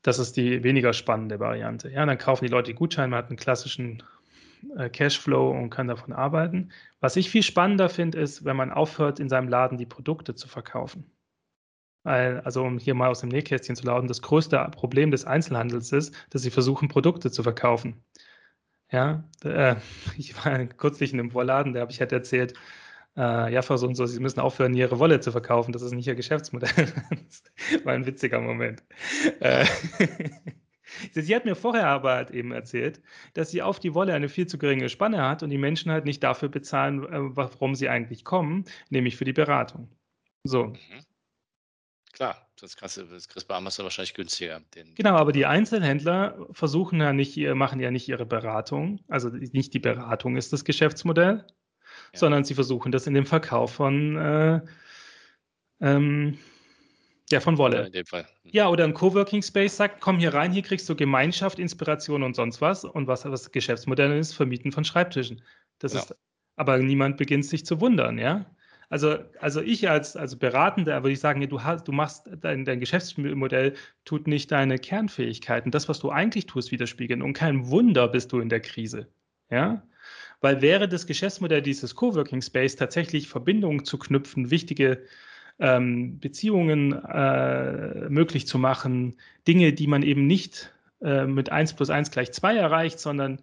Das 0.00 0.18
ist 0.18 0.38
die 0.38 0.64
weniger 0.64 0.94
spannende 0.94 1.40
Variante. 1.40 1.90
Ja, 1.90 2.04
dann 2.06 2.18
kaufen 2.18 2.46
die 2.46 2.50
Leute 2.50 2.72
die 2.72 2.76
Gutscheine, 2.76 3.08
man 3.08 3.18
hat 3.18 3.28
einen 3.28 3.36
klassischen 3.36 4.02
äh, 4.76 4.88
Cashflow 4.88 5.50
und 5.50 5.68
kann 5.68 5.86
davon 5.86 6.14
arbeiten. 6.14 6.70
Was 7.00 7.16
ich 7.16 7.28
viel 7.28 7.42
spannender 7.42 7.90
finde, 7.90 8.18
ist, 8.18 8.44
wenn 8.46 8.56
man 8.56 8.72
aufhört, 8.72 9.20
in 9.20 9.28
seinem 9.28 9.48
Laden 9.48 9.76
die 9.76 9.86
Produkte 9.86 10.34
zu 10.34 10.48
verkaufen. 10.48 11.04
Also 12.04 12.62
um 12.62 12.78
hier 12.78 12.94
mal 12.94 13.08
aus 13.08 13.20
dem 13.20 13.30
Nähkästchen 13.30 13.76
zu 13.76 13.84
lauten, 13.86 14.08
das 14.08 14.22
größte 14.22 14.58
Problem 14.72 15.10
des 15.10 15.24
Einzelhandels 15.24 15.90
ist, 15.92 16.14
dass 16.30 16.42
sie 16.42 16.50
versuchen, 16.50 16.88
Produkte 16.88 17.30
zu 17.30 17.42
verkaufen. 17.42 18.04
Ja, 18.90 19.24
äh, 19.42 19.76
ich 20.18 20.44
war 20.44 20.64
kürzlich 20.66 21.12
in 21.12 21.20
einem 21.20 21.34
Wolladen, 21.34 21.72
der 21.72 21.82
habe 21.82 21.92
ich 21.92 22.00
halt 22.00 22.12
erzählt, 22.12 22.54
äh, 23.16 23.52
ja, 23.52 23.62
Frau 23.62 23.76
so 23.76 23.86
und 23.86 23.94
so, 23.94 24.06
Sie 24.06 24.20
müssen 24.20 24.40
aufhören, 24.40 24.74
Ihre 24.74 24.98
Wolle 24.98 25.20
zu 25.20 25.32
verkaufen. 25.32 25.72
Das 25.72 25.82
ist 25.82 25.92
nicht 25.92 26.06
Ihr 26.06 26.14
Geschäftsmodell. 26.14 26.70
war 27.84 27.94
ein 27.94 28.06
witziger 28.06 28.40
Moment. 28.40 28.82
Äh, 29.40 29.66
sie 31.12 31.34
hat 31.34 31.44
mir 31.44 31.54
vorher 31.54 31.86
aber 31.86 32.14
halt 32.14 32.30
eben 32.32 32.52
erzählt, 32.52 33.00
dass 33.34 33.50
sie 33.50 33.62
auf 33.62 33.78
die 33.78 33.94
Wolle 33.94 34.14
eine 34.14 34.28
viel 34.28 34.46
zu 34.46 34.58
geringe 34.58 34.88
Spanne 34.88 35.22
hat 35.22 35.42
und 35.42 35.50
die 35.50 35.58
Menschen 35.58 35.92
halt 35.92 36.04
nicht 36.04 36.22
dafür 36.22 36.48
bezahlen, 36.48 37.04
äh, 37.04 37.36
warum 37.36 37.74
sie 37.74 37.88
eigentlich 37.88 38.24
kommen, 38.24 38.64
nämlich 38.90 39.16
für 39.16 39.24
die 39.24 39.32
Beratung. 39.32 39.88
So. 40.42 40.66
Mhm. 40.66 40.78
Klar, 42.14 42.46
das 42.60 42.76
kriegst, 42.76 42.96
du, 42.96 43.02
das 43.02 43.28
kriegst 43.28 43.48
bei 43.48 43.56
Amazon 43.56 43.82
wahrscheinlich 43.82 44.14
günstiger. 44.14 44.62
Genau, 44.94 45.16
aber 45.16 45.32
die 45.32 45.46
Einzelhändler 45.46 46.46
versuchen 46.52 47.00
ja 47.00 47.12
nicht, 47.12 47.36
machen 47.36 47.80
ja 47.80 47.90
nicht 47.90 48.08
ihre 48.08 48.24
Beratung. 48.24 49.00
Also 49.08 49.30
nicht 49.30 49.74
die 49.74 49.80
Beratung 49.80 50.36
ist 50.36 50.52
das 50.52 50.64
Geschäftsmodell, 50.64 51.44
ja. 51.44 51.44
sondern 52.14 52.44
sie 52.44 52.54
versuchen 52.54 52.92
das 52.92 53.08
in 53.08 53.14
dem 53.14 53.26
Verkauf 53.26 53.74
von, 53.74 54.16
äh, 54.16 54.60
ähm, 55.80 56.38
ja, 57.32 57.40
von 57.40 57.58
Wolle. 57.58 57.78
Ja, 57.78 57.86
in 57.86 57.92
dem 57.92 58.06
Fall. 58.06 58.22
Hm. 58.42 58.50
Ja, 58.52 58.68
oder 58.68 58.84
ein 58.84 58.94
Coworking 58.94 59.42
Space 59.42 59.76
sagt, 59.76 60.00
komm 60.00 60.20
hier 60.20 60.32
rein, 60.32 60.52
hier 60.52 60.62
kriegst 60.62 60.88
du 60.88 60.94
Gemeinschaft, 60.94 61.58
Inspiration 61.58 62.22
und 62.22 62.36
sonst 62.36 62.60
was. 62.60 62.84
Und 62.84 63.08
was 63.08 63.22
das 63.22 63.50
Geschäftsmodell 63.50 64.16
ist, 64.16 64.34
Vermieten 64.34 64.70
von 64.70 64.84
Schreibtischen. 64.84 65.42
Das 65.80 65.94
ja. 65.94 65.98
ist, 65.98 66.14
aber 66.54 66.78
niemand 66.78 67.16
beginnt 67.16 67.44
sich 67.44 67.66
zu 67.66 67.80
wundern, 67.80 68.18
ja. 68.18 68.46
Also, 68.94 69.18
also 69.40 69.60
ich 69.60 69.90
als, 69.90 70.16
als 70.16 70.36
Beratender 70.36 71.02
würde 71.02 71.10
ich 71.10 71.18
sagen, 71.18 71.44
du, 71.48 71.64
hast, 71.64 71.88
du 71.88 71.90
machst 71.90 72.30
dein, 72.40 72.64
dein 72.64 72.78
Geschäftsmodell 72.78 73.74
tut 74.04 74.28
nicht 74.28 74.52
deine 74.52 74.78
Kernfähigkeiten, 74.78 75.72
das, 75.72 75.88
was 75.88 75.98
du 75.98 76.10
eigentlich 76.10 76.46
tust, 76.46 76.70
widerspiegeln. 76.70 77.20
Und 77.20 77.32
kein 77.32 77.66
Wunder 77.70 78.06
bist 78.06 78.30
du 78.30 78.38
in 78.38 78.48
der 78.48 78.60
Krise. 78.60 79.08
Ja? 79.50 79.82
Weil 80.40 80.62
wäre 80.62 80.86
das 80.86 81.08
Geschäftsmodell 81.08 81.60
dieses 81.60 81.96
Coworking 81.96 82.40
Space 82.40 82.76
tatsächlich 82.76 83.26
Verbindungen 83.26 83.84
zu 83.84 83.98
knüpfen, 83.98 84.52
wichtige 84.52 85.02
ähm, 85.58 86.20
Beziehungen 86.20 86.92
äh, 86.92 88.08
möglich 88.08 88.46
zu 88.46 88.60
machen, 88.60 89.16
Dinge, 89.48 89.72
die 89.72 89.88
man 89.88 90.04
eben 90.04 90.28
nicht 90.28 90.72
äh, 91.02 91.26
mit 91.26 91.50
1 91.50 91.74
plus 91.74 91.90
1 91.90 92.12
gleich 92.12 92.30
2 92.30 92.58
erreicht, 92.58 93.00
sondern 93.00 93.40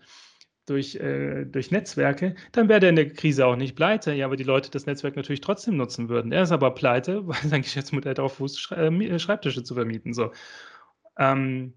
durch, 0.65 0.95
äh, 0.95 1.45
durch 1.45 1.71
Netzwerke, 1.71 2.35
dann 2.51 2.69
wäre 2.69 2.79
der 2.79 2.89
in 2.89 2.95
der 2.95 3.09
Krise 3.09 3.45
auch 3.45 3.55
nicht 3.55 3.75
pleite. 3.75 4.13
Ja, 4.13 4.25
aber 4.25 4.35
die 4.35 4.43
Leute 4.43 4.71
das 4.71 4.85
Netzwerk 4.85 5.15
natürlich 5.15 5.41
trotzdem 5.41 5.77
nutzen 5.77 6.09
würden. 6.09 6.31
Er 6.31 6.43
ist 6.43 6.51
aber 6.51 6.73
pleite, 6.73 7.27
weil 7.27 7.41
sein 7.47 7.61
Geschäftsmodell 7.61 8.13
darauf 8.13 8.35
fußt, 8.35 8.71
äh, 8.73 9.19
Schreibtische 9.19 9.63
zu 9.63 9.75
vermieten. 9.75 10.13
So. 10.13 10.31
Ähm, 11.17 11.73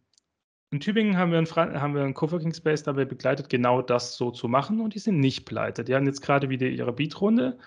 in 0.71 0.81
Tübingen 0.81 1.17
haben 1.17 1.31
wir, 1.31 1.39
einen, 1.39 1.81
haben 1.81 1.95
wir 1.95 2.03
einen 2.03 2.15
Coworking 2.15 2.53
Space 2.53 2.83
dabei 2.83 3.05
begleitet, 3.05 3.49
genau 3.49 3.81
das 3.81 4.17
so 4.17 4.31
zu 4.31 4.49
machen 4.49 4.81
und 4.81 4.95
die 4.95 4.99
sind 4.99 5.21
nicht 5.21 5.47
pleite. 5.47 5.85
Die 5.85 5.95
haben 5.95 6.07
jetzt 6.07 6.21
gerade 6.21 6.49
wieder 6.51 6.67
ihre 6.67 6.93
Beat-Runde 6.93 7.59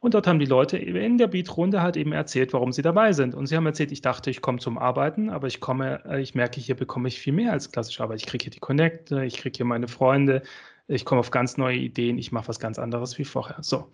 und 0.00 0.14
dort 0.14 0.26
haben 0.26 0.38
die 0.38 0.46
Leute 0.46 0.78
in 0.78 1.18
der 1.18 1.26
Beat-Runde 1.26 1.82
halt 1.82 1.96
eben 1.98 2.12
erzählt, 2.12 2.54
warum 2.54 2.72
sie 2.72 2.80
dabei 2.80 3.12
sind. 3.12 3.34
Und 3.34 3.46
sie 3.46 3.56
haben 3.56 3.66
erzählt, 3.66 3.92
ich 3.92 4.00
dachte, 4.00 4.30
ich 4.30 4.40
komme 4.40 4.58
zum 4.58 4.78
Arbeiten, 4.78 5.28
aber 5.28 5.46
ich 5.46 5.60
komme, 5.60 6.02
äh, 6.06 6.22
ich 6.22 6.34
merke, 6.34 6.58
hier 6.58 6.74
bekomme 6.74 7.08
ich 7.08 7.20
viel 7.20 7.34
mehr 7.34 7.52
als 7.52 7.70
klassische 7.70 8.02
Arbeit. 8.02 8.20
Ich 8.20 8.26
kriege 8.26 8.44
hier 8.44 8.50
die 8.50 8.60
Connecte, 8.60 9.24
ich 9.24 9.36
kriege 9.36 9.58
hier 9.58 9.66
meine 9.66 9.88
Freunde, 9.88 10.42
ich 10.88 11.04
komme 11.04 11.20
auf 11.20 11.30
ganz 11.30 11.58
neue 11.58 11.76
Ideen, 11.76 12.16
ich 12.16 12.32
mache 12.32 12.48
was 12.48 12.58
ganz 12.58 12.78
anderes 12.78 13.18
wie 13.18 13.24
vorher. 13.24 13.58
So. 13.60 13.92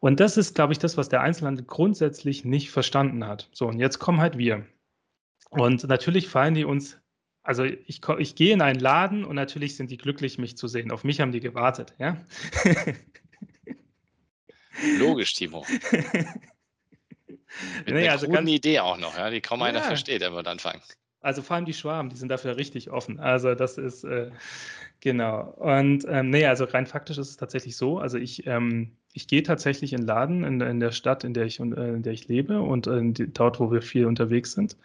Und 0.00 0.20
das 0.20 0.38
ist, 0.38 0.54
glaube 0.54 0.72
ich, 0.72 0.78
das, 0.78 0.96
was 0.96 1.10
der 1.10 1.20
Einzelhandel 1.20 1.66
grundsätzlich 1.66 2.46
nicht 2.46 2.70
verstanden 2.70 3.26
hat. 3.26 3.50
So, 3.52 3.68
und 3.68 3.78
jetzt 3.78 3.98
kommen 3.98 4.22
halt 4.22 4.38
wir. 4.38 4.64
Und 5.50 5.86
natürlich 5.86 6.28
fallen 6.28 6.54
die 6.54 6.64
uns, 6.64 6.98
also 7.42 7.64
ich, 7.64 8.00
ich 8.18 8.34
gehe 8.36 8.54
in 8.54 8.62
einen 8.62 8.80
Laden 8.80 9.24
und 9.26 9.36
natürlich 9.36 9.76
sind 9.76 9.90
die 9.90 9.98
glücklich, 9.98 10.38
mich 10.38 10.56
zu 10.56 10.66
sehen. 10.66 10.90
Auf 10.90 11.04
mich 11.04 11.20
haben 11.20 11.32
die 11.32 11.40
gewartet, 11.40 11.94
ja. 11.98 12.16
Logisch, 14.98 15.34
Timo. 15.34 15.66
Mit 17.84 17.94
nee, 17.94 18.08
also 18.08 18.28
ganz, 18.28 18.48
Idee 18.48 18.80
auch 18.80 18.96
noch, 18.96 19.16
ja, 19.16 19.30
die 19.30 19.40
kaum 19.40 19.60
ja, 19.60 19.66
einer 19.66 19.82
versteht, 19.82 20.22
er 20.22 20.32
wird 20.32 20.48
anfangen. 20.48 20.80
Also 21.20 21.42
vor 21.42 21.56
allem 21.56 21.66
die 21.66 21.74
Schwaben, 21.74 22.08
die 22.08 22.16
sind 22.16 22.30
dafür 22.30 22.56
richtig 22.56 22.90
offen. 22.90 23.20
Also 23.20 23.54
das 23.54 23.78
ist 23.78 24.04
äh, 24.04 24.30
genau. 25.00 25.54
Und 25.58 26.04
ähm, 26.08 26.30
nee, 26.30 26.46
also 26.46 26.64
rein 26.64 26.86
faktisch 26.86 27.18
ist 27.18 27.30
es 27.30 27.36
tatsächlich 27.36 27.76
so. 27.76 27.98
Also 27.98 28.18
ich, 28.18 28.46
ähm, 28.46 28.96
ich 29.12 29.28
gehe 29.28 29.42
tatsächlich 29.42 29.92
in 29.92 30.02
Laden 30.02 30.42
in, 30.42 30.60
in, 30.60 30.80
der 30.80 30.90
Stadt, 30.90 31.22
in 31.22 31.32
der 31.32 31.44
ich, 31.44 31.60
äh, 31.60 31.62
in 31.62 32.02
der 32.02 32.12
ich 32.12 32.26
lebe 32.26 32.60
und 32.60 32.86
äh, 32.88 33.26
dort, 33.28 33.60
wo 33.60 33.70
wir 33.70 33.82
viel 33.82 34.06
unterwegs 34.06 34.52
sind. 34.52 34.76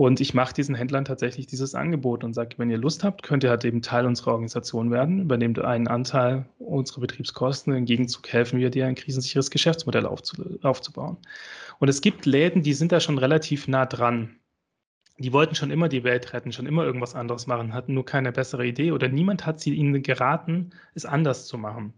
Und 0.00 0.18
ich 0.22 0.32
mache 0.32 0.54
diesen 0.54 0.74
Händlern 0.74 1.04
tatsächlich 1.04 1.46
dieses 1.46 1.74
Angebot 1.74 2.24
und 2.24 2.32
sage, 2.32 2.54
wenn 2.56 2.70
ihr 2.70 2.78
Lust 2.78 3.04
habt, 3.04 3.22
könnt 3.22 3.44
ihr 3.44 3.50
halt 3.50 3.66
eben 3.66 3.82
Teil 3.82 4.06
unserer 4.06 4.30
Organisation 4.30 4.90
werden, 4.90 5.20
übernehmt 5.20 5.58
einen 5.58 5.88
Anteil 5.88 6.46
unserer 6.58 7.02
Betriebskosten. 7.02 7.74
Im 7.74 7.84
Gegenzug 7.84 8.26
helfen 8.32 8.58
wir 8.58 8.70
dir, 8.70 8.86
ein 8.86 8.94
krisensicheres 8.94 9.50
Geschäftsmodell 9.50 10.06
aufzubauen. 10.06 11.18
Und 11.80 11.88
es 11.88 12.00
gibt 12.00 12.24
Läden, 12.24 12.62
die 12.62 12.72
sind 12.72 12.92
da 12.92 13.00
schon 13.00 13.18
relativ 13.18 13.68
nah 13.68 13.84
dran. 13.84 14.36
Die 15.18 15.34
wollten 15.34 15.54
schon 15.54 15.70
immer 15.70 15.90
die 15.90 16.02
Welt 16.02 16.32
retten, 16.32 16.50
schon 16.50 16.64
immer 16.64 16.82
irgendwas 16.82 17.14
anderes 17.14 17.46
machen, 17.46 17.74
hatten 17.74 17.92
nur 17.92 18.06
keine 18.06 18.32
bessere 18.32 18.66
Idee 18.66 18.92
oder 18.92 19.08
niemand 19.08 19.44
hat 19.44 19.60
sie 19.60 19.74
ihnen 19.74 20.02
geraten, 20.02 20.70
es 20.94 21.04
anders 21.04 21.46
zu 21.46 21.58
machen. 21.58 21.92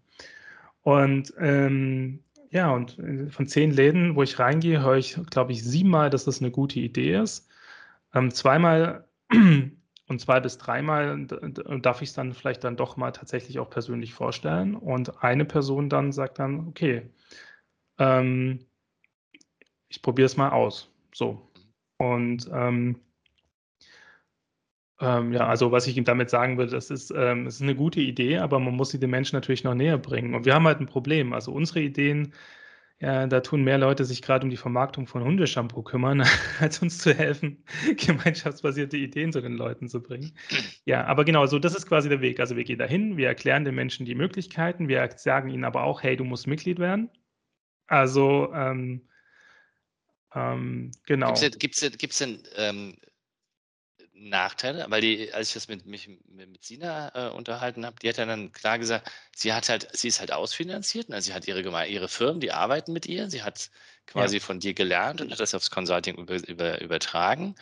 Und 0.82 1.32
ähm, 1.38 2.18
ja, 2.50 2.72
und 2.72 2.96
von 3.28 3.46
zehn 3.46 3.70
Läden, 3.70 4.16
wo 4.16 4.24
ich 4.24 4.40
reingehe, 4.40 4.82
höre 4.82 4.96
ich, 4.96 5.16
glaube 5.30 5.52
ich, 5.52 5.62
siebenmal, 5.62 6.10
dass 6.10 6.24
das 6.24 6.40
eine 6.40 6.50
gute 6.50 6.80
Idee 6.80 7.20
ist. 7.20 7.48
Ähm, 8.14 8.30
zweimal, 8.30 9.08
und 9.32 10.20
zwei 10.20 10.40
bis 10.40 10.58
dreimal 10.58 11.26
darf 11.26 12.02
ich 12.02 12.10
es 12.10 12.14
dann 12.14 12.34
vielleicht 12.34 12.64
dann 12.64 12.76
doch 12.76 12.96
mal 12.96 13.12
tatsächlich 13.12 13.58
auch 13.58 13.70
persönlich 13.70 14.14
vorstellen. 14.14 14.74
Und 14.74 15.22
eine 15.22 15.44
Person 15.44 15.88
dann 15.88 16.12
sagt 16.12 16.38
dann, 16.38 16.68
okay, 16.68 17.10
ähm, 17.98 18.66
ich 19.88 20.02
probiere 20.02 20.26
es 20.26 20.36
mal 20.36 20.50
aus. 20.50 20.90
So. 21.14 21.50
Und 21.98 22.50
ähm, 22.52 23.00
ähm, 25.00 25.32
ja, 25.32 25.46
also 25.48 25.72
was 25.72 25.86
ich 25.86 25.96
ihm 25.96 26.04
damit 26.04 26.30
sagen 26.30 26.58
will, 26.58 26.68
das 26.68 26.90
ist, 26.90 27.12
ähm, 27.14 27.44
das 27.44 27.56
ist 27.56 27.62
eine 27.62 27.74
gute 27.74 28.00
Idee, 28.00 28.38
aber 28.38 28.60
man 28.60 28.74
muss 28.76 28.90
sie 28.90 29.00
den 29.00 29.10
Menschen 29.10 29.36
natürlich 29.36 29.64
noch 29.64 29.74
näher 29.74 29.98
bringen. 29.98 30.34
Und 30.34 30.44
wir 30.46 30.54
haben 30.54 30.66
halt 30.66 30.80
ein 30.80 30.86
Problem. 30.86 31.32
Also 31.32 31.52
unsere 31.52 31.80
Ideen, 31.80 32.32
ja, 33.02 33.26
da 33.26 33.40
tun 33.40 33.64
mehr 33.64 33.78
Leute 33.78 34.04
sich 34.04 34.22
gerade 34.22 34.44
um 34.44 34.50
die 34.50 34.56
Vermarktung 34.56 35.08
von 35.08 35.24
Hundeshampoo 35.24 35.82
kümmern, 35.82 36.22
als 36.60 36.80
uns 36.80 36.98
zu 36.98 37.12
helfen, 37.12 37.64
gemeinschaftsbasierte 37.96 38.96
Ideen 38.96 39.32
zu 39.32 39.40
den 39.40 39.54
Leuten 39.54 39.88
zu 39.88 40.00
bringen. 40.00 40.32
Ja, 40.84 41.04
aber 41.06 41.24
genau, 41.24 41.46
so 41.46 41.58
das 41.58 41.74
ist 41.74 41.88
quasi 41.88 42.08
der 42.08 42.20
Weg. 42.20 42.38
Also 42.38 42.56
wir 42.56 42.62
gehen 42.62 42.78
dahin, 42.78 43.16
wir 43.16 43.26
erklären 43.26 43.64
den 43.64 43.74
Menschen 43.74 44.06
die 44.06 44.14
Möglichkeiten, 44.14 44.86
wir 44.86 45.10
sagen 45.16 45.48
ihnen 45.48 45.64
aber 45.64 45.82
auch, 45.82 46.04
hey, 46.04 46.16
du 46.16 46.22
musst 46.22 46.46
Mitglied 46.46 46.78
werden. 46.78 47.10
Also 47.88 48.52
ähm, 48.54 49.08
ähm, 50.32 50.92
genau. 51.04 51.34
Gibt 51.34 51.74
es 51.74 51.80
denn, 51.80 51.98
gibt's 51.98 52.18
denn 52.18 52.38
ähm, 52.54 52.94
Nachteile, 54.28 54.86
weil 54.88 55.00
die, 55.00 55.32
als 55.32 55.48
ich 55.48 55.54
das 55.54 55.68
mit 55.68 55.86
mich 55.86 56.08
mit 56.28 56.64
Sina 56.64 57.12
äh, 57.14 57.30
unterhalten 57.30 57.84
habe, 57.84 57.96
die 58.00 58.08
hat 58.08 58.18
ja 58.18 58.26
dann 58.26 58.52
klar 58.52 58.78
gesagt, 58.78 59.10
sie 59.34 59.52
hat 59.52 59.68
halt, 59.68 59.88
sie 59.96 60.08
ist 60.08 60.20
halt 60.20 60.32
ausfinanziert, 60.32 61.08
ne? 61.08 61.20
sie 61.20 61.34
hat 61.34 61.46
ihre 61.48 61.62
ihre 61.86 62.08
Firmen, 62.08 62.40
die 62.40 62.52
arbeiten 62.52 62.92
mit 62.92 63.06
ihr, 63.06 63.30
sie 63.30 63.42
hat 63.42 63.70
quasi 64.06 64.36
ja. 64.36 64.42
von 64.42 64.60
dir 64.60 64.74
gelernt 64.74 65.20
und 65.20 65.32
hat 65.32 65.40
das 65.40 65.54
aufs 65.54 65.70
Consulting 65.70 66.16
über, 66.16 66.36
über, 66.48 66.80
übertragen. 66.80 67.54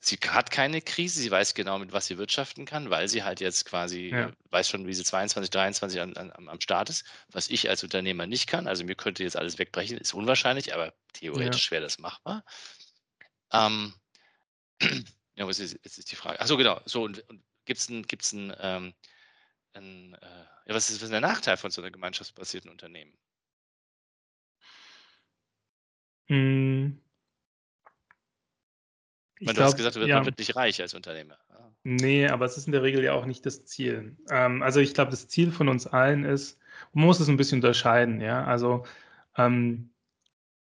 Sie 0.00 0.16
hat 0.28 0.50
keine 0.52 0.80
Krise, 0.80 1.20
sie 1.20 1.30
weiß 1.30 1.54
genau, 1.54 1.78
mit 1.78 1.92
was 1.92 2.06
sie 2.06 2.18
wirtschaften 2.18 2.64
kann, 2.64 2.88
weil 2.88 3.08
sie 3.08 3.24
halt 3.24 3.40
jetzt 3.40 3.64
quasi 3.64 4.10
ja. 4.10 4.32
weiß 4.50 4.68
schon, 4.68 4.86
wie 4.86 4.94
sie 4.94 5.02
22, 5.02 5.50
23 5.50 6.00
an, 6.00 6.16
an, 6.16 6.48
am 6.48 6.60
Start 6.60 6.88
ist, 6.88 7.04
was 7.32 7.48
ich 7.48 7.68
als 7.68 7.82
Unternehmer 7.82 8.26
nicht 8.26 8.46
kann. 8.46 8.68
Also 8.68 8.84
mir 8.84 8.94
könnte 8.94 9.24
jetzt 9.24 9.36
alles 9.36 9.58
wegbrechen, 9.58 9.98
ist 9.98 10.14
unwahrscheinlich, 10.14 10.72
aber 10.72 10.94
theoretisch 11.14 11.66
ja. 11.66 11.72
wäre 11.72 11.82
das 11.82 11.98
machbar. 11.98 12.44
Ähm, 13.52 13.92
ja, 15.38 15.46
was 15.46 15.60
ist, 15.60 15.78
jetzt 15.84 15.98
ist 15.98 16.10
die 16.10 16.16
Frage. 16.16 16.40
Achso, 16.40 16.56
genau. 16.56 16.80
So, 16.84 17.04
und, 17.04 17.20
und 17.28 17.42
gibt 17.64 17.78
es 17.78 17.88
ein, 17.88 18.02
gibt's 18.02 18.32
ein, 18.32 18.52
ähm, 18.60 18.92
ein 19.72 20.14
äh, 20.14 20.44
ja, 20.66 20.74
was 20.74 20.90
ist, 20.90 20.96
was 20.96 21.04
ist 21.04 21.12
der 21.12 21.20
Nachteil 21.20 21.56
von 21.56 21.70
so 21.70 21.80
einer 21.80 21.92
gemeinschaftsbasierten 21.92 22.70
Unternehmen? 22.70 23.16
Hm. 26.26 27.00
Ich 29.38 29.46
meine, 29.46 29.54
du 29.54 29.60
glaub, 29.60 29.66
hast 29.66 29.76
gesagt, 29.76 29.96
ja. 29.96 30.16
man 30.16 30.26
wird 30.26 30.38
nicht 30.38 30.56
reich 30.56 30.80
als 30.80 30.94
Unternehmer. 30.94 31.38
Ah. 31.50 31.70
Nee, 31.84 32.26
aber 32.26 32.44
es 32.44 32.58
ist 32.58 32.66
in 32.66 32.72
der 32.72 32.82
Regel 32.82 33.04
ja 33.04 33.12
auch 33.12 33.24
nicht 33.24 33.46
das 33.46 33.64
Ziel. 33.64 34.16
Ähm, 34.30 34.62
also 34.62 34.80
ich 34.80 34.92
glaube, 34.92 35.12
das 35.12 35.28
Ziel 35.28 35.52
von 35.52 35.68
uns 35.68 35.86
allen 35.86 36.24
ist, 36.24 36.58
man 36.92 37.04
muss 37.04 37.20
es 37.20 37.28
ein 37.28 37.36
bisschen 37.36 37.58
unterscheiden, 37.58 38.20
ja. 38.20 38.44
Also 38.44 38.84
ähm, 39.36 39.90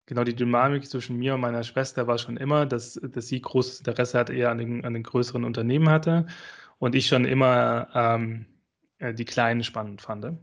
Genau, 0.06 0.22
die 0.24 0.36
Dynamik 0.36 0.86
zwischen 0.86 1.16
mir 1.16 1.34
und 1.34 1.40
meiner 1.40 1.62
Schwester 1.62 2.06
war 2.06 2.18
schon 2.18 2.36
immer, 2.36 2.66
dass, 2.66 2.94
dass 3.02 3.28
sie 3.28 3.40
großes 3.40 3.80
Interesse 3.80 4.18
hat, 4.18 4.28
eher 4.30 4.50
an 4.50 4.58
den, 4.58 4.84
an 4.84 4.92
den 4.92 5.02
größeren 5.02 5.44
Unternehmen 5.44 5.88
hatte 5.88 6.26
und 6.78 6.94
ich 6.94 7.06
schon 7.06 7.24
immer 7.24 7.88
ähm, 7.94 8.46
äh, 8.98 9.14
die 9.14 9.24
kleinen 9.24 9.64
spannend 9.64 10.02
fand. 10.02 10.38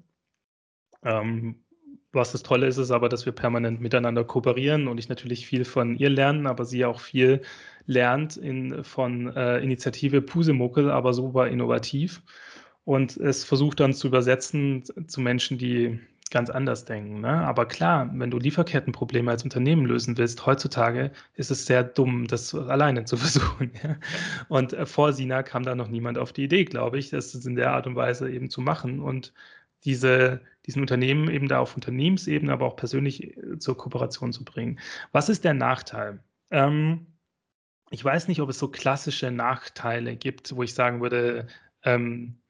Ähm, 1.04 1.64
was 2.12 2.32
das 2.32 2.44
Tolle 2.44 2.68
ist, 2.68 2.78
ist 2.78 2.92
aber, 2.92 3.08
dass 3.08 3.26
wir 3.26 3.34
permanent 3.34 3.80
miteinander 3.80 4.24
kooperieren 4.24 4.88
und 4.88 4.98
ich 4.98 5.10
natürlich 5.10 5.46
viel 5.46 5.64
von 5.64 5.96
ihr 5.96 6.10
lernen, 6.10 6.48
aber 6.48 6.66
sie 6.66 6.84
auch 6.84 7.00
viel 7.00 7.42
lernt 7.86 8.38
in, 8.38 8.84
von 8.84 9.34
äh, 9.36 9.60
Initiative 9.60 10.22
Pusemuckel, 10.22 10.90
aber 10.92 11.14
super 11.14 11.48
innovativ 11.48 12.22
und 12.84 13.16
es 13.18 13.44
versucht 13.44 13.80
dann 13.80 13.94
zu 13.94 14.08
übersetzen 14.08 14.84
zu 15.08 15.22
Menschen, 15.22 15.58
die 15.58 16.00
ganz 16.32 16.50
anders 16.50 16.86
denken. 16.86 17.22
Ne? 17.22 17.30
Aber 17.30 17.68
klar, 17.68 18.10
wenn 18.14 18.32
du 18.32 18.40
Lieferkettenprobleme 18.40 19.30
als 19.30 19.44
Unternehmen 19.44 19.86
lösen 19.86 20.18
willst, 20.18 20.46
heutzutage 20.46 21.12
ist 21.36 21.52
es 21.52 21.66
sehr 21.66 21.84
dumm, 21.84 22.28
das 22.28 22.56
alleine 22.56 23.06
zu 23.06 23.18
versuchen. 23.18 23.72
Ja? 23.84 23.98
Und 24.48 24.74
äh, 24.74 24.86
vor 24.86 25.14
Sina 25.14 25.44
kam 25.44 25.64
da 25.64 25.76
noch 25.76 25.90
niemand 25.90 26.18
auf 26.18 26.34
die 26.34 26.46
Idee, 26.46 26.66
glaube 26.66 26.98
ich, 26.98 27.12
das 27.12 27.36
in 27.36 27.56
der 27.56 27.74
Art 27.74 27.86
und 27.86 27.96
Weise 27.96 28.32
eben 28.32 28.50
zu 28.50 28.62
machen 28.62 29.00
und 29.00 29.34
diese, 29.84 30.42
diesen 30.66 30.82
Unternehmen 30.82 31.30
eben 31.30 31.48
da 31.48 31.60
auf 31.60 31.76
Unternehmensebene, 31.76 32.52
aber 32.52 32.66
auch 32.66 32.76
persönlich 32.76 33.38
äh, 33.38 33.60
zur 33.60 33.78
Kooperation 33.78 34.34
zu 34.34 34.46
bringen. 34.46 34.80
Was 35.12 35.30
ist 35.30 35.44
der 35.44 35.54
Nachteil? 35.54 36.24
Ähm, 36.50 37.08
ich 37.90 38.04
weiß 38.04 38.28
nicht, 38.30 38.42
ob 38.42 38.50
es 38.50 38.60
so 38.60 38.70
klassische 38.70 39.32
Nachteile 39.32 40.16
gibt, 40.16 40.56
wo 40.56 40.64
ich 40.64 40.74
sagen 40.74 41.02
würde, 41.02 41.48
ähm, 41.84 42.41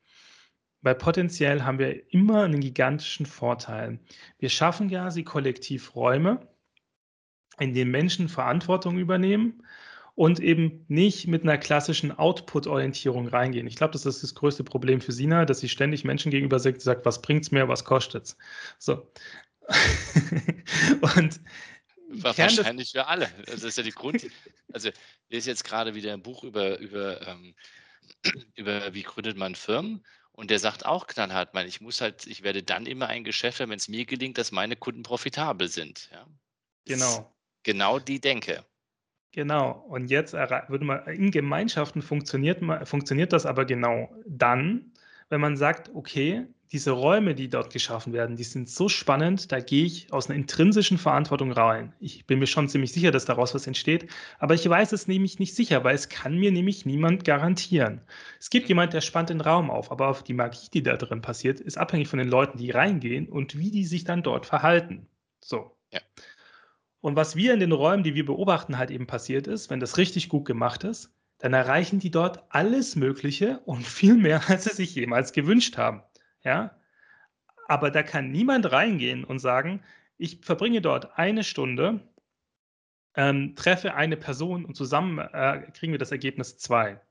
weil 0.81 0.95
potenziell 0.95 1.63
haben 1.63 1.79
wir 1.79 2.11
immer 2.13 2.43
einen 2.43 2.59
gigantischen 2.59 3.25
Vorteil. 3.25 3.99
Wir 4.39 4.49
schaffen 4.49 4.89
quasi 4.89 5.23
kollektiv 5.23 5.95
Räume, 5.95 6.47
in 7.59 7.73
denen 7.73 7.91
Menschen 7.91 8.29
Verantwortung 8.29 8.97
übernehmen 8.97 9.63
und 10.15 10.39
eben 10.39 10.85
nicht 10.87 11.27
mit 11.27 11.43
einer 11.43 11.57
klassischen 11.57 12.11
Output-Orientierung 12.11 13.27
reingehen. 13.27 13.67
Ich 13.67 13.75
glaube, 13.75 13.93
das 13.93 14.05
ist 14.05 14.23
das 14.23 14.35
größte 14.35 14.63
Problem 14.63 15.01
für 15.01 15.11
Sina, 15.11 15.45
dass 15.45 15.59
sie 15.59 15.69
ständig 15.69 16.03
Menschen 16.03 16.31
gegenüber 16.31 16.59
sagt, 16.59 16.81
sagt 16.81 17.05
was 17.05 17.21
es 17.27 17.51
mir, 17.51 17.67
was 17.67 17.85
kostet 17.85 18.25
es? 18.25 18.37
So. 18.77 19.11
und 21.15 21.39
wahrscheinlich 22.09 22.91
für 22.91 23.07
alle. 23.07 23.29
Das 23.45 23.63
ist 23.63 23.77
ja 23.77 23.83
die 23.83 23.91
Grund. 23.91 24.27
Also, 24.73 24.89
ich 24.89 24.95
lese 25.29 25.49
jetzt 25.49 25.63
gerade 25.63 25.95
wieder 25.95 26.13
ein 26.13 26.21
Buch 26.21 26.43
über, 26.43 26.77
über, 26.79 27.25
ähm, 27.27 27.55
über 28.55 28.93
wie 28.93 29.03
gründet 29.03 29.37
man 29.37 29.55
Firmen. 29.55 30.03
Und 30.33 30.49
der 30.49 30.59
sagt 30.59 30.85
auch 30.85 31.07
knallhart, 31.07 31.53
man, 31.53 31.67
ich 31.67 31.81
muss 31.81 32.01
halt, 32.01 32.25
ich 32.25 32.43
werde 32.43 32.63
dann 32.63 32.85
immer 32.85 33.07
ein 33.07 33.23
Geschäft 33.23 33.59
haben, 33.59 33.69
wenn 33.69 33.77
es 33.77 33.89
mir 33.89 34.05
gelingt, 34.05 34.37
dass 34.37 34.51
meine 34.51 34.75
Kunden 34.75 35.03
profitabel 35.03 35.67
sind. 35.67 36.09
Ja? 36.11 36.25
Genau. 36.85 37.33
Genau 37.63 37.99
die 37.99 38.19
Denke. 38.19 38.65
Genau. 39.33 39.71
Und 39.71 40.07
jetzt 40.07 40.33
würde 40.33 40.85
man 40.85 41.05
in 41.07 41.31
Gemeinschaften 41.31 42.01
funktioniert, 42.01 42.61
funktioniert 42.87 43.33
das 43.33 43.45
aber 43.45 43.65
genau 43.65 44.13
dann, 44.27 44.90
wenn 45.31 45.41
man 45.41 45.55
sagt, 45.55 45.89
okay, 45.95 46.45
diese 46.73 46.91
Räume, 46.91 47.35
die 47.35 47.49
dort 47.49 47.71
geschaffen 47.73 48.13
werden, 48.13 48.35
die 48.35 48.43
sind 48.43 48.69
so 48.69 48.87
spannend, 48.87 49.51
da 49.51 49.59
gehe 49.59 49.85
ich 49.85 50.11
aus 50.11 50.29
einer 50.29 50.37
intrinsischen 50.37 50.97
Verantwortung 50.97 51.51
rein. 51.51 51.93
Ich 51.99 52.25
bin 52.25 52.39
mir 52.39 52.47
schon 52.47 52.69
ziemlich 52.69 52.91
sicher, 52.91 53.11
dass 53.11 53.25
daraus 53.25 53.53
was 53.53 53.67
entsteht, 53.67 54.09
aber 54.39 54.53
ich 54.53 54.69
weiß 54.69 54.91
es 54.91 55.07
nämlich 55.07 55.39
nicht 55.39 55.55
sicher, 55.55 55.83
weil 55.83 55.95
es 55.95 56.09
kann 56.09 56.37
mir 56.37 56.51
nämlich 56.51 56.85
niemand 56.85 57.23
garantieren. 57.23 58.01
Es 58.39 58.49
gibt 58.49 58.69
jemand, 58.69 58.93
der 58.93 59.01
spannt 59.01 59.29
den 59.29 59.41
Raum 59.41 59.69
auf, 59.69 59.91
aber 59.91 60.17
die 60.25 60.33
Magie, 60.33 60.69
die 60.73 60.83
da 60.83 60.97
drin 60.97 61.21
passiert, 61.21 61.59
ist 61.59 61.77
abhängig 61.77 62.09
von 62.09 62.19
den 62.19 62.29
Leuten, 62.29 62.57
die 62.57 62.71
reingehen 62.71 63.27
und 63.27 63.57
wie 63.57 63.71
die 63.71 63.85
sich 63.85 64.03
dann 64.03 64.23
dort 64.23 64.45
verhalten. 64.45 65.07
So. 65.43 65.77
Ja. 65.91 65.99
Und 66.99 67.15
was 67.15 67.35
wir 67.35 67.53
in 67.53 67.59
den 67.59 67.71
Räumen, 67.71 68.03
die 68.03 68.15
wir 68.15 68.25
beobachten, 68.25 68.77
halt 68.77 68.91
eben 68.91 69.07
passiert 69.07 69.47
ist, 69.47 69.69
wenn 69.69 69.79
das 69.79 69.97
richtig 69.97 70.29
gut 70.29 70.45
gemacht 70.45 70.83
ist, 70.83 71.11
dann 71.41 71.53
erreichen 71.53 71.99
die 71.99 72.11
dort 72.11 72.43
alles 72.49 72.95
Mögliche 72.95 73.59
und 73.65 73.85
viel 73.85 74.15
mehr, 74.15 74.41
als 74.49 74.65
sie 74.65 74.75
sich 74.75 74.95
jemals 74.95 75.33
gewünscht 75.33 75.77
haben. 75.77 76.03
Ja? 76.43 76.75
Aber 77.67 77.91
da 77.91 78.03
kann 78.03 78.31
niemand 78.31 78.71
reingehen 78.71 79.23
und 79.23 79.39
sagen, 79.39 79.81
ich 80.17 80.39
verbringe 80.41 80.81
dort 80.81 81.17
eine 81.17 81.43
Stunde, 81.43 81.99
ähm, 83.15 83.55
treffe 83.55 83.95
eine 83.95 84.17
Person 84.17 84.65
und 84.65 84.75
zusammen 84.75 85.17
äh, 85.19 85.67
kriegen 85.73 85.91
wir 85.91 85.99
das 85.99 86.11
Ergebnis 86.11 86.57
zwei. 86.57 87.01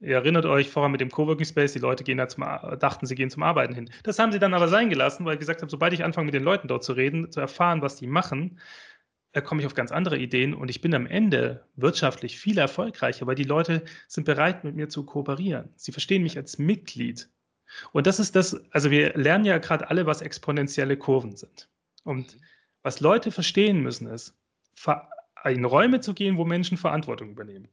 Ihr 0.00 0.14
erinnert 0.14 0.46
euch 0.46 0.70
vorher 0.70 0.88
mit 0.88 1.00
dem 1.00 1.10
Coworking 1.10 1.44
Space, 1.44 1.72
die 1.72 1.80
Leute 1.80 2.04
gehen 2.04 2.18
da 2.18 2.28
zum, 2.28 2.44
dachten, 2.78 3.06
sie 3.06 3.16
gehen 3.16 3.30
zum 3.30 3.42
Arbeiten 3.42 3.74
hin. 3.74 3.90
Das 4.04 4.20
haben 4.20 4.30
sie 4.30 4.38
dann 4.38 4.54
aber 4.54 4.68
sein 4.68 4.90
gelassen, 4.90 5.24
weil 5.24 5.34
ich 5.34 5.40
gesagt 5.40 5.60
habe, 5.60 5.70
sobald 5.70 5.92
ich 5.92 6.04
anfange, 6.04 6.26
mit 6.26 6.34
den 6.34 6.44
Leuten 6.44 6.68
dort 6.68 6.84
zu 6.84 6.92
reden, 6.92 7.32
zu 7.32 7.40
erfahren, 7.40 7.82
was 7.82 7.96
die 7.96 8.06
machen, 8.06 8.60
da 9.38 9.40
komme 9.40 9.60
ich 9.60 9.66
auf 9.66 9.74
ganz 9.74 9.92
andere 9.92 10.18
Ideen 10.18 10.52
und 10.52 10.68
ich 10.68 10.80
bin 10.80 10.92
am 10.94 11.06
Ende 11.06 11.64
wirtschaftlich 11.76 12.40
viel 12.40 12.58
erfolgreicher, 12.58 13.28
weil 13.28 13.36
die 13.36 13.44
Leute 13.44 13.84
sind 14.08 14.24
bereit, 14.24 14.64
mit 14.64 14.74
mir 14.74 14.88
zu 14.88 15.04
kooperieren. 15.04 15.68
Sie 15.76 15.92
verstehen 15.92 16.24
mich 16.24 16.36
als 16.36 16.58
Mitglied 16.58 17.28
und 17.92 18.08
das 18.08 18.18
ist 18.18 18.34
das, 18.34 18.60
also 18.72 18.90
wir 18.90 19.16
lernen 19.16 19.44
ja 19.44 19.58
gerade 19.58 19.88
alle, 19.90 20.06
was 20.06 20.22
exponentielle 20.22 20.96
Kurven 20.96 21.36
sind. 21.36 21.68
Und 22.02 22.34
mhm. 22.34 22.40
was 22.82 22.98
Leute 22.98 23.30
verstehen 23.30 23.80
müssen, 23.80 24.08
ist, 24.08 24.34
in 25.44 25.64
Räume 25.64 26.00
zu 26.00 26.14
gehen, 26.14 26.36
wo 26.36 26.44
Menschen 26.44 26.76
Verantwortung 26.76 27.30
übernehmen. 27.30 27.68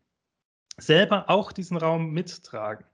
Selber 0.78 1.32
auch 1.32 1.52
diesen 1.52 1.78
Raum 1.78 2.12
mittragen. 2.12 2.86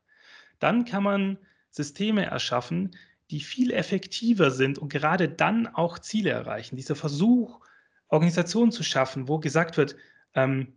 Dann 0.59 0.85
kann 0.85 1.03
man 1.03 1.37
Systeme 1.71 2.25
erschaffen, 2.25 2.91
die 3.31 3.41
viel 3.41 3.71
effektiver 3.71 4.49
sind 4.49 4.77
und 4.77 4.89
gerade 4.89 5.27
dann 5.27 5.67
auch 5.67 5.99
Ziele 5.99 6.29
erreichen. 6.29 6.75
Dieser 6.75 6.95
Versuch, 6.95 7.60
Organisationen 8.11 8.71
zu 8.71 8.83
schaffen, 8.83 9.27
wo 9.27 9.39
gesagt 9.39 9.77
wird, 9.77 9.95
ähm, 10.35 10.73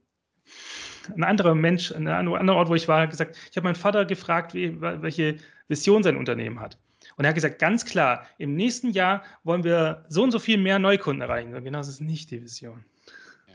ein 1.15 1.23
anderer 1.23 1.55
Mensch, 1.55 1.93
ein 1.93 2.09
anderer 2.09 2.57
Ort, 2.57 2.71
wo 2.71 2.75
ich 2.75 2.89
war, 2.89 3.03
hat 3.03 3.11
gesagt, 3.11 3.37
ich 3.51 3.57
habe 3.57 3.65
meinen 3.65 3.75
Vater 3.75 4.07
gefragt, 4.07 4.55
wie, 4.55 4.81
welche 4.81 5.37
Vision 5.69 6.03
sein 6.03 6.17
Unternehmen 6.17 6.61
hat. 6.61 6.79
Und 7.17 7.25
er 7.25 7.29
hat 7.29 7.35
gesagt, 7.35 7.59
ganz 7.59 7.85
klar, 7.85 8.27
im 8.39 8.55
nächsten 8.55 8.91
Jahr 8.91 9.23
wollen 9.43 9.63
wir 9.63 10.07
so 10.09 10.23
und 10.23 10.31
so 10.31 10.39
viel 10.39 10.57
mehr 10.57 10.79
Neukunden 10.79 11.21
erreichen. 11.21 11.55
Und 11.55 11.65
genau 11.65 11.79
das 11.79 11.89
ist 11.89 12.01
nicht 12.01 12.31
die 12.31 12.43
Vision. 12.43 12.85
Ja. 13.47 13.55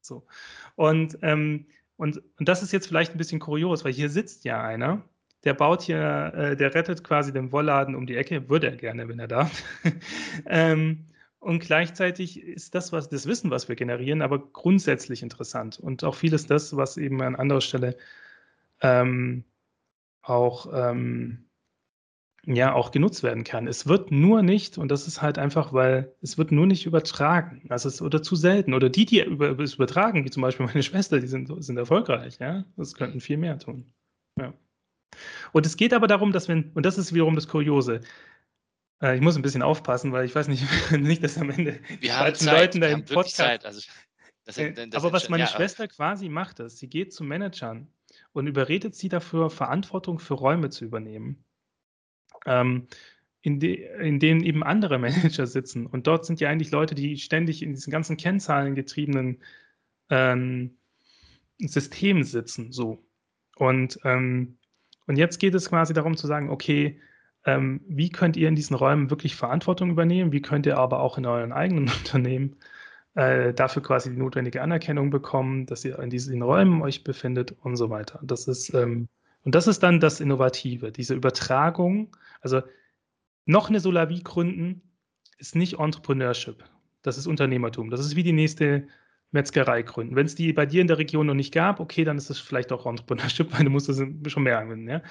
So. 0.00 0.26
Und, 0.74 1.16
ähm, 1.22 1.66
Und, 1.96 2.16
und 2.38 2.48
das 2.48 2.62
ist 2.62 2.72
jetzt 2.72 2.88
vielleicht 2.88 3.12
ein 3.12 3.18
bisschen 3.18 3.40
kurios, 3.40 3.84
weil 3.84 3.92
hier 3.92 4.08
sitzt 4.08 4.44
ja 4.44 4.62
einer, 4.62 5.02
der 5.44 5.52
baut 5.52 5.82
hier, 5.82 6.32
äh, 6.34 6.56
der 6.56 6.74
rettet 6.74 7.04
quasi 7.04 7.30
den 7.30 7.52
Wollladen 7.52 7.94
um 7.94 8.06
die 8.06 8.16
Ecke, 8.16 8.48
würde 8.48 8.68
er 8.70 8.76
gerne, 8.76 9.06
wenn 9.06 9.18
er 9.18 9.28
darf. 9.28 9.62
ähm, 10.46 11.09
und 11.40 11.60
gleichzeitig 11.60 12.42
ist 12.42 12.74
das, 12.74 12.92
was 12.92 13.08
das 13.08 13.26
Wissen, 13.26 13.50
was 13.50 13.68
wir 13.68 13.74
generieren, 13.74 14.20
aber 14.20 14.38
grundsätzlich 14.52 15.22
interessant. 15.22 15.80
Und 15.80 16.04
auch 16.04 16.14
vieles 16.14 16.46
das, 16.46 16.76
was 16.76 16.98
eben 16.98 17.22
an 17.22 17.34
anderer 17.34 17.62
Stelle 17.62 17.96
ähm, 18.82 19.44
auch, 20.22 20.70
ähm, 20.72 21.46
ja, 22.44 22.74
auch 22.74 22.90
genutzt 22.90 23.22
werden 23.22 23.44
kann. 23.44 23.66
Es 23.68 23.86
wird 23.86 24.10
nur 24.10 24.42
nicht, 24.42 24.76
und 24.76 24.90
das 24.90 25.06
ist 25.06 25.22
halt 25.22 25.38
einfach, 25.38 25.72
weil 25.72 26.14
es 26.20 26.36
wird 26.36 26.52
nur 26.52 26.66
nicht 26.66 26.84
übertragen. 26.84 27.62
Also 27.70 27.88
es, 27.88 28.02
oder 28.02 28.22
zu 28.22 28.36
selten. 28.36 28.74
Oder 28.74 28.90
die, 28.90 29.06
die 29.06 29.22
über, 29.22 29.58
es 29.58 29.74
übertragen, 29.74 30.24
wie 30.26 30.30
zum 30.30 30.42
Beispiel 30.42 30.66
meine 30.66 30.82
Schwester, 30.82 31.20
die 31.20 31.26
sind, 31.26 31.50
sind 31.64 31.78
erfolgreich, 31.78 32.38
ja. 32.38 32.64
Das 32.76 32.94
könnten 32.94 33.20
viel 33.20 33.38
mehr 33.38 33.58
tun. 33.58 33.90
Ja. 34.38 34.52
Und 35.52 35.64
es 35.66 35.76
geht 35.76 35.94
aber 35.94 36.06
darum, 36.06 36.32
dass 36.32 36.48
wenn, 36.48 36.70
und 36.74 36.84
das 36.84 36.98
ist 36.98 37.14
wiederum 37.14 37.34
das 37.34 37.48
Kuriose, 37.48 38.02
ich 39.02 39.20
muss 39.20 39.36
ein 39.36 39.42
bisschen 39.42 39.62
aufpassen, 39.62 40.12
weil 40.12 40.26
ich 40.26 40.34
weiß 40.34 40.48
nicht, 40.48 40.64
nicht 40.92 41.24
dass 41.24 41.38
am 41.38 41.50
Ende 41.50 41.80
wir 42.00 42.18
haben 42.18 42.34
Zeit, 42.34 42.60
Leuten 42.60 42.80
da 42.80 42.88
im 42.88 43.04
Podcast. 43.04 43.36
Zeit. 43.36 43.64
Also, 43.64 43.80
das, 44.44 44.56
das, 44.56 44.74
das 44.74 44.94
aber 44.94 45.12
was 45.12 45.28
meine 45.28 45.44
ja, 45.44 45.48
Schwester 45.48 45.88
quasi 45.88 46.28
macht, 46.28 46.60
ist, 46.60 46.78
sie 46.78 46.88
geht 46.88 47.12
zu 47.12 47.24
Managern 47.24 47.88
und 48.32 48.46
überredet 48.46 48.94
sie 48.94 49.08
dafür, 49.08 49.50
Verantwortung 49.50 50.18
für 50.18 50.34
Räume 50.34 50.70
zu 50.70 50.84
übernehmen, 50.84 51.44
ähm, 52.46 52.88
in, 53.42 53.60
de, 53.60 53.88
in, 54.04 54.18
denen 54.18 54.42
eben 54.42 54.62
andere 54.62 54.98
Manager 54.98 55.46
sitzen. 55.46 55.86
Und 55.86 56.06
dort 56.06 56.26
sind 56.26 56.40
ja 56.40 56.50
eigentlich 56.50 56.70
Leute, 56.70 56.94
die 56.94 57.16
ständig 57.16 57.62
in 57.62 57.74
diesen 57.74 57.90
ganzen 57.90 58.16
Kennzahlen 58.16 58.74
getriebenen 58.74 59.42
ähm, 60.10 60.76
Systemen 61.58 62.24
sitzen. 62.24 62.72
So. 62.72 63.04
Und 63.56 63.98
ähm, 64.04 64.58
und 65.10 65.16
jetzt 65.16 65.40
geht 65.40 65.56
es 65.56 65.68
quasi 65.68 65.92
darum 65.92 66.16
zu 66.16 66.28
sagen, 66.28 66.50
okay, 66.50 67.00
ähm, 67.56 67.80
wie 67.88 68.10
könnt 68.10 68.36
ihr 68.36 68.48
in 68.48 68.54
diesen 68.54 68.76
Räumen 68.76 69.10
wirklich 69.10 69.36
Verantwortung 69.36 69.90
übernehmen? 69.90 70.32
Wie 70.32 70.42
könnt 70.42 70.66
ihr 70.66 70.78
aber 70.78 71.00
auch 71.00 71.18
in 71.18 71.26
euren 71.26 71.52
eigenen 71.52 71.84
Unternehmen 71.98 72.56
äh, 73.14 73.52
dafür 73.52 73.82
quasi 73.82 74.10
die 74.10 74.16
notwendige 74.16 74.62
Anerkennung 74.62 75.10
bekommen, 75.10 75.66
dass 75.66 75.84
ihr 75.84 75.98
in 75.98 76.10
diesen 76.10 76.42
Räumen 76.42 76.82
euch 76.82 77.04
befindet 77.04 77.54
und 77.62 77.76
so 77.76 77.90
weiter. 77.90 78.20
Das 78.22 78.46
ist, 78.46 78.72
ähm, 78.74 79.08
und 79.44 79.54
das 79.54 79.66
ist 79.66 79.82
dann 79.82 80.00
das 80.00 80.20
Innovative, 80.20 80.92
diese 80.92 81.14
Übertragung. 81.14 82.16
Also 82.40 82.62
noch 83.46 83.68
eine 83.68 83.80
Solavi 83.80 84.20
gründen 84.20 84.82
ist 85.38 85.56
nicht 85.56 85.78
Entrepreneurship. 85.78 86.64
Das 87.02 87.18
ist 87.18 87.26
Unternehmertum. 87.26 87.90
Das 87.90 88.00
ist 88.00 88.14
wie 88.14 88.22
die 88.22 88.32
nächste 88.32 88.86
Metzgerei 89.32 89.82
gründen. 89.82 90.16
Wenn 90.16 90.26
es 90.26 90.34
die 90.34 90.52
bei 90.52 90.66
dir 90.66 90.80
in 90.80 90.88
der 90.88 90.98
Region 90.98 91.26
noch 91.26 91.34
nicht 91.34 91.54
gab, 91.54 91.80
okay, 91.80 92.04
dann 92.04 92.18
ist 92.18 92.30
es 92.30 92.38
vielleicht 92.38 92.72
auch 92.72 92.86
Entrepreneurship, 92.86 93.52
weil 93.56 93.64
du 93.64 93.70
musst 93.70 93.88
es 93.88 94.02
schon 94.26 94.42
mehr 94.42 94.58
anwenden. 94.58 94.88
Ja? 94.88 95.02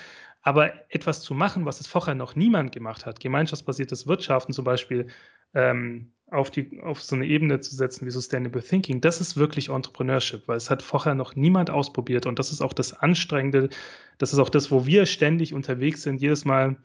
Aber 0.42 0.74
etwas 0.90 1.22
zu 1.22 1.34
machen, 1.34 1.66
was 1.66 1.80
es 1.80 1.88
vorher 1.88 2.16
noch 2.16 2.36
niemand 2.36 2.72
gemacht 2.72 3.06
hat, 3.06 3.20
gemeinschaftsbasiertes 3.20 4.08
Wirtschaften 4.08 4.54
zum 4.54 4.66
Beispiel 4.66 5.08
ähm, 5.54 6.12
auf, 6.32 6.52
die, 6.52 6.80
auf 6.82 7.02
so 7.02 7.16
eine 7.16 7.26
Ebene 7.26 7.60
zu 7.60 7.76
setzen 7.76 8.06
wie 8.06 8.12
Sustainable 8.12 8.62
Thinking, 8.62 9.02
das 9.02 9.20
ist 9.20 9.36
wirklich 9.36 9.70
Entrepreneurship, 9.70 10.48
weil 10.48 10.58
es 10.58 10.70
hat 10.70 10.82
vorher 10.82 11.16
noch 11.16 11.36
niemand 11.36 11.70
ausprobiert 11.70 12.26
und 12.26 12.40
das 12.40 12.52
ist 12.52 12.62
auch 12.62 12.74
das 12.74 12.94
Anstrengende, 12.94 13.70
das 14.18 14.34
ist 14.34 14.40
auch 14.40 14.50
das, 14.50 14.70
wo 14.70 14.86
wir 14.86 15.06
ständig 15.06 15.54
unterwegs 15.54 16.04
sind, 16.04 16.22
jedes 16.22 16.46
Mal 16.46 16.78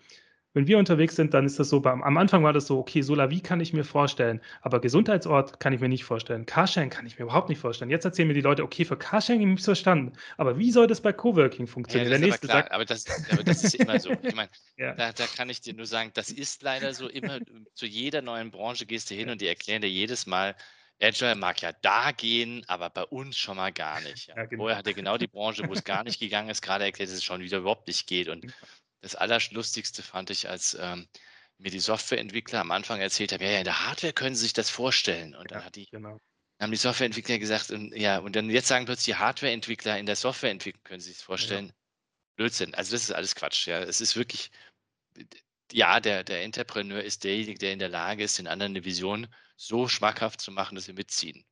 wenn 0.54 0.68
wir 0.68 0.78
unterwegs 0.78 1.16
sind, 1.16 1.34
dann 1.34 1.44
ist 1.44 1.58
das 1.58 1.68
so, 1.68 1.82
am 1.84 2.16
Anfang 2.16 2.44
war 2.44 2.52
das 2.52 2.66
so, 2.66 2.78
okay, 2.78 3.02
Solavi 3.02 3.40
kann 3.40 3.60
ich 3.60 3.72
mir 3.72 3.84
vorstellen, 3.84 4.40
aber 4.62 4.80
Gesundheitsort 4.80 5.58
kann 5.58 5.72
ich 5.72 5.80
mir 5.80 5.88
nicht 5.88 6.04
vorstellen. 6.04 6.46
Carsharing 6.46 6.90
kann 6.90 7.06
ich 7.06 7.18
mir 7.18 7.24
überhaupt 7.24 7.48
nicht 7.48 7.58
vorstellen. 7.58 7.90
Jetzt 7.90 8.04
erzählen 8.04 8.28
mir 8.28 8.34
die 8.34 8.40
Leute, 8.40 8.62
okay, 8.62 8.84
für 8.84 8.96
Carsharing 8.96 9.42
habe 9.42 9.52
ich 9.54 9.58
es 9.58 9.64
verstanden, 9.64 10.12
aber 10.36 10.56
wie 10.56 10.70
soll 10.70 10.86
das 10.86 11.00
bei 11.00 11.12
Coworking 11.12 11.66
funktionieren? 11.66 12.10
Ja, 12.10 12.18
Der 12.18 12.26
nächste 12.26 12.46
klar, 12.46 12.62
sagt, 12.62 12.72
aber 12.72 12.84
das, 12.84 13.04
aber 13.30 13.42
das 13.42 13.64
ist 13.64 13.74
immer 13.74 13.98
so. 13.98 14.12
Ich 14.22 14.34
meine, 14.34 14.48
ja. 14.76 14.94
da, 14.94 15.12
da, 15.12 15.26
kann 15.26 15.50
ich 15.50 15.60
dir 15.60 15.74
nur 15.74 15.86
sagen, 15.86 16.12
das 16.14 16.30
ist 16.30 16.62
leider 16.62 16.94
so 16.94 17.08
immer, 17.08 17.40
zu 17.74 17.86
jeder 17.86 18.22
neuen 18.22 18.52
Branche 18.52 18.86
gehst 18.86 19.10
du 19.10 19.14
hin 19.16 19.30
und 19.30 19.40
die 19.40 19.48
erklären 19.48 19.82
dir 19.82 19.90
jedes 19.90 20.26
Mal, 20.26 20.54
Agile 21.02 21.34
mag 21.34 21.60
ja 21.60 21.72
da 21.82 22.12
gehen, 22.12 22.62
aber 22.68 22.88
bei 22.90 23.02
uns 23.02 23.36
schon 23.36 23.56
mal 23.56 23.72
gar 23.72 24.00
nicht. 24.00 24.28
Ja. 24.28 24.36
Ja, 24.36 24.44
genau. 24.44 24.62
Vorher 24.62 24.78
hat 24.78 24.86
er 24.86 24.94
genau 24.94 25.18
die 25.18 25.26
Branche, 25.26 25.68
wo 25.68 25.72
es 25.72 25.82
gar 25.82 26.04
nicht 26.04 26.20
gegangen 26.20 26.48
ist, 26.48 26.62
gerade 26.62 26.84
erklärt, 26.84 27.10
dass 27.10 27.16
es 27.16 27.24
schon 27.24 27.40
wieder 27.40 27.58
überhaupt 27.58 27.88
nicht 27.88 28.06
geht. 28.06 28.28
Und 28.28 28.46
das 29.04 29.14
Allerlustigste 29.14 30.02
fand 30.02 30.30
ich, 30.30 30.48
als 30.48 30.76
ähm, 30.80 31.06
mir 31.58 31.70
die 31.70 31.78
Softwareentwickler 31.78 32.60
am 32.60 32.70
Anfang 32.70 33.00
erzählt 33.00 33.32
haben, 33.32 33.42
ja, 33.42 33.50
ja, 33.50 33.58
in 33.58 33.64
der 33.64 33.86
Hardware 33.86 34.14
können 34.14 34.34
sie 34.34 34.44
sich 34.44 34.54
das 34.54 34.70
vorstellen. 34.70 35.34
Und 35.34 35.50
dann 35.50 35.60
ja, 35.60 35.66
hat 35.66 35.76
die, 35.76 35.86
genau. 35.90 36.18
haben 36.58 36.70
die 36.70 36.78
Softwareentwickler 36.78 37.38
gesagt, 37.38 37.70
und, 37.70 37.94
ja, 37.94 38.18
und 38.18 38.34
dann 38.34 38.48
jetzt 38.48 38.68
sagen 38.68 38.86
plötzlich 38.86 39.14
die 39.14 39.20
Hardwareentwickler 39.20 39.98
in 39.98 40.06
der 40.06 40.16
Softwareentwicklung 40.16 40.82
können 40.84 41.00
sie 41.00 41.10
sich 41.10 41.18
das 41.18 41.24
vorstellen. 41.24 41.66
Ja. 41.66 41.74
Blödsinn. 42.36 42.74
Also 42.74 42.92
das 42.92 43.02
ist 43.02 43.12
alles 43.12 43.34
Quatsch. 43.34 43.66
Ja, 43.66 43.80
es 43.80 44.00
ist 44.00 44.16
wirklich, 44.16 44.50
ja, 45.70 46.00
der, 46.00 46.24
der 46.24 46.42
Entrepreneur 46.42 47.02
ist 47.02 47.24
derjenige, 47.24 47.58
der 47.58 47.74
in 47.74 47.78
der 47.78 47.90
Lage 47.90 48.24
ist, 48.24 48.38
den 48.38 48.46
anderen 48.46 48.72
eine 48.72 48.86
Vision 48.86 49.28
so 49.56 49.86
schmackhaft 49.86 50.40
zu 50.40 50.50
machen, 50.50 50.76
dass 50.76 50.86
sie 50.86 50.94
mitziehen. 50.94 51.44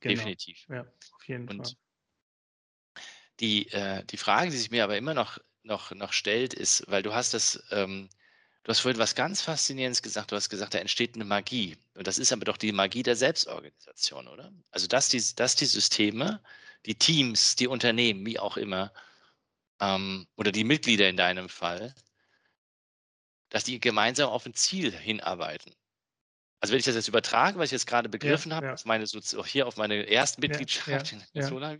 Genau. 0.00 0.14
Definitiv. 0.14 0.66
Ja, 0.68 0.82
auf 0.82 1.26
jeden 1.26 1.48
und 1.48 1.66
Fall. 1.66 1.74
Die, 3.40 3.70
äh, 3.70 4.04
die 4.04 4.18
Frage, 4.18 4.50
die 4.50 4.58
sich 4.58 4.70
mir 4.70 4.84
aber 4.84 4.98
immer 4.98 5.14
noch 5.14 5.38
noch, 5.68 5.92
noch 5.92 6.12
stellt, 6.12 6.54
ist, 6.54 6.84
weil 6.88 7.02
du 7.02 7.14
hast 7.14 7.34
das, 7.34 7.62
ähm, 7.70 8.08
du 8.64 8.70
hast 8.70 8.80
vorhin 8.80 8.98
was 8.98 9.14
ganz 9.14 9.42
Faszinierendes 9.42 10.02
gesagt, 10.02 10.32
du 10.32 10.36
hast 10.36 10.48
gesagt, 10.48 10.74
da 10.74 10.78
entsteht 10.78 11.14
eine 11.14 11.24
Magie. 11.24 11.76
Und 11.94 12.06
das 12.06 12.18
ist 12.18 12.32
aber 12.32 12.44
doch 12.44 12.56
die 12.56 12.72
Magie 12.72 13.04
der 13.04 13.16
Selbstorganisation, 13.16 14.26
oder? 14.28 14.52
Also, 14.70 14.88
dass 14.88 15.08
die, 15.08 15.22
dass 15.36 15.54
die 15.54 15.66
Systeme, 15.66 16.42
die 16.86 16.96
Teams, 16.96 17.54
die 17.56 17.68
Unternehmen, 17.68 18.26
wie 18.26 18.38
auch 18.38 18.56
immer, 18.56 18.92
ähm, 19.80 20.26
oder 20.36 20.50
die 20.50 20.64
Mitglieder 20.64 21.08
in 21.08 21.16
deinem 21.16 21.48
Fall, 21.48 21.94
dass 23.50 23.64
die 23.64 23.80
gemeinsam 23.80 24.28
auf 24.30 24.44
ein 24.46 24.54
Ziel 24.54 24.92
hinarbeiten. 24.92 25.74
Also 26.60 26.72
wenn 26.72 26.80
ich 26.80 26.84
das 26.84 26.96
jetzt 26.96 27.08
übertrage, 27.08 27.58
was 27.58 27.66
ich 27.66 27.72
jetzt 27.72 27.86
gerade 27.86 28.08
begriffen 28.08 28.50
ja, 28.50 28.56
habe, 28.56 28.66
ja. 28.66 28.76
meine, 28.84 29.06
so, 29.06 29.44
hier 29.44 29.66
auf 29.66 29.76
meine 29.76 30.02
erste 30.02 30.40
Mitgliedschaft 30.40 31.12
ja, 31.12 31.18
in 31.32 31.42
Solar, 31.42 31.76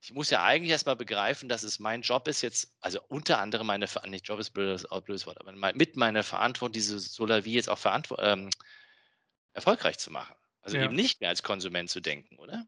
ich 0.00 0.12
muss 0.12 0.30
ja 0.30 0.44
eigentlich 0.44 0.70
erstmal 0.70 0.96
begreifen, 0.96 1.48
dass 1.48 1.62
es 1.62 1.80
mein 1.80 2.02
Job 2.02 2.28
ist 2.28 2.42
jetzt, 2.42 2.72
also 2.80 3.00
unter 3.08 3.40
anderem 3.40 3.66
meine, 3.66 3.86
nicht 4.06 4.28
Job 4.28 4.38
ist 4.38 4.50
blödes, 4.50 4.86
blödes 5.04 5.26
Wort, 5.26 5.40
aber 5.40 5.52
mit 5.74 5.96
meiner 5.96 6.22
Verantwortung, 6.22 6.72
diese 6.72 6.98
Solavi 6.98 7.52
jetzt 7.52 7.68
auch 7.68 7.80
ähm, 8.18 8.50
erfolgreich 9.52 9.98
zu 9.98 10.10
machen. 10.10 10.34
Also 10.60 10.76
ja. 10.76 10.84
eben 10.84 10.94
nicht 10.94 11.20
mehr 11.20 11.30
als 11.30 11.42
Konsument 11.42 11.90
zu 11.90 12.00
denken, 12.00 12.36
oder? 12.36 12.66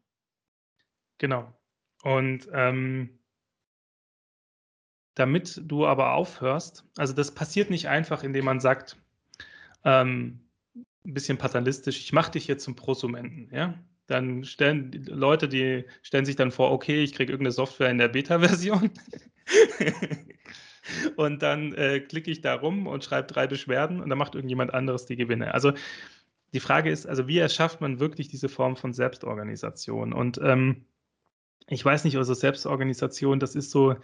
Genau. 1.19 1.53
Und 2.03 2.49
ähm, 2.51 3.19
damit 5.13 5.61
du 5.63 5.85
aber 5.85 6.13
aufhörst, 6.13 6.83
also 6.97 7.13
das 7.13 7.33
passiert 7.33 7.69
nicht 7.69 7.87
einfach, 7.87 8.23
indem 8.23 8.45
man 8.45 8.59
sagt, 8.59 8.97
ähm, 9.83 10.49
ein 11.05 11.13
bisschen 11.13 11.37
paternalistisch, 11.37 11.99
ich 11.99 12.13
mache 12.13 12.31
dich 12.31 12.47
jetzt 12.47 12.63
zum 12.63 12.75
Prosumenten, 12.75 13.53
ja? 13.53 13.79
Dann 14.11 14.43
stellen 14.43 14.91
Leute, 15.07 15.47
die 15.47 15.85
stellen 16.01 16.25
sich 16.25 16.35
dann 16.35 16.51
vor, 16.51 16.71
okay, 16.71 17.03
ich 17.03 17.13
kriege 17.13 17.31
irgendeine 17.31 17.53
Software 17.53 17.89
in 17.89 17.97
der 17.97 18.09
Beta-Version. 18.09 18.91
und 21.15 21.41
dann 21.41 21.73
äh, 21.73 21.99
klicke 22.01 22.31
ich 22.31 22.41
da 22.41 22.55
rum 22.55 22.87
und 22.87 23.03
schreibe 23.03 23.27
drei 23.27 23.47
Beschwerden 23.47 24.01
und 24.01 24.09
dann 24.09 24.17
macht 24.17 24.35
irgendjemand 24.35 24.73
anderes 24.73 25.05
die 25.05 25.15
Gewinne. 25.15 25.53
Also 25.53 25.73
die 26.53 26.59
Frage 26.59 26.91
ist, 26.91 27.07
also 27.07 27.27
wie 27.27 27.37
erschafft 27.37 27.81
man 27.81 27.99
wirklich 27.99 28.27
diese 28.27 28.49
Form 28.49 28.75
von 28.75 28.93
Selbstorganisation? 28.93 30.13
Und 30.13 30.39
ähm, 30.43 30.85
ich 31.67 31.83
weiß 31.83 32.03
nicht, 32.03 32.17
also 32.17 32.33
Selbstorganisation, 32.33 33.39
das 33.39 33.55
ist 33.55 33.71
so, 33.71 33.95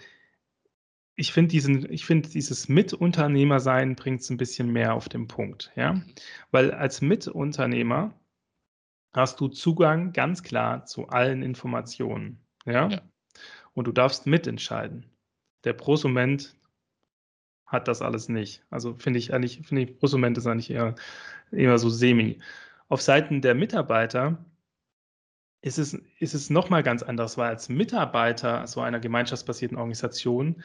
ich 1.16 1.34
finde 1.34 1.50
diesen, 1.50 1.92
ich 1.92 2.06
finde 2.06 2.30
dieses 2.30 2.70
Mitunternehmersein 2.70 3.96
bringt 3.96 4.22
es 4.22 4.30
ein 4.30 4.38
bisschen 4.38 4.72
mehr 4.72 4.94
auf 4.94 5.10
den 5.10 5.28
Punkt, 5.28 5.72
ja, 5.76 6.02
weil 6.52 6.72
als 6.72 7.02
Mitunternehmer 7.02 8.14
hast 9.18 9.40
du 9.42 9.48
Zugang 9.48 10.14
ganz 10.14 10.44
klar 10.44 10.86
zu 10.86 11.10
allen 11.10 11.42
Informationen. 11.42 12.40
Ja? 12.66 12.88
ja. 12.88 13.02
Und 13.74 13.88
du 13.88 13.92
darfst 13.92 14.28
mitentscheiden. 14.28 15.06
Der 15.64 15.74
Prosument 15.74 16.56
hat 17.66 17.88
das 17.88 18.02
alles 18.02 18.30
nicht. 18.30 18.64
Also 18.70 18.96
finde 18.96 19.20
ich 19.20 19.34
eigentlich, 19.34 19.68
finde 19.68 19.84
ich, 19.84 19.98
Prosument 19.98 20.38
ist 20.38 20.48
eigentlich 20.48 20.70
eher, 20.70 20.96
eher 21.52 21.78
so 21.78 21.90
semi. 21.90 22.40
Auf 22.88 23.02
Seiten 23.02 23.42
der 23.42 23.56
Mitarbeiter 23.56 24.38
ist 25.62 25.80
es, 25.80 25.94
ist 26.20 26.34
es 26.34 26.50
nochmal 26.50 26.84
ganz 26.84 27.04
anders, 27.04 27.38
weil 27.38 27.50
als 27.50 27.68
Mitarbeiter 27.68 28.68
so 28.68 28.82
einer 28.82 29.00
gemeinschaftsbasierten 29.00 29.78
Organisation 29.78 30.64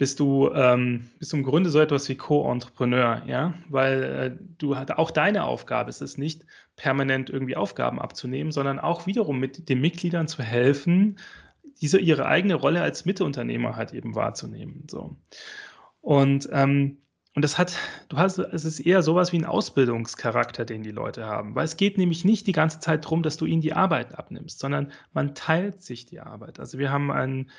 bist 0.00 0.18
du, 0.18 0.50
ähm, 0.54 1.10
bist 1.18 1.34
im 1.34 1.42
Grunde 1.42 1.68
so 1.68 1.78
etwas 1.78 2.08
wie 2.08 2.14
Co-Entrepreneur, 2.14 3.20
ja, 3.26 3.52
weil 3.68 4.02
äh, 4.02 4.44
du 4.56 4.74
auch 4.74 5.10
deine 5.10 5.44
Aufgabe 5.44 5.90
ist 5.90 6.00
es 6.00 6.16
nicht, 6.16 6.46
permanent 6.76 7.28
irgendwie 7.28 7.54
Aufgaben 7.54 8.00
abzunehmen, 8.00 8.50
sondern 8.50 8.78
auch 8.78 9.06
wiederum 9.06 9.38
mit 9.38 9.68
den 9.68 9.78
Mitgliedern 9.82 10.26
zu 10.26 10.42
helfen, 10.42 11.18
diese 11.82 11.98
ihre 11.98 12.24
eigene 12.24 12.54
Rolle 12.54 12.80
als 12.80 13.04
Mitteunternehmer 13.04 13.76
halt 13.76 13.92
eben 13.92 14.14
wahrzunehmen. 14.14 14.86
So. 14.90 15.18
Und, 16.00 16.48
ähm, 16.50 16.96
und 17.34 17.42
das 17.42 17.58
hat, 17.58 17.76
du 18.08 18.16
hast, 18.16 18.38
es 18.38 18.64
ist 18.64 18.80
eher 18.80 19.02
sowas 19.02 19.34
wie 19.34 19.38
ein 19.38 19.44
Ausbildungscharakter, 19.44 20.64
den 20.64 20.82
die 20.82 20.92
Leute 20.92 21.26
haben. 21.26 21.54
Weil 21.54 21.66
es 21.66 21.76
geht 21.76 21.98
nämlich 21.98 22.24
nicht 22.24 22.46
die 22.46 22.52
ganze 22.52 22.80
Zeit 22.80 23.04
darum, 23.04 23.22
dass 23.22 23.36
du 23.36 23.44
ihnen 23.44 23.60
die 23.60 23.74
Arbeit 23.74 24.18
abnimmst, 24.18 24.60
sondern 24.60 24.92
man 25.12 25.34
teilt 25.34 25.82
sich 25.82 26.06
die 26.06 26.20
Arbeit. 26.20 26.58
Also 26.58 26.78
wir 26.78 26.90
haben 26.90 27.10
ein, 27.10 27.50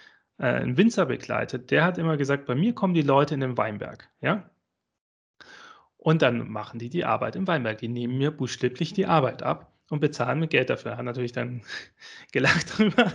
äh, 0.41 0.45
einen 0.45 0.77
Winzer 0.77 1.05
begleitet, 1.05 1.71
der 1.71 1.83
hat 1.83 1.97
immer 1.97 2.17
gesagt, 2.17 2.45
bei 2.45 2.55
mir 2.55 2.73
kommen 2.73 2.93
die 2.95 3.03
Leute 3.03 3.35
in 3.35 3.41
den 3.41 3.57
Weinberg, 3.57 4.09
ja. 4.21 4.49
Und 5.97 6.23
dann 6.23 6.49
machen 6.49 6.79
die 6.79 6.89
die 6.89 7.05
Arbeit 7.05 7.35
im 7.35 7.45
Weinberg. 7.47 7.77
Die 7.77 7.87
nehmen 7.87 8.17
mir 8.17 8.31
buchstäblich 8.31 8.91
die 8.93 9.05
Arbeit 9.05 9.43
ab 9.43 9.71
und 9.91 9.99
bezahlen 9.99 10.39
mir 10.39 10.47
Geld 10.47 10.71
dafür. 10.71 10.97
Hat 10.97 11.05
natürlich 11.05 11.31
dann 11.31 11.61
gelacht 12.31 12.77
drüber. 12.77 13.13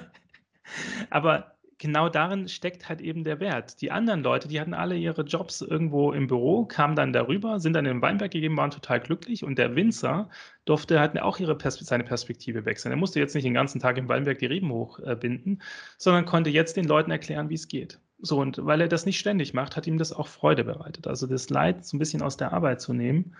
Aber 1.11 1.55
genau 1.79 2.09
darin 2.09 2.49
steckt 2.49 2.89
halt 2.89 3.01
eben 3.01 3.24
der 3.24 3.41
Wert. 3.41 3.81
Die 3.81 3.91
anderen 3.91 4.22
Leute, 4.22 4.49
die 4.49 4.61
hatten 4.61 4.74
alle 4.74 4.97
ihre 4.97 5.22
Jobs 5.22 5.61
irgendwo 5.61 6.12
im 6.12 6.27
Büro, 6.27 6.64
kamen 6.64 6.97
dann 6.97 7.12
darüber, 7.12 7.61
sind 7.61 7.74
dann 7.74 7.87
in 7.87 7.97
den 7.97 8.03
Weinberg 8.03 8.31
gegeben, 8.31 8.57
waren 8.57 8.70
total 8.70 9.01
glücklich 9.01 9.45
und 9.45 9.59
der 9.59 9.77
Winzer 9.77 10.29
durfte 10.64 11.01
halt 11.01 11.20
auch 11.20 11.39
ihre 11.39 11.57
Pers 11.57 11.79
seine 11.79 12.05
Perspektive 12.05 12.64
wechseln. 12.64 12.93
Er 12.93 12.97
musste 12.97 13.20
jetzt 13.20 13.35
nicht 13.35 13.45
den 13.45 13.55
ganzen 13.55 13.81
Tag 13.81 13.99
im 13.99 14.09
Weinberg 14.09 14.39
die 14.39 14.47
Reben 14.47 14.70
hochbinden, 14.70 15.62
sondern 15.99 16.24
konnte 16.24 16.51
jetzt 16.51 16.77
den 16.77 16.87
Leuten 16.87 17.11
erklären, 17.11 17.51
wie 17.51 17.55
es 17.55 17.68
geht. 17.68 18.01
So, 18.18 18.41
und 18.41 18.64
weil 18.64 18.81
er 18.81 18.89
das 18.89 19.05
nicht 19.05 19.18
ständig 19.18 19.53
macht, 19.53 19.77
hat 19.77 19.87
ihm 19.87 19.99
das 19.99 20.12
auch 20.12 20.29
Freude 20.29 20.64
bereitet. 20.64 21.07
Also 21.07 21.27
das 21.27 21.51
Leid 21.51 21.85
so 21.85 21.97
ein 21.97 21.99
bisschen 21.99 22.22
aus 22.22 22.37
der 22.37 22.53
Arbeit 22.53 22.81
zu 22.81 22.95
nehmen 22.95 23.37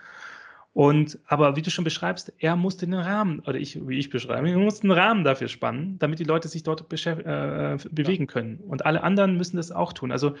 und 0.77 1.17
aber 1.25 1.55
wie 1.55 1.63
du 1.63 1.71
schon 1.71 1.85
beschreibst, 1.85 2.31
er 2.37 2.55
musste 2.55 2.85
den 2.85 2.93
Rahmen, 2.93 3.39
oder 3.39 3.55
ich, 3.55 3.87
wie 3.87 3.97
ich 3.97 4.11
beschreibe, 4.11 4.47
er 4.47 4.57
musste 4.59 4.83
einen 4.83 4.91
Rahmen 4.91 5.23
dafür 5.23 5.47
spannen, 5.47 5.97
damit 5.97 6.19
die 6.19 6.23
Leute 6.23 6.49
sich 6.49 6.61
dort 6.61 6.81
äh, 6.81 7.77
bewegen 7.89 8.25
ja. 8.25 8.31
können. 8.31 8.59
Und 8.59 8.85
alle 8.85 9.01
anderen 9.01 9.37
müssen 9.37 9.57
das 9.57 9.71
auch 9.71 9.91
tun. 9.91 10.11
Also 10.11 10.35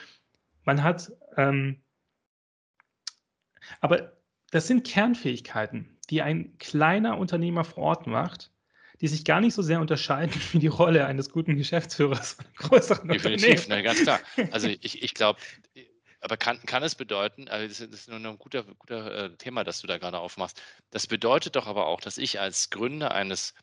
man 0.63 0.83
hat, 0.83 1.11
ähm, 1.37 1.81
aber 3.81 4.11
das 4.51 4.67
sind 4.67 4.85
Kernfähigkeiten, 4.85 5.97
die 6.11 6.21
ein 6.21 6.55
kleiner 6.59 7.17
Unternehmer 7.17 7.63
vor 7.63 7.85
Ort 7.85 8.05
macht, 8.05 8.51
die 9.01 9.07
sich 9.07 9.25
gar 9.25 9.41
nicht 9.41 9.55
so 9.55 9.63
sehr 9.63 9.81
unterscheiden 9.81 10.39
wie 10.51 10.59
die 10.59 10.67
Rolle 10.67 11.07
eines 11.07 11.31
guten 11.31 11.57
Geschäftsführers. 11.57 12.37
Definitiv, 13.07 13.67
ne, 13.69 13.81
ganz 13.81 14.03
klar. 14.03 14.19
Also 14.51 14.67
ich, 14.67 15.01
ich 15.01 15.15
glaube, 15.15 15.39
aber 16.27 16.35
kann, 16.35 16.61
kann 16.65 16.83
es 16.83 16.93
bedeuten, 16.93 17.47
also 17.47 17.85
das 17.85 18.01
ist 18.01 18.09
nur 18.09 18.19
ein 18.19 18.37
guter, 18.37 18.63
guter 18.63 19.25
äh, 19.25 19.37
Thema, 19.37 19.63
das 19.63 19.79
du 19.79 19.87
da 19.87 19.97
gerade 19.97 20.19
aufmachst. 20.19 20.61
Das 20.89 21.07
bedeutet 21.07 21.55
doch 21.55 21.67
aber 21.67 21.87
auch, 21.87 22.01
dass 22.01 22.17
ich 22.17 22.41
als 22.41 22.69
Gründer 22.69 23.11
eines 23.13 23.53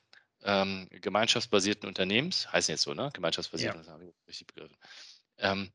ähm, 0.44 0.88
gemeinschaftsbasierten 0.90 1.86
Unternehmens, 1.86 2.50
heißt 2.50 2.70
jetzt 2.70 2.80
so, 2.80 2.94
ne? 2.94 3.10
Gemeinschaftsbasierten, 3.12 3.80
ja. 3.80 3.84
das 3.84 3.92
habe 3.92 4.04
ich 4.06 4.14
richtig 4.26 4.46
begriffen, 4.46 4.78
ähm, 5.36 5.70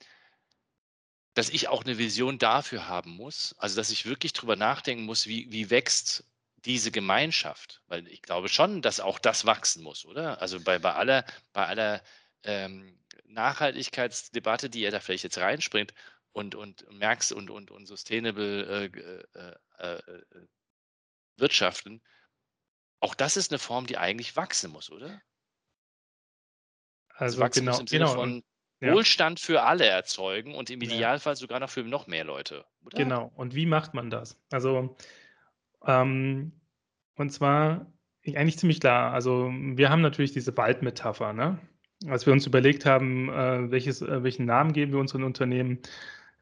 dass 1.36 1.50
ich 1.50 1.68
auch 1.68 1.86
eine 1.86 2.00
Vision 2.00 2.40
dafür 2.40 2.88
haben 2.88 3.12
muss, 3.12 3.54
also 3.60 3.76
dass 3.76 3.92
ich 3.92 4.08
wirklich 4.08 4.34
drüber 4.34 4.56
nachdenken 4.56 5.04
muss, 5.04 5.28
wie, 5.28 5.52
wie 5.52 5.70
wächst 5.70 6.24
diese 6.66 6.90
Gemeinschaft? 6.90 7.84
Weil 7.86 8.08
ich 8.08 8.24
glaube 8.24 8.50
schon, 8.50 8.82
dass 8.82 9.00
auch 9.00 9.20
das 9.20 9.46
wachsen 9.46 9.84
muss, 9.84 10.06
oder? 10.06 10.42
Also 10.42 10.60
bei, 10.60 10.80
bei 10.80 10.94
aller, 10.96 11.24
bei 11.54 11.68
aller 11.68 12.02
ähm, 12.42 12.98
Nachhaltigkeitsdebatte, 13.26 14.72
die 14.72 14.82
ihr 14.82 14.90
da 14.90 15.00
vielleicht 15.00 15.24
jetzt 15.24 15.38
reinspringt, 15.38 15.94
und, 16.40 16.56
und 16.56 16.90
merkst 16.92 17.34
und, 17.34 17.50
und, 17.50 17.70
und 17.70 17.86
sustainable 17.86 18.64
äh, 18.66 19.00
äh, 19.00 19.56
äh, 19.78 19.96
äh, 19.98 20.48
wirtschaften, 21.36 22.02
auch 23.02 23.14
das 23.14 23.38
ist 23.38 23.52
eine 23.52 23.60
Form, 23.60 23.86
die 23.86 23.98
eigentlich 23.98 24.36
wachsen 24.38 24.72
muss, 24.72 24.90
oder? 24.90 25.22
Also, 27.10 27.36
also 27.36 27.40
wachsen 27.40 27.60
genau, 27.62 27.72
muss 27.72 27.80
im 27.82 27.88
Sinne 27.88 28.06
genau. 28.06 28.16
von 28.16 28.44
ja. 28.80 28.94
Wohlstand 28.94 29.42
für 29.42 29.64
alle 29.64 29.86
erzeugen 29.86 30.56
und 30.56 30.70
im 30.70 30.82
Idealfall 30.82 31.34
ja. 31.34 31.36
sogar 31.36 31.60
noch 31.60 31.70
für 31.70 31.84
noch 31.84 32.08
mehr 32.08 32.24
Leute, 32.24 32.66
oder? 32.86 32.98
Genau. 32.98 33.32
Und 33.36 33.56
wie 33.56 33.66
macht 33.66 33.94
man 33.94 34.10
das? 34.10 34.42
Also, 34.52 34.96
ähm, 35.86 36.54
und 37.16 37.32
zwar 37.32 37.92
eigentlich 38.26 38.58
ziemlich 38.58 38.80
klar. 38.80 39.14
Also, 39.14 39.52
wir 39.52 39.90
haben 39.90 40.02
natürlich 40.02 40.32
diese 40.32 40.56
Waldmetapher, 40.56 41.34
ne? 41.34 41.60
Als 42.08 42.26
wir 42.26 42.32
uns 42.32 42.48
überlegt 42.48 42.86
haben, 42.86 43.30
äh, 43.30 43.70
welches, 43.72 44.02
äh, 44.02 44.24
welchen 44.24 44.46
Namen 44.46 44.72
geben 44.72 44.94
wir 44.94 45.00
unseren 45.00 45.24
Unternehmen, 45.24 45.80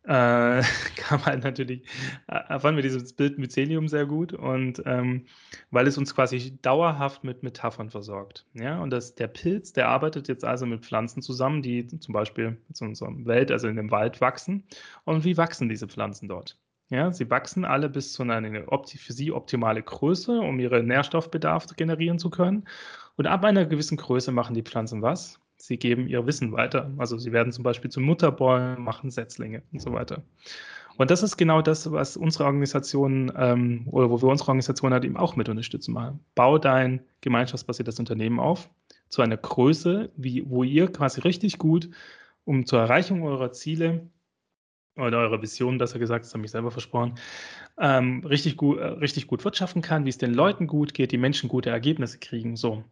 äh, 0.07 0.63
kam 0.95 1.25
halt 1.25 1.43
natürlich, 1.43 1.83
äh, 2.27 2.59
fanden 2.59 2.77
wir 2.77 2.83
dieses 2.83 3.13
Bild 3.13 3.37
Mycelium 3.37 3.87
sehr 3.87 4.05
gut 4.05 4.33
und 4.33 4.81
ähm, 4.85 5.25
weil 5.69 5.85
es 5.85 5.97
uns 5.97 6.15
quasi 6.15 6.57
dauerhaft 6.61 7.23
mit 7.23 7.43
Metaphern 7.43 7.89
versorgt. 7.89 8.45
Ja, 8.53 8.81
und 8.81 8.89
das, 8.91 9.15
der 9.15 9.27
Pilz, 9.27 9.73
der 9.73 9.89
arbeitet 9.89 10.29
jetzt 10.29 10.45
also 10.45 10.65
mit 10.65 10.85
Pflanzen 10.85 11.21
zusammen, 11.21 11.61
die 11.61 11.87
zum 11.87 12.13
Beispiel 12.13 12.57
in 12.79 12.87
unserer 12.87 13.13
Welt, 13.25 13.51
also 13.51 13.67
in 13.67 13.75
dem 13.75 13.91
Wald 13.91 14.21
wachsen. 14.21 14.63
Und 15.03 15.25
wie 15.25 15.37
wachsen 15.37 15.67
diese 15.67 15.87
Pflanzen 15.87 16.29
dort? 16.29 16.57
Ja, 16.89 17.11
sie 17.11 17.29
wachsen 17.29 17.65
alle 17.65 17.89
bis 17.89 18.13
zu 18.13 18.23
einer 18.23 18.41
für 18.41 19.13
sie 19.13 19.33
optimale 19.33 19.83
Größe, 19.83 20.39
um 20.39 20.57
ihren 20.57 20.87
Nährstoffbedarf 20.87 21.67
generieren 21.75 22.17
zu 22.17 22.29
können. 22.29 22.65
Und 23.17 23.27
ab 23.27 23.43
einer 23.43 23.65
gewissen 23.65 23.97
Größe 23.97 24.31
machen 24.31 24.55
die 24.55 24.63
Pflanzen 24.63 25.01
was? 25.01 25.41
Sie 25.57 25.77
geben 25.77 26.07
ihr 26.07 26.25
Wissen 26.25 26.51
weiter. 26.51 26.91
Also 26.97 27.17
sie 27.17 27.31
werden 27.31 27.51
zum 27.51 27.63
Beispiel 27.63 27.91
zu 27.91 27.99
Mutterbäumen, 27.99 28.81
machen 28.81 29.11
Setzlinge 29.11 29.63
und 29.71 29.81
so 29.81 29.93
weiter. 29.93 30.23
Und 30.97 31.11
das 31.11 31.21
ist 31.21 31.37
genau 31.37 31.61
das, 31.61 31.91
was 31.91 32.17
unsere 32.17 32.45
Organisation 32.45 33.31
ähm, 33.37 33.87
oder 33.87 34.09
wo 34.09 34.21
wir 34.21 34.29
unsere 34.29 34.49
Organisation 34.49 34.93
halt 34.93 35.05
eben 35.05 35.17
auch 35.17 35.35
mit 35.35 35.47
unterstützen 35.47 35.93
machen. 35.93 36.19
Bau 36.33 36.57
dein 36.57 37.01
gemeinschaftsbasiertes 37.21 37.99
Unternehmen 37.99 38.39
auf 38.39 38.69
zu 39.09 39.21
einer 39.21 39.37
Größe, 39.37 40.09
wie, 40.17 40.49
wo 40.49 40.63
ihr 40.63 40.91
quasi 40.91 41.21
richtig 41.21 41.59
gut, 41.59 41.89
um 42.45 42.65
zur 42.65 42.79
Erreichung 42.79 43.23
eurer 43.23 43.51
Ziele 43.51 44.09
oder 44.95 45.19
eurer 45.19 45.41
Vision, 45.41 45.77
besser 45.77 45.99
gesagt, 45.99 46.25
das 46.25 46.33
habe 46.33 46.43
ich 46.45 46.51
selber 46.51 46.71
versprochen, 46.71 47.15
ähm, 47.79 48.25
richtig, 48.25 48.57
gut, 48.57 48.79
äh, 48.79 48.85
richtig 48.85 49.27
gut 49.27 49.45
wirtschaften 49.45 49.81
kann, 49.81 50.05
wie 50.05 50.09
es 50.09 50.17
den 50.17 50.33
Leuten 50.33 50.65
gut 50.65 50.93
geht, 50.95 51.11
die 51.11 51.17
Menschen 51.17 51.47
gute 51.47 51.69
Ergebnisse 51.69 52.17
kriegen. 52.17 52.55
So. 52.55 52.83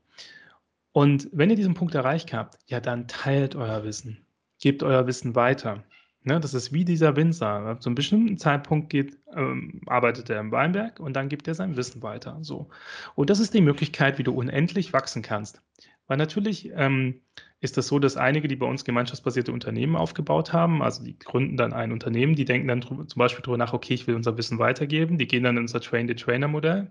Und 0.96 1.28
wenn 1.34 1.50
ihr 1.50 1.58
diesen 1.58 1.74
Punkt 1.74 1.94
erreicht 1.94 2.32
habt, 2.32 2.58
ja, 2.68 2.80
dann 2.80 3.10
teilt 3.10 3.54
euer 3.54 3.84
Wissen. 3.84 4.26
Gebt 4.62 4.82
euer 4.82 5.06
Wissen 5.08 5.36
weiter. 5.36 5.84
Ne, 6.24 6.40
das 6.40 6.54
ist 6.54 6.72
wie 6.72 6.86
dieser 6.86 7.18
Winzer. 7.18 7.76
Zu 7.82 7.90
einem 7.90 7.96
bestimmten 7.96 8.38
Zeitpunkt 8.38 8.92
geht, 8.92 9.20
ähm, 9.36 9.82
arbeitet 9.88 10.30
er 10.30 10.40
im 10.40 10.54
Weinberg 10.54 11.02
und 11.02 11.14
dann 11.18 11.28
gibt 11.28 11.50
er 11.50 11.54
sein 11.54 11.76
Wissen 11.76 12.02
weiter. 12.02 12.38
So. 12.44 12.70
Und 13.14 13.30
das 13.30 13.42
ist 13.42 13.54
die 13.54 13.60
Möglichkeit, 13.60 14.18
wie 14.20 14.24
du 14.24 14.34
unendlich 14.34 14.94
wachsen 14.94 15.22
kannst. 15.22 15.62
Weil 16.08 16.16
natürlich 16.16 16.72
ähm, 16.74 17.20
ist 17.60 17.76
das 17.76 17.88
so, 17.88 18.00
dass 18.00 18.16
einige, 18.16 18.48
die 18.48 18.56
bei 18.56 18.66
uns 18.66 18.86
gemeinschaftsbasierte 18.86 19.52
Unternehmen 19.52 19.98
aufgebaut 19.98 20.54
haben, 20.54 20.82
also 20.82 21.04
die 21.04 21.20
gründen 21.20 21.58
dann 21.58 21.74
ein 21.74 21.92
Unternehmen, 21.92 22.36
die 22.36 22.46
denken 22.46 22.70
dann 22.70 22.82
zum 22.82 23.20
Beispiel 23.20 23.44
darüber 23.44 23.58
nach, 23.58 23.74
okay, 23.74 23.96
ich 23.96 24.08
will 24.08 24.16
unser 24.16 24.38
Wissen 24.38 24.60
weitergeben, 24.60 25.18
die 25.18 25.28
gehen 25.28 25.44
dann 25.44 25.58
in 25.58 25.64
unser 25.64 25.82
Train-the-Trainer-Modell 25.82 26.90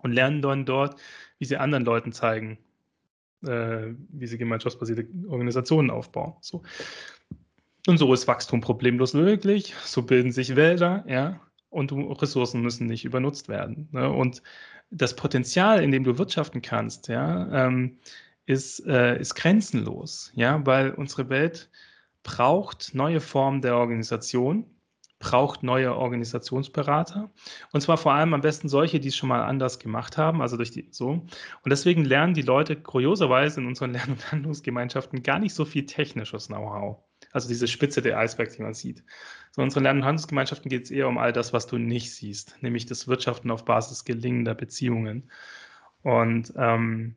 und 0.00 0.12
lernen 0.12 0.42
dann 0.42 0.66
dort, 0.66 1.00
wie 1.38 1.46
sie 1.46 1.56
anderen 1.56 1.86
Leuten 1.86 2.12
zeigen, 2.12 2.58
äh, 3.44 3.94
wie 4.10 4.26
sie 4.26 4.38
gemeinschaftsbasierte 4.38 5.06
Organisationen 5.28 5.90
aufbauen. 5.90 6.34
So. 6.40 6.62
Und 7.86 7.98
so 7.98 8.12
ist 8.12 8.26
Wachstum 8.26 8.60
problemlos 8.60 9.14
möglich, 9.14 9.74
so 9.84 10.02
bilden 10.02 10.32
sich 10.32 10.56
Wälder, 10.56 11.04
ja, 11.06 11.40
und 11.70 11.92
Ressourcen 11.92 12.62
müssen 12.62 12.86
nicht 12.86 13.04
übernutzt 13.04 13.48
werden. 13.48 13.88
Ne? 13.92 14.10
Und 14.10 14.42
das 14.90 15.14
Potenzial, 15.14 15.82
in 15.82 15.92
dem 15.92 16.04
du 16.04 16.18
wirtschaften 16.18 16.62
kannst, 16.62 17.08
ja, 17.08 17.66
ähm, 17.66 17.98
ist, 18.46 18.86
äh, 18.86 19.18
ist 19.20 19.34
grenzenlos, 19.34 20.32
ja, 20.34 20.64
weil 20.64 20.92
unsere 20.92 21.28
Welt 21.28 21.68
braucht 22.22 22.94
neue 22.94 23.20
Formen 23.20 23.60
der 23.60 23.76
Organisation, 23.76 24.64
braucht 25.18 25.62
neue 25.62 25.94
Organisationsberater. 25.94 27.30
Und 27.72 27.80
zwar 27.80 27.96
vor 27.96 28.12
allem 28.12 28.34
am 28.34 28.42
besten 28.42 28.68
solche, 28.68 29.00
die 29.00 29.08
es 29.08 29.16
schon 29.16 29.28
mal 29.28 29.42
anders 29.42 29.78
gemacht 29.78 30.18
haben, 30.18 30.42
also 30.42 30.56
durch 30.56 30.70
die 30.70 30.88
so. 30.90 31.10
Und 31.10 31.30
deswegen 31.64 32.04
lernen 32.04 32.34
die 32.34 32.42
Leute 32.42 32.76
kurioserweise 32.76 33.60
in 33.60 33.66
unseren 33.66 33.92
Lern- 33.94 34.12
und 34.12 34.32
Handlungsgemeinschaften 34.32 35.22
gar 35.22 35.38
nicht 35.38 35.54
so 35.54 35.64
viel 35.64 35.86
technisches 35.86 36.48
Know-how. 36.48 36.98
Also 37.32 37.48
diese 37.48 37.66
Spitze 37.66 38.02
der 38.02 38.18
Eisberg, 38.18 38.52
die 38.52 38.62
man 38.62 38.74
sieht. 38.74 39.02
So 39.52 39.62
in 39.62 39.64
unseren 39.64 39.84
Lern- 39.84 39.98
und 39.98 40.04
Handlungsgemeinschaften 40.04 40.68
geht 40.68 40.84
es 40.84 40.90
eher 40.90 41.08
um 41.08 41.18
all 41.18 41.32
das, 41.32 41.52
was 41.52 41.66
du 41.66 41.78
nicht 41.78 42.14
siehst, 42.14 42.56
nämlich 42.60 42.86
das 42.86 43.08
Wirtschaften 43.08 43.50
auf 43.50 43.64
Basis 43.64 44.04
gelingender 44.04 44.54
Beziehungen. 44.54 45.30
Und 46.02 46.52
ähm, 46.56 47.16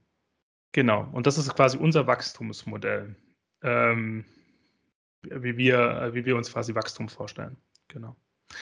genau, 0.71 1.07
und 1.11 1.27
das 1.27 1.37
ist 1.37 1.53
quasi 1.53 1.77
unser 1.77 2.07
Wachstumsmodell, 2.07 3.15
ähm, 3.61 4.25
wie, 5.21 5.57
wir, 5.57 6.11
wie 6.13 6.25
wir 6.25 6.37
uns 6.37 6.51
quasi 6.51 6.73
Wachstum 6.75 7.09
vorstellen. 7.09 7.57
Genau. 7.89 8.15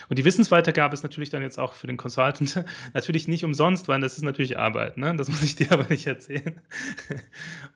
Und 0.10 0.20
die 0.20 0.26
Wissensweitergabe 0.26 0.94
ist 0.94 1.04
natürlich 1.04 1.30
dann 1.30 1.42
jetzt 1.42 1.60
auch 1.60 1.74
für 1.74 1.88
den 1.88 1.98
Consultant 1.98 2.64
natürlich 2.94 3.28
nicht 3.28 3.44
umsonst, 3.46 3.88
weil 3.88 4.02
das 4.02 4.18
ist 4.18 4.24
natürlich 4.24 4.58
Arbeit. 4.58 4.98
Ne? 4.98 5.16
Das 5.16 5.30
muss 5.30 5.44
ich 5.44 5.56
dir 5.56 5.72
aber 5.72 5.88
nicht 5.88 6.08
erzählen. 6.08 6.62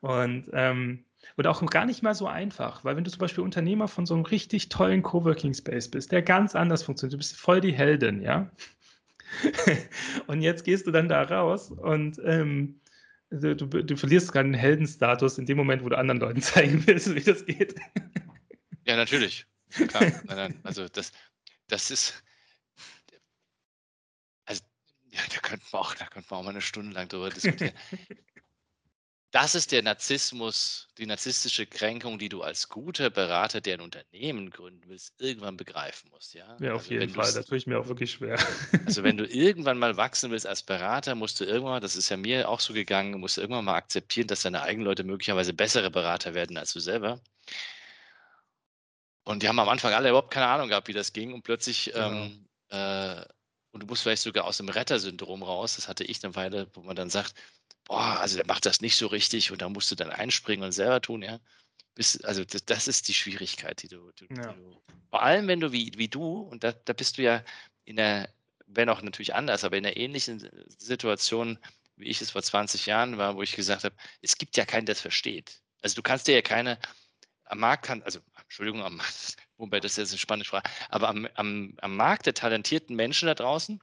Und, 0.02 0.49
ähm, 0.54 1.06
und 1.38 1.47
auch 1.47 1.66
gar 1.68 1.86
nicht 1.86 2.04
mal 2.04 2.14
so 2.14 2.28
einfach, 2.28 2.84
weil 2.84 2.95
wenn 2.95 3.04
du 3.04 3.12
zum 3.12 3.20
Beispiel 3.20 3.43
Unternehmer 3.43 3.88
von 3.88 4.06
so 4.06 4.14
einem 4.14 4.26
richtig 4.26 4.70
tollen 4.70 5.02
Coworking 5.02 5.54
Space 5.54 5.88
bist, 5.89 6.12
der 6.12 6.22
ganz 6.22 6.56
anders 6.56 6.84
funktioniert, 6.84 7.14
du 7.14 7.18
bist 7.18 7.38
voll 7.38 7.62
die 7.62 7.74
Heldin, 7.74 8.22
ja. 8.22 8.52
und 10.28 10.41
jetzt 10.41 10.66
gehst 10.66 10.88
du 10.88 10.91
dann 10.91 11.08
da 11.08 11.24
raus 11.24 11.72
und 11.72 12.20
ähm, 12.26 12.82
du, 13.30 13.56
du, 13.56 13.66
du 13.66 13.95
verlierst 13.95 14.34
gerade 14.34 14.49
den 14.49 14.56
Heldenstatus 14.56 15.38
in 15.38 15.45
dem 15.45 15.56
Moment, 15.58 15.86
wo 15.86 15.89
du 15.89 15.97
anderen 15.97 16.20
Leuten 16.20 16.41
zeigen 16.41 16.86
willst, 16.86 17.16
wie 17.16 17.22
das 17.22 17.45
geht. 17.45 17.76
ja, 18.86 18.97
natürlich. 18.97 19.45
Klar. 19.72 20.04
Nein, 20.04 20.36
nein. 20.36 20.60
Also 20.64 20.89
das, 20.89 21.14
das 21.72 21.89
ist, 21.89 22.22
also, 24.45 24.61
ja, 25.09 25.22
da 25.34 25.39
könnten 25.39 25.65
wir 25.72 25.80
auch, 25.80 25.95
da 25.95 26.05
könnten 26.05 26.30
wir 26.30 26.38
auch 26.38 26.43
mal 26.43 26.49
eine 26.49 26.61
Stunde 26.61 26.93
lang 26.93 27.07
drüber 27.07 27.30
diskutieren. 27.30 27.74
das 29.32 29.55
ist 29.55 29.72
der 29.72 29.82
Narzissmus, 29.82 30.89
die 30.97 31.05
narzisstische 31.05 31.65
Kränkung, 31.65 32.19
die 32.19 32.28
du 32.28 32.41
als 32.41 32.67
guter 32.67 33.09
Berater, 33.09 33.61
der 33.61 33.76
ein 33.76 33.82
Unternehmen 33.82 34.49
gründen 34.49 34.82
willst, 34.88 35.13
irgendwann 35.17 35.55
begreifen 35.55 36.09
musst. 36.11 36.34
Ja, 36.34 36.57
ja 36.59 36.74
auf 36.74 36.82
also 36.82 36.93
jeden 36.93 37.13
Fall. 37.13 37.32
Das 37.32 37.45
tue 37.45 37.57
ich 37.57 37.65
mir 37.65 37.80
auch 37.80 37.88
wirklich 37.88 38.11
schwer. 38.11 38.38
Also 38.86 39.03
wenn 39.03 39.15
du 39.15 39.26
irgendwann 39.26 39.80
mal 39.80 39.95
wachsen 39.95 40.32
willst 40.32 40.45
als 40.45 40.63
Berater, 40.63 41.15
musst 41.15 41.39
du 41.39 41.45
irgendwann, 41.45 41.82
das 41.82 41.95
ist 41.95 42.09
ja 42.09 42.17
mir 42.17 42.49
auch 42.49 42.59
so 42.59 42.74
gegangen, 42.74 43.17
musst 43.22 43.38
du 43.38 43.41
irgendwann 43.41 43.63
mal 43.63 43.76
akzeptieren, 43.76 44.28
dass 44.28 44.41
deine 44.41 44.63
eigenen 44.63 44.86
Leute 44.86 45.05
möglicherweise 45.05 45.53
bessere 45.53 45.89
Berater 45.89 46.34
werden 46.34 46.57
als 46.57 46.74
du 46.74 46.82
selber. 46.82 47.22
Und 49.24 49.43
die 49.43 49.47
haben 49.47 49.59
am 49.59 49.69
Anfang 49.69 49.93
alle 49.93 50.09
überhaupt 50.09 50.34
keine 50.34 50.47
Ahnung 50.47 50.69
gehabt, 50.69 50.88
wie 50.88 50.93
das 50.93 51.13
ging. 51.13 51.34
Und 51.34 51.43
plötzlich, 51.43 51.93
ähm, 51.95 52.47
äh, 52.69 53.24
und 53.72 53.84
du 53.84 53.88
musst 53.88 54.03
vielleicht 54.03 54.24
sogar 54.24 54.45
aus 54.45 54.57
dem 54.57 54.69
Rettersyndrom 54.69 55.43
raus, 55.43 55.76
das 55.76 55.88
hatte 55.88 56.03
ich 56.03 56.24
eine 56.24 56.36
Weile, 56.36 56.67
wo 56.74 56.82
man 56.82 56.95
dann 56.95 57.09
sagt, 57.09 57.36
boah, 57.86 58.19
also 58.19 58.38
der 58.38 58.47
macht 58.47 58.65
das 58.65 58.82
nicht 58.82 58.95
so 58.95 59.07
richtig 59.07 59.51
und 59.51 59.61
da 59.61 59.69
musst 59.69 59.91
du 59.91 59.95
dann 59.95 60.09
einspringen 60.09 60.65
und 60.65 60.72
selber 60.72 61.01
tun, 61.01 61.22
ja. 61.22 61.39
Bis, 61.93 62.22
also 62.24 62.45
das, 62.45 62.65
das, 62.65 62.88
ist 62.88 63.09
die 63.09 63.13
Schwierigkeit, 63.13 63.84
die 63.84 63.89
du, 63.89 64.11
die, 64.13 64.28
ja. 64.34 64.53
die 64.53 64.61
du, 64.61 64.82
vor 65.09 65.22
allem 65.22 65.47
wenn 65.47 65.59
du 65.59 65.72
wie, 65.72 65.91
wie 65.97 66.07
du, 66.07 66.39
und 66.39 66.63
da, 66.63 66.72
da 66.72 66.93
bist 66.93 67.17
du 67.17 67.24
ja 67.24 67.43
in 67.84 67.97
der, 67.97 68.30
wenn 68.65 68.88
auch 68.89 69.01
natürlich 69.01 69.36
anders, 69.36 69.63
aber 69.63 69.78
in 69.78 69.86
einer 69.86 69.97
ähnlichen 69.97 70.49
Situation, 70.78 71.59
wie 71.97 72.07
ich 72.07 72.22
es 72.22 72.32
vor 72.32 72.41
20 72.41 72.86
Jahren 72.86 73.17
war, 73.17 73.36
wo 73.36 73.41
ich 73.41 73.55
gesagt 73.55 73.84
habe, 73.84 73.95
es 74.22 74.38
gibt 74.38 74.55
ja 74.55 74.65
keinen, 74.65 74.86
der 74.86 74.93
es 74.93 75.01
versteht. 75.01 75.61
Also 75.82 75.95
du 75.95 76.01
kannst 76.01 76.28
dir 76.28 76.36
ja 76.36 76.41
keine, 76.41 76.80
am 77.45 77.59
Markt 77.59 77.86
kann, 77.86 78.01
also 78.03 78.19
Entschuldigung, 78.52 78.84
am, 78.84 78.99
wobei 79.58 79.80
das 79.80 79.97
ist 79.97 80.12
eine 80.12 80.20
spannende 80.20 80.45
Frage, 80.45 80.70
aber 80.89 81.08
am, 81.08 81.26
am, 81.36 81.74
am 81.82 81.95
Markt 81.95 82.26
der 82.26 82.34
talentierten 82.34 82.97
Menschen 82.97 83.28
da 83.28 83.34
draußen, 83.34 83.82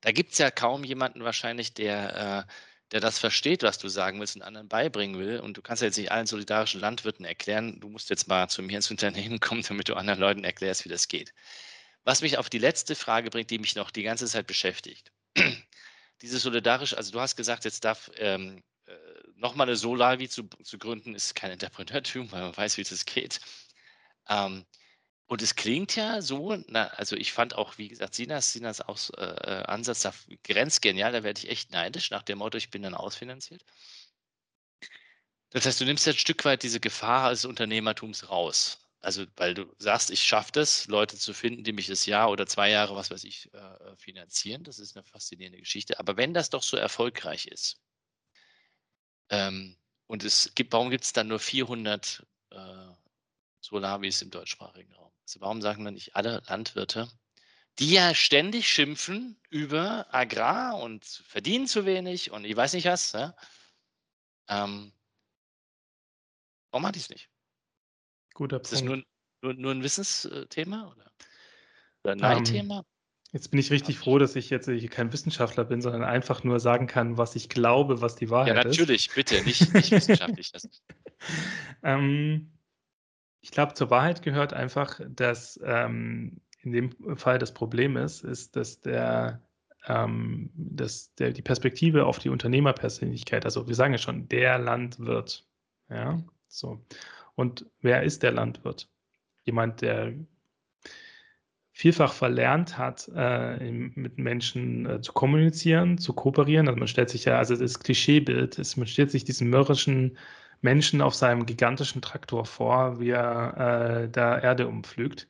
da 0.00 0.10
gibt 0.10 0.32
es 0.32 0.38
ja 0.38 0.50
kaum 0.50 0.84
jemanden 0.84 1.22
wahrscheinlich, 1.22 1.74
der, 1.74 2.46
äh, 2.48 2.52
der 2.92 3.00
das 3.00 3.18
versteht, 3.18 3.62
was 3.62 3.76
du 3.76 3.88
sagen 3.88 4.20
willst 4.20 4.36
und 4.36 4.42
anderen 4.42 4.68
beibringen 4.68 5.18
will. 5.18 5.40
Und 5.40 5.58
du 5.58 5.62
kannst 5.62 5.82
ja 5.82 5.86
jetzt 5.86 5.98
nicht 5.98 6.12
allen 6.12 6.26
solidarischen 6.26 6.80
Landwirten 6.80 7.26
erklären, 7.26 7.78
du 7.78 7.90
musst 7.90 8.08
jetzt 8.08 8.26
mal 8.26 8.48
zu 8.48 8.62
mir 8.62 8.76
ins 8.76 8.90
Unternehmen 8.90 9.38
kommen, 9.40 9.62
damit 9.68 9.90
du 9.90 9.94
anderen 9.94 10.20
Leuten 10.20 10.44
erklärst, 10.44 10.86
wie 10.86 10.90
das 10.90 11.08
geht. 11.08 11.34
Was 12.04 12.22
mich 12.22 12.38
auf 12.38 12.48
die 12.48 12.58
letzte 12.58 12.94
Frage 12.94 13.28
bringt, 13.28 13.50
die 13.50 13.58
mich 13.58 13.76
noch 13.76 13.90
die 13.90 14.02
ganze 14.02 14.26
Zeit 14.26 14.46
beschäftigt. 14.46 15.12
Diese 16.22 16.38
solidarisch, 16.38 16.94
also 16.94 17.12
du 17.12 17.20
hast 17.20 17.36
gesagt, 17.36 17.66
jetzt 17.66 17.84
darf 17.84 18.10
ähm, 18.16 18.62
äh, 18.86 18.92
nochmal 19.36 19.68
eine 19.68 19.76
Solavi 19.76 20.28
zu, 20.28 20.44
zu 20.62 20.78
gründen, 20.78 21.14
ist 21.14 21.34
kein 21.34 21.50
Entrepreneurtum, 21.50 22.30
weil 22.32 22.42
man 22.42 22.56
weiß, 22.56 22.76
wie 22.78 22.82
das 22.82 23.04
geht. 23.04 23.40
Ähm, 24.28 24.66
und 25.26 25.42
es 25.42 25.56
klingt 25.56 25.96
ja 25.96 26.22
so, 26.22 26.56
na, 26.68 26.86
also 26.88 27.16
ich 27.16 27.32
fand 27.32 27.54
auch, 27.54 27.78
wie 27.78 27.88
gesagt, 27.88 28.14
Sinas, 28.14 28.52
Sinas 28.52 28.80
Aus, 28.80 29.10
äh, 29.10 29.24
äh 29.24 29.62
Ansatz 29.64 30.00
da 30.02 30.12
grenzgenial, 30.44 31.12
da 31.12 31.22
werde 31.24 31.40
ich 31.40 31.48
echt 31.50 31.72
neidisch, 31.72 32.10
nach 32.10 32.22
dem 32.22 32.38
Motto, 32.38 32.58
ich 32.58 32.70
bin 32.70 32.82
dann 32.82 32.94
ausfinanziert. 32.94 33.64
Das 35.50 35.66
heißt, 35.66 35.80
du 35.80 35.84
nimmst 35.84 36.06
ja 36.06 36.12
ein 36.12 36.18
Stück 36.18 36.44
weit 36.44 36.62
diese 36.62 36.80
Gefahr 36.80 37.30
des 37.30 37.44
Unternehmertums 37.44 38.28
raus. 38.28 38.78
Also, 39.00 39.24
weil 39.36 39.54
du 39.54 39.72
sagst, 39.78 40.10
ich 40.10 40.22
schaffe 40.22 40.52
das, 40.52 40.86
Leute 40.88 41.16
zu 41.16 41.32
finden, 41.32 41.64
die 41.64 41.72
mich 41.72 41.86
das 41.86 42.06
Jahr 42.06 42.30
oder 42.30 42.46
zwei 42.46 42.70
Jahre, 42.70 42.96
was 42.96 43.10
weiß 43.10 43.24
ich, 43.24 43.52
äh, 43.54 43.58
äh, 43.58 43.96
finanzieren. 43.96 44.64
Das 44.64 44.78
ist 44.78 44.96
eine 44.96 45.04
faszinierende 45.04 45.58
Geschichte. 45.58 45.98
Aber 46.00 46.16
wenn 46.16 46.34
das 46.34 46.50
doch 46.50 46.62
so 46.62 46.76
erfolgreich 46.76 47.46
ist, 47.46 47.80
ähm, 49.30 49.76
und 50.06 50.24
es 50.24 50.52
gibt, 50.54 50.72
warum 50.72 50.90
gibt 50.90 51.04
es 51.04 51.12
dann 51.12 51.28
nur 51.28 51.38
400 51.40 52.24
äh, 52.50 52.56
Solavis 53.60 54.22
im 54.22 54.30
deutschsprachigen 54.30 54.92
Raum? 54.94 55.12
Also 55.22 55.40
warum 55.40 55.60
sagen 55.60 55.84
wir 55.84 55.90
nicht 55.90 56.14
alle 56.14 56.42
Landwirte, 56.46 57.08
die 57.78 57.92
ja 57.92 58.14
ständig 58.14 58.68
schimpfen 58.68 59.38
über 59.50 60.06
Agrar 60.14 60.78
und 60.78 61.04
verdienen 61.04 61.66
zu 61.66 61.84
wenig 61.84 62.30
und 62.30 62.44
ich 62.44 62.56
weiß 62.56 62.72
nicht 62.72 62.86
was. 62.86 63.12
Ja? 63.12 63.36
Ähm, 64.48 64.92
warum 66.70 66.82
mache 66.82 66.96
ich 66.96 67.02
es 67.02 67.10
nicht? 67.10 67.28
Guter 68.34 68.58
Punkt. 68.58 68.66
Ist 68.66 68.72
das 68.72 68.82
nur, 68.82 69.02
nur, 69.42 69.54
nur 69.54 69.72
ein 69.72 69.82
Wissensthema 69.82 70.90
oder, 70.90 71.12
oder 72.02 72.12
ein 72.12 72.18
ähm, 72.18 72.22
Neidthema? 72.22 72.84
Jetzt 73.36 73.50
bin 73.50 73.60
ich 73.60 73.70
richtig 73.70 73.98
froh, 73.98 74.16
dass 74.16 74.34
ich 74.34 74.48
jetzt 74.48 74.66
kein 74.90 75.12
Wissenschaftler 75.12 75.64
bin, 75.64 75.82
sondern 75.82 76.04
einfach 76.04 76.42
nur 76.42 76.58
sagen 76.58 76.86
kann, 76.86 77.18
was 77.18 77.36
ich 77.36 77.50
glaube, 77.50 78.00
was 78.00 78.16
die 78.16 78.30
Wahrheit 78.30 78.64
ist. 78.64 78.64
Ja, 78.64 78.70
natürlich, 78.70 79.08
ist. 79.08 79.14
bitte, 79.14 79.44
nicht, 79.44 79.74
nicht 79.74 79.90
wissenschaftlich. 79.90 80.52
ähm, 81.82 82.50
ich 83.42 83.50
glaube, 83.50 83.74
zur 83.74 83.90
Wahrheit 83.90 84.22
gehört 84.22 84.54
einfach, 84.54 85.02
dass 85.06 85.60
ähm, 85.62 86.40
in 86.62 86.72
dem 86.72 87.18
Fall 87.18 87.38
das 87.38 87.52
Problem 87.52 87.98
ist, 87.98 88.24
ist, 88.24 88.56
dass 88.56 88.80
der, 88.80 89.42
ähm, 89.86 90.48
dass 90.54 91.14
der, 91.16 91.32
die 91.32 91.42
Perspektive 91.42 92.06
auf 92.06 92.18
die 92.18 92.30
Unternehmerpersönlichkeit, 92.30 93.44
also 93.44 93.68
wir 93.68 93.74
sagen 93.74 93.92
ja 93.92 93.98
schon, 93.98 94.30
der 94.30 94.58
Landwirt, 94.58 95.46
ja, 95.90 96.22
so. 96.48 96.80
Und 97.34 97.66
wer 97.82 98.02
ist 98.02 98.22
der 98.22 98.32
Landwirt? 98.32 98.88
Jemand, 99.44 99.82
der 99.82 100.14
vielfach 101.76 102.14
verlernt 102.14 102.78
hat, 102.78 103.10
äh, 103.14 103.70
mit 103.70 104.16
Menschen 104.16 104.86
äh, 104.86 105.00
zu 105.02 105.12
kommunizieren, 105.12 105.98
zu 105.98 106.14
kooperieren. 106.14 106.68
Also 106.68 106.78
man 106.78 106.88
stellt 106.88 107.10
sich 107.10 107.26
ja, 107.26 107.36
also 107.36 107.54
das 107.54 107.78
Klischeebild 107.78 108.58
ist, 108.58 108.78
man 108.78 108.86
stellt 108.86 109.10
sich 109.10 109.24
diesen 109.24 109.50
mürrischen 109.50 110.16
Menschen 110.62 111.02
auf 111.02 111.14
seinem 111.14 111.44
gigantischen 111.44 112.00
Traktor 112.00 112.46
vor, 112.46 112.98
wie 112.98 113.10
er 113.10 114.04
äh, 114.04 114.08
da 114.08 114.38
Erde 114.38 114.68
umpflügt. 114.68 115.28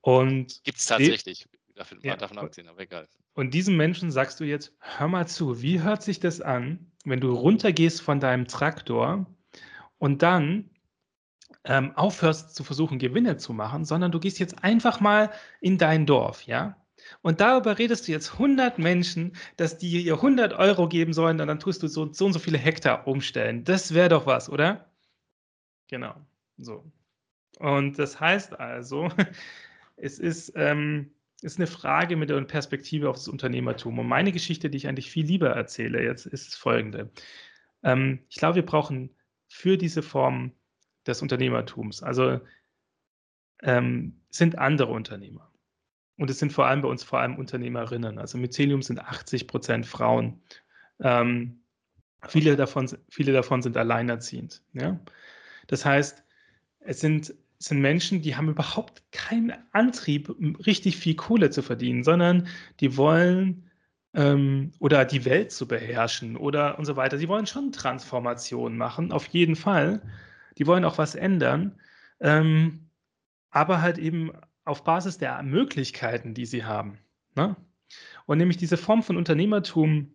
Und 0.00 0.60
gibt 0.64 0.78
es 0.78 0.86
tatsächlich. 0.86 1.46
Davon, 1.76 2.00
ja, 2.02 2.16
davon 2.16 2.38
abziehen, 2.38 2.66
aber 2.66 2.80
egal. 2.80 3.06
Und 3.34 3.54
diesem 3.54 3.76
Menschen 3.76 4.10
sagst 4.10 4.40
du 4.40 4.44
jetzt, 4.44 4.72
hör 4.80 5.06
mal 5.06 5.28
zu, 5.28 5.62
wie 5.62 5.80
hört 5.80 6.02
sich 6.02 6.18
das 6.18 6.40
an, 6.40 6.90
wenn 7.04 7.20
du 7.20 7.32
runtergehst 7.32 8.02
von 8.02 8.18
deinem 8.18 8.48
Traktor 8.48 9.24
und 9.98 10.22
dann 10.22 10.68
ähm, 11.64 11.96
aufhörst 11.96 12.54
zu 12.54 12.64
versuchen, 12.64 12.98
Gewinne 12.98 13.36
zu 13.36 13.52
machen, 13.52 13.84
sondern 13.84 14.12
du 14.12 14.20
gehst 14.20 14.38
jetzt 14.38 14.62
einfach 14.64 15.00
mal 15.00 15.30
in 15.60 15.78
dein 15.78 16.06
Dorf, 16.06 16.42
ja? 16.44 16.76
Und 17.22 17.40
darüber 17.40 17.78
redest 17.78 18.08
du 18.08 18.12
jetzt 18.12 18.32
100 18.34 18.78
Menschen, 18.78 19.32
dass 19.56 19.78
die 19.78 20.02
ihr 20.04 20.14
100 20.14 20.54
Euro 20.54 20.88
geben 20.88 21.12
sollen 21.12 21.40
und 21.40 21.48
dann 21.48 21.60
tust 21.60 21.82
du 21.82 21.88
so, 21.88 22.12
so 22.12 22.26
und 22.26 22.32
so 22.32 22.38
viele 22.38 22.58
Hektar 22.58 23.06
umstellen. 23.06 23.64
Das 23.64 23.94
wäre 23.94 24.08
doch 24.08 24.26
was, 24.26 24.48
oder? 24.48 24.90
Genau, 25.88 26.14
so. 26.56 26.90
Und 27.58 27.98
das 27.98 28.20
heißt 28.20 28.58
also, 28.58 29.08
es 29.96 30.18
ist, 30.18 30.52
ähm, 30.56 31.10
ist 31.42 31.58
eine 31.58 31.66
Frage 31.66 32.16
mit 32.16 32.30
der 32.30 32.40
Perspektive 32.42 33.10
auf 33.10 33.16
das 33.16 33.28
Unternehmertum. 33.28 33.98
Und 33.98 34.06
meine 34.08 34.32
Geschichte, 34.32 34.70
die 34.70 34.78
ich 34.78 34.88
eigentlich 34.88 35.10
viel 35.10 35.26
lieber 35.26 35.50
erzähle 35.50 36.02
jetzt, 36.02 36.26
ist 36.26 36.56
folgende. 36.56 37.10
Ähm, 37.82 38.20
ich 38.28 38.36
glaube, 38.36 38.56
wir 38.56 38.66
brauchen 38.66 39.10
für 39.48 39.76
diese 39.76 40.02
Form 40.02 40.52
des 41.06 41.22
Unternehmertums, 41.22 42.02
also 42.02 42.40
ähm, 43.62 44.20
sind 44.30 44.58
andere 44.58 44.92
Unternehmer. 44.92 45.50
Und 46.16 46.30
es 46.30 46.38
sind 46.38 46.52
vor 46.52 46.66
allem 46.66 46.82
bei 46.82 46.88
uns 46.88 47.02
vor 47.02 47.20
allem 47.20 47.36
Unternehmerinnen. 47.36 48.18
Also 48.18 48.38
Mycelium 48.38 48.82
sind 48.82 49.00
80 49.00 49.48
Prozent 49.48 49.86
Frauen. 49.86 50.40
Ähm, 51.00 51.60
viele, 52.28 52.56
davon, 52.56 52.88
viele 53.08 53.32
davon 53.32 53.62
sind 53.62 53.76
alleinerziehend. 53.76 54.62
Ja? 54.74 55.00
Das 55.66 55.84
heißt, 55.84 56.22
es 56.80 57.00
sind, 57.00 57.34
es 57.58 57.66
sind 57.66 57.80
Menschen, 57.80 58.22
die 58.22 58.36
haben 58.36 58.48
überhaupt 58.48 59.02
keinen 59.10 59.54
Antrieb, 59.72 60.34
richtig 60.66 60.96
viel 60.96 61.16
Kohle 61.16 61.50
zu 61.50 61.62
verdienen, 61.62 62.04
sondern 62.04 62.46
die 62.80 62.96
wollen 62.96 63.70
ähm, 64.14 64.72
oder 64.78 65.04
die 65.04 65.24
Welt 65.24 65.50
zu 65.50 65.66
beherrschen 65.66 66.36
oder 66.36 66.78
und 66.78 66.84
so 66.84 66.96
weiter. 66.96 67.18
Sie 67.18 67.28
wollen 67.28 67.46
schon 67.46 67.72
Transformationen 67.72 68.78
machen, 68.78 69.10
auf 69.10 69.26
jeden 69.28 69.56
Fall. 69.56 70.00
Die 70.58 70.66
wollen 70.66 70.84
auch 70.84 70.98
was 70.98 71.14
ändern, 71.14 71.80
ähm, 72.20 72.90
aber 73.50 73.82
halt 73.82 73.98
eben 73.98 74.32
auf 74.64 74.84
Basis 74.84 75.18
der 75.18 75.42
Möglichkeiten, 75.42 76.34
die 76.34 76.46
sie 76.46 76.64
haben. 76.64 76.98
Ne? 77.34 77.56
Und 78.26 78.38
nämlich 78.38 78.56
diese 78.56 78.76
Form 78.76 79.02
von 79.02 79.16
Unternehmertum, 79.16 80.14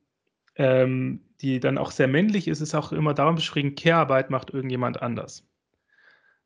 ähm, 0.55 1.21
die 1.41 1.59
dann 1.59 1.77
auch 1.77 1.91
sehr 1.91 2.07
männlich 2.07 2.47
ist, 2.47 2.61
ist 2.61 2.75
auch 2.75 2.91
immer 2.91 3.13
darum 3.13 3.35
beschrieben, 3.35 3.75
Care-Arbeit 3.75 4.29
macht 4.29 4.49
irgendjemand 4.49 5.01
anders. 5.01 5.45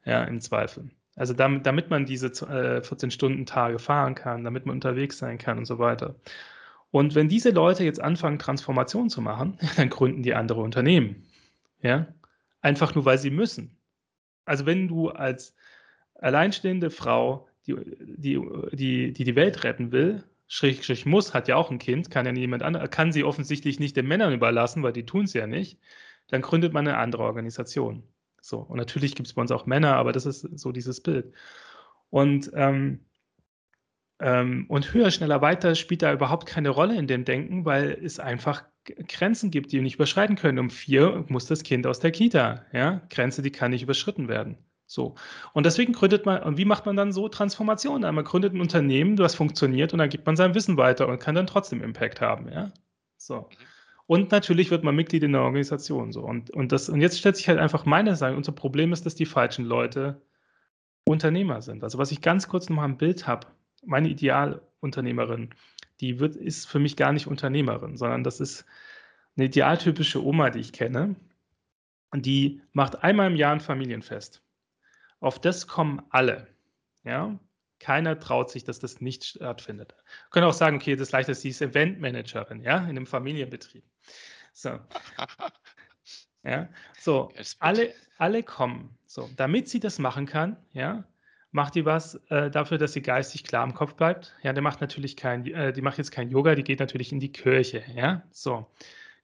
Ja, 0.06 0.24
im 0.26 0.41
Zweifel. 0.41 0.89
Also 1.16 1.34
damit, 1.34 1.66
damit 1.66 1.89
man 1.89 2.06
diese 2.06 2.28
äh, 2.28 2.82
14-Stunden-Tage 2.82 3.80
fahren 3.80 4.16
kann, 4.16 4.44
damit 4.44 4.66
man 4.66 4.76
unterwegs 4.76 5.18
sein 5.18 5.38
kann 5.38 5.58
und 5.58 5.66
so 5.66 5.80
weiter. 5.80 6.16
Und 6.91 7.16
wenn 7.16 7.30
diese 7.30 7.52
Leute 7.52 7.84
jetzt 7.84 8.02
anfangen, 8.02 8.39
Transformation 8.39 9.10
zu 9.10 9.22
machen, 9.22 9.58
dann 9.78 9.89
gründen 9.89 10.24
die 10.24 10.34
andere 10.36 10.62
Unternehmen. 10.62 11.24
Ja, 11.82 12.08
einfach 12.62 12.96
nur, 12.96 13.06
weil 13.06 13.18
sie 13.18 13.32
müssen. 13.32 13.78
Also 14.46 14.66
wenn 14.66 14.88
du 14.88 15.10
als 15.10 15.56
alleinstehende 16.16 16.89
Frau 16.89 17.48
die, 17.66 17.76
die, 18.00 18.41
die, 18.74 19.14
die 19.14 19.24
die 19.24 19.36
Welt 19.36 19.64
retten 19.64 19.91
will, 19.91 20.24
schräg, 20.48 20.84
schräg 20.84 21.06
muss, 21.06 21.34
hat 21.34 21.48
ja 21.48 21.56
auch 21.56 21.72
ein 21.72 21.80
Kind, 21.80 22.12
kann 22.12 22.26
ja 22.26 22.32
niemand 22.32 22.64
anderes, 22.64 22.89
kann 22.89 23.12
sie 23.12 23.24
offensichtlich 23.24 23.80
nicht 23.80 23.96
den 23.96 24.08
Männern 24.08 24.34
überlassen, 24.34 24.84
weil 24.84 24.94
die 24.94 25.06
tun 25.06 25.26
es 25.26 25.34
ja 25.34 25.48
nicht, 25.48 25.80
dann 26.28 26.41
gründet 26.41 26.74
man 26.74 26.88
eine 26.88 26.98
andere 26.98 27.24
Organisation. 27.24 28.04
So, 28.41 28.60
und 28.60 28.78
natürlich 28.78 29.16
gibt 29.16 29.28
es 29.28 29.34
bei 29.34 29.41
uns 29.41 29.52
auch 29.52 29.66
Männer, 29.66 29.96
aber 29.96 30.12
das 30.12 30.26
ist 30.26 30.41
so 30.60 30.72
dieses 30.72 31.02
Bild. 31.02 31.34
Und, 32.10 32.52
ähm, 32.54 33.06
ähm, 34.20 34.66
und 34.68 34.94
höher, 34.94 35.12
schneller, 35.12 35.41
weiter 35.41 35.76
spielt 35.76 36.02
da 36.02 36.14
überhaupt 36.14 36.46
keine 36.46 36.70
Rolle 36.70 36.98
in 36.98 37.08
dem 37.08 37.26
Denken, 37.26 37.66
weil 37.66 37.91
es 38.04 38.20
einfach 38.20 38.64
Grenzen 38.84 39.52
gibt, 39.52 39.72
die 39.72 39.78
wir 39.78 39.84
nicht 39.84 39.96
überschreiten 39.96 40.36
können. 40.36 40.60
Um 40.60 40.70
vier 40.70 41.26
muss 41.30 41.46
das 41.46 41.64
Kind 41.64 41.88
aus 41.88 42.00
der 42.00 42.12
Kita. 42.12 42.66
Ja? 42.74 43.02
Grenze, 43.10 43.42
die 43.42 43.52
kann 43.52 43.72
nicht 43.72 43.84
überschritten 43.84 44.28
werden. 44.28 44.58
So. 44.86 45.16
Und 45.54 45.66
deswegen 45.66 45.94
gründet 45.94 46.26
man, 46.26 46.44
und 46.44 46.58
wie 46.58 46.66
macht 46.66 46.86
man 46.86 46.96
dann 46.96 47.12
so 47.12 47.30
Transformationen? 47.30 48.14
Man 48.14 48.26
gründet 48.26 48.54
ein 48.54 48.62
Unternehmen, 48.62 49.16
das 49.16 49.36
funktioniert 49.36 49.94
und 49.94 50.00
dann 50.00 50.10
gibt 50.10 50.26
man 50.26 50.36
sein 50.36 50.54
Wissen 50.54 50.78
weiter 50.78 51.08
und 51.08 51.20
kann 51.20 51.36
dann 51.36 51.48
trotzdem 51.48 51.82
Impact 51.82 52.22
haben. 52.22 52.52
Ja? 52.52 52.72
So. 53.18 53.50
Und 54.06 54.32
natürlich 54.32 54.70
wird 54.70 54.84
man 54.84 54.96
Mitglied 54.96 55.24
in 55.24 55.32
der 55.32 55.42
Organisation. 55.42 56.12
So. 56.12 56.22
Und, 56.22 56.52
und, 56.52 56.72
das, 56.72 56.90
und 56.90 57.02
jetzt 57.02 57.18
stellt 57.18 57.38
sich 57.38 57.48
halt 57.48 57.60
einfach 57.60 57.86
meine 57.86 58.16
Sache. 58.16 58.36
Unser 58.36 58.52
Problem 58.52 58.94
ist, 58.94 59.06
dass 59.06 59.16
die 59.16 59.26
falschen 59.26 59.66
Leute 59.66 60.22
Unternehmer 61.06 61.62
sind. 61.62 61.84
Also 61.84 61.98
was 61.98 62.12
ich 62.12 62.22
ganz 62.22 62.48
kurz 62.48 62.70
noch 62.70 62.78
mal 62.78 62.86
im 62.86 62.98
Bild 62.98 63.28
habe, 63.28 63.48
meine 63.86 64.10
Idealunternehmerin, 64.10 65.50
die 66.02 66.20
wird, 66.20 66.36
ist 66.36 66.68
für 66.68 66.80
mich 66.80 66.96
gar 66.96 67.14
nicht 67.14 67.28
Unternehmerin, 67.28 67.98
sondern 67.98 68.24
das 68.24 68.39
ist 68.39 68.66
eine 69.36 69.46
idealtypische 69.46 70.24
Oma, 70.24 70.50
die 70.50 70.60
ich 70.60 70.74
kenne. 70.74 71.16
Und 72.12 72.26
die 72.26 72.62
macht 72.74 73.04
einmal 73.04 73.32
im 73.32 73.36
Jahr 73.36 73.54
ein 73.54 73.60
Familienfest. 73.60 74.41
Auf 75.20 75.39
das 75.39 75.68
kommen 75.68 76.02
alle. 76.10 76.48
Ja? 77.04 77.39
Keiner 77.80 78.20
traut 78.20 78.52
sich, 78.52 78.64
dass 78.64 78.80
das 78.80 79.02
nicht 79.02 79.24
stattfindet. 79.26 79.96
Wir 79.98 80.30
können 80.30 80.46
auch 80.46 80.54
sagen, 80.54 80.78
okay, 80.78 80.96
das 80.96 81.08
ist 81.08 81.12
leichter, 81.12 81.34
sie 81.34 81.50
ist 81.50 81.62
Eventmanagerin, 81.62 82.62
ja, 82.62 82.78
in 82.78 82.89
einem 82.89 83.08
Familienbetrieb. 83.08 83.84
So. 84.54 84.80
Ja, 86.46 86.68
so, 87.00 87.32
alle, 87.60 87.94
alle 88.18 88.44
kommen. 88.44 88.98
So, 89.06 89.30
damit 89.38 89.70
sie 89.70 89.80
das 89.80 89.98
machen 89.98 90.26
kann, 90.26 90.58
ja, 90.74 91.06
macht 91.54 91.76
die 91.76 91.86
was 91.86 92.16
äh, 92.30 92.49
dafür, 92.49 92.78
dass 92.78 92.93
sie 92.93 93.01
geistig 93.01 93.43
klar 93.43 93.64
im 93.64 93.74
Kopf 93.74 93.93
bleibt. 93.93 94.36
Ja, 94.41 94.51
der 94.51 94.64
macht 94.64 94.82
natürlich 94.82 95.16
kein, 95.16 95.45
äh, 95.45 95.72
die 95.72 95.82
macht 95.82 95.99
jetzt 95.99 96.12
kein 96.12 96.30
Yoga, 96.30 96.56
die 96.56 96.64
geht 96.64 96.80
natürlich 96.80 97.12
in 97.14 97.20
die 97.20 97.32
Kirche, 97.32 97.84
ja, 97.95 98.24
so. 98.32 98.68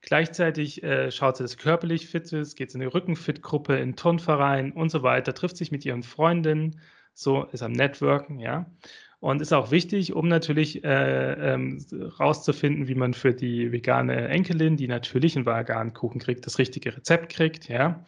Gleichzeitig 0.02 0.82
äh, 0.82 1.12
schaut 1.12 1.36
sie, 1.36 1.44
dass 1.44 1.52
sie 1.52 1.58
körperlich 1.58 2.08
fit 2.08 2.32
ist, 2.32 2.56
geht 2.56 2.74
in 2.74 2.82
eine 2.82 2.94
Rückenfit-Gruppe, 2.94 3.78
in 3.78 3.98
Turnverein 3.98 4.72
und 4.72 4.90
so 4.90 5.04
weiter, 5.04 5.34
trifft 5.34 5.58
sich 5.58 5.72
mit 5.72 5.84
ihren 5.86 6.04
Freundinnen, 6.04 6.80
so 7.14 7.44
ist 7.46 7.64
am 7.64 7.74
Networken, 7.74 8.40
ja. 8.40 8.66
Und 9.20 9.42
ist 9.42 9.52
auch 9.52 9.72
wichtig, 9.72 10.14
um 10.14 10.30
natürlich 10.30 10.86
äh, 10.86 11.54
ähm, 11.54 11.84
rauszufinden, 12.20 12.88
wie 12.88 12.96
man 12.96 13.14
für 13.14 13.34
die 13.34 13.74
vegane 13.74 14.30
Enkelin, 14.30 14.78
die 14.78 14.88
natürlich 14.88 15.36
einen 15.36 15.46
veganen 15.46 15.94
Kuchen 15.94 16.22
kriegt, 16.22 16.46
das 16.46 16.60
richtige 16.60 16.96
Rezept 16.96 17.30
kriegt, 17.30 17.68
ja. 17.68 18.06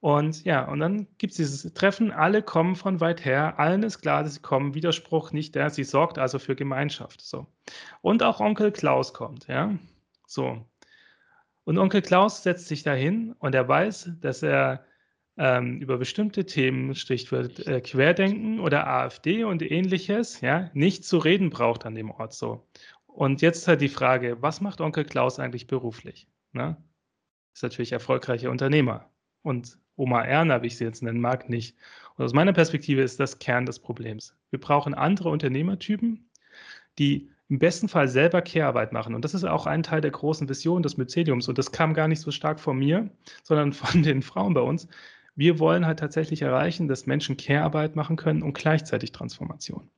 Und 0.00 0.44
ja, 0.44 0.68
und 0.68 0.80
dann 0.80 1.06
gibt 1.18 1.32
es 1.32 1.36
dieses 1.38 1.72
Treffen, 1.74 2.12
alle 2.12 2.42
kommen 2.42 2.76
von 2.76 3.00
weit 3.00 3.24
her, 3.24 3.58
allen 3.58 3.82
ist 3.82 4.00
klar, 4.02 4.22
dass 4.22 4.34
sie 4.34 4.40
kommen, 4.40 4.74
Widerspruch 4.74 5.32
nicht 5.32 5.54
der, 5.54 5.70
sie 5.70 5.84
sorgt 5.84 6.18
also 6.18 6.38
für 6.38 6.54
Gemeinschaft. 6.54 7.22
So. 7.22 7.46
Und 8.02 8.22
auch 8.22 8.40
Onkel 8.40 8.72
Klaus 8.72 9.14
kommt, 9.14 9.46
ja. 9.48 9.74
So. 10.26 10.64
Und 11.64 11.78
Onkel 11.78 12.02
Klaus 12.02 12.42
setzt 12.42 12.68
sich 12.68 12.82
dahin 12.82 13.32
und 13.38 13.54
er 13.54 13.66
weiß, 13.66 14.12
dass 14.20 14.42
er 14.42 14.84
ähm, 15.38 15.80
über 15.80 15.98
bestimmte 15.98 16.46
Themen, 16.46 16.94
Stichwort 16.94 17.66
äh, 17.66 17.80
Querdenken 17.80 18.60
oder 18.60 18.86
AfD 18.86 19.44
und 19.44 19.62
ähnliches, 19.62 20.40
ja, 20.40 20.70
nicht 20.74 21.04
zu 21.04 21.18
reden 21.18 21.50
braucht 21.50 21.84
an 21.86 21.94
dem 21.94 22.10
Ort 22.10 22.34
so. 22.34 22.66
Und 23.06 23.42
jetzt 23.42 23.66
halt 23.66 23.80
die 23.80 23.88
Frage, 23.88 24.42
was 24.42 24.60
macht 24.60 24.80
Onkel 24.80 25.04
Klaus 25.04 25.38
eigentlich 25.38 25.66
beruflich? 25.66 26.28
Ne? 26.52 26.76
Ist 27.54 27.62
natürlich 27.62 27.92
erfolgreicher 27.92 28.50
Unternehmer. 28.50 29.10
Und 29.42 29.78
Oma 29.96 30.22
Erna, 30.22 30.62
wie 30.62 30.68
ich 30.68 30.76
sie 30.76 30.84
jetzt 30.84 31.02
nennen 31.02 31.20
mag, 31.20 31.48
nicht. 31.48 31.76
Und 32.16 32.24
aus 32.24 32.32
meiner 32.32 32.52
Perspektive 32.52 33.02
ist 33.02 33.20
das 33.20 33.38
Kern 33.38 33.66
des 33.66 33.78
Problems. 33.78 34.34
Wir 34.50 34.60
brauchen 34.60 34.94
andere 34.94 35.28
Unternehmertypen, 35.30 36.28
die 36.98 37.30
im 37.48 37.58
besten 37.58 37.88
Fall 37.88 38.08
selber 38.08 38.42
Care-Arbeit 38.42 38.92
machen. 38.92 39.14
Und 39.14 39.24
das 39.24 39.34
ist 39.34 39.44
auch 39.44 39.66
ein 39.66 39.82
Teil 39.82 40.00
der 40.00 40.10
großen 40.10 40.48
Vision 40.48 40.82
des 40.82 40.96
Myceliums. 40.96 41.48
Und 41.48 41.58
das 41.58 41.70
kam 41.72 41.94
gar 41.94 42.08
nicht 42.08 42.20
so 42.20 42.30
stark 42.30 42.58
von 42.58 42.78
mir, 42.78 43.08
sondern 43.42 43.72
von 43.72 44.02
den 44.02 44.22
Frauen 44.22 44.54
bei 44.54 44.62
uns. 44.62 44.88
Wir 45.34 45.58
wollen 45.58 45.86
halt 45.86 45.98
tatsächlich 45.98 46.42
erreichen, 46.42 46.88
dass 46.88 47.06
Menschen 47.06 47.36
Care-Arbeit 47.36 47.94
machen 47.94 48.16
können 48.16 48.42
und 48.42 48.54
gleichzeitig 48.54 49.12
Transformation. 49.12 49.90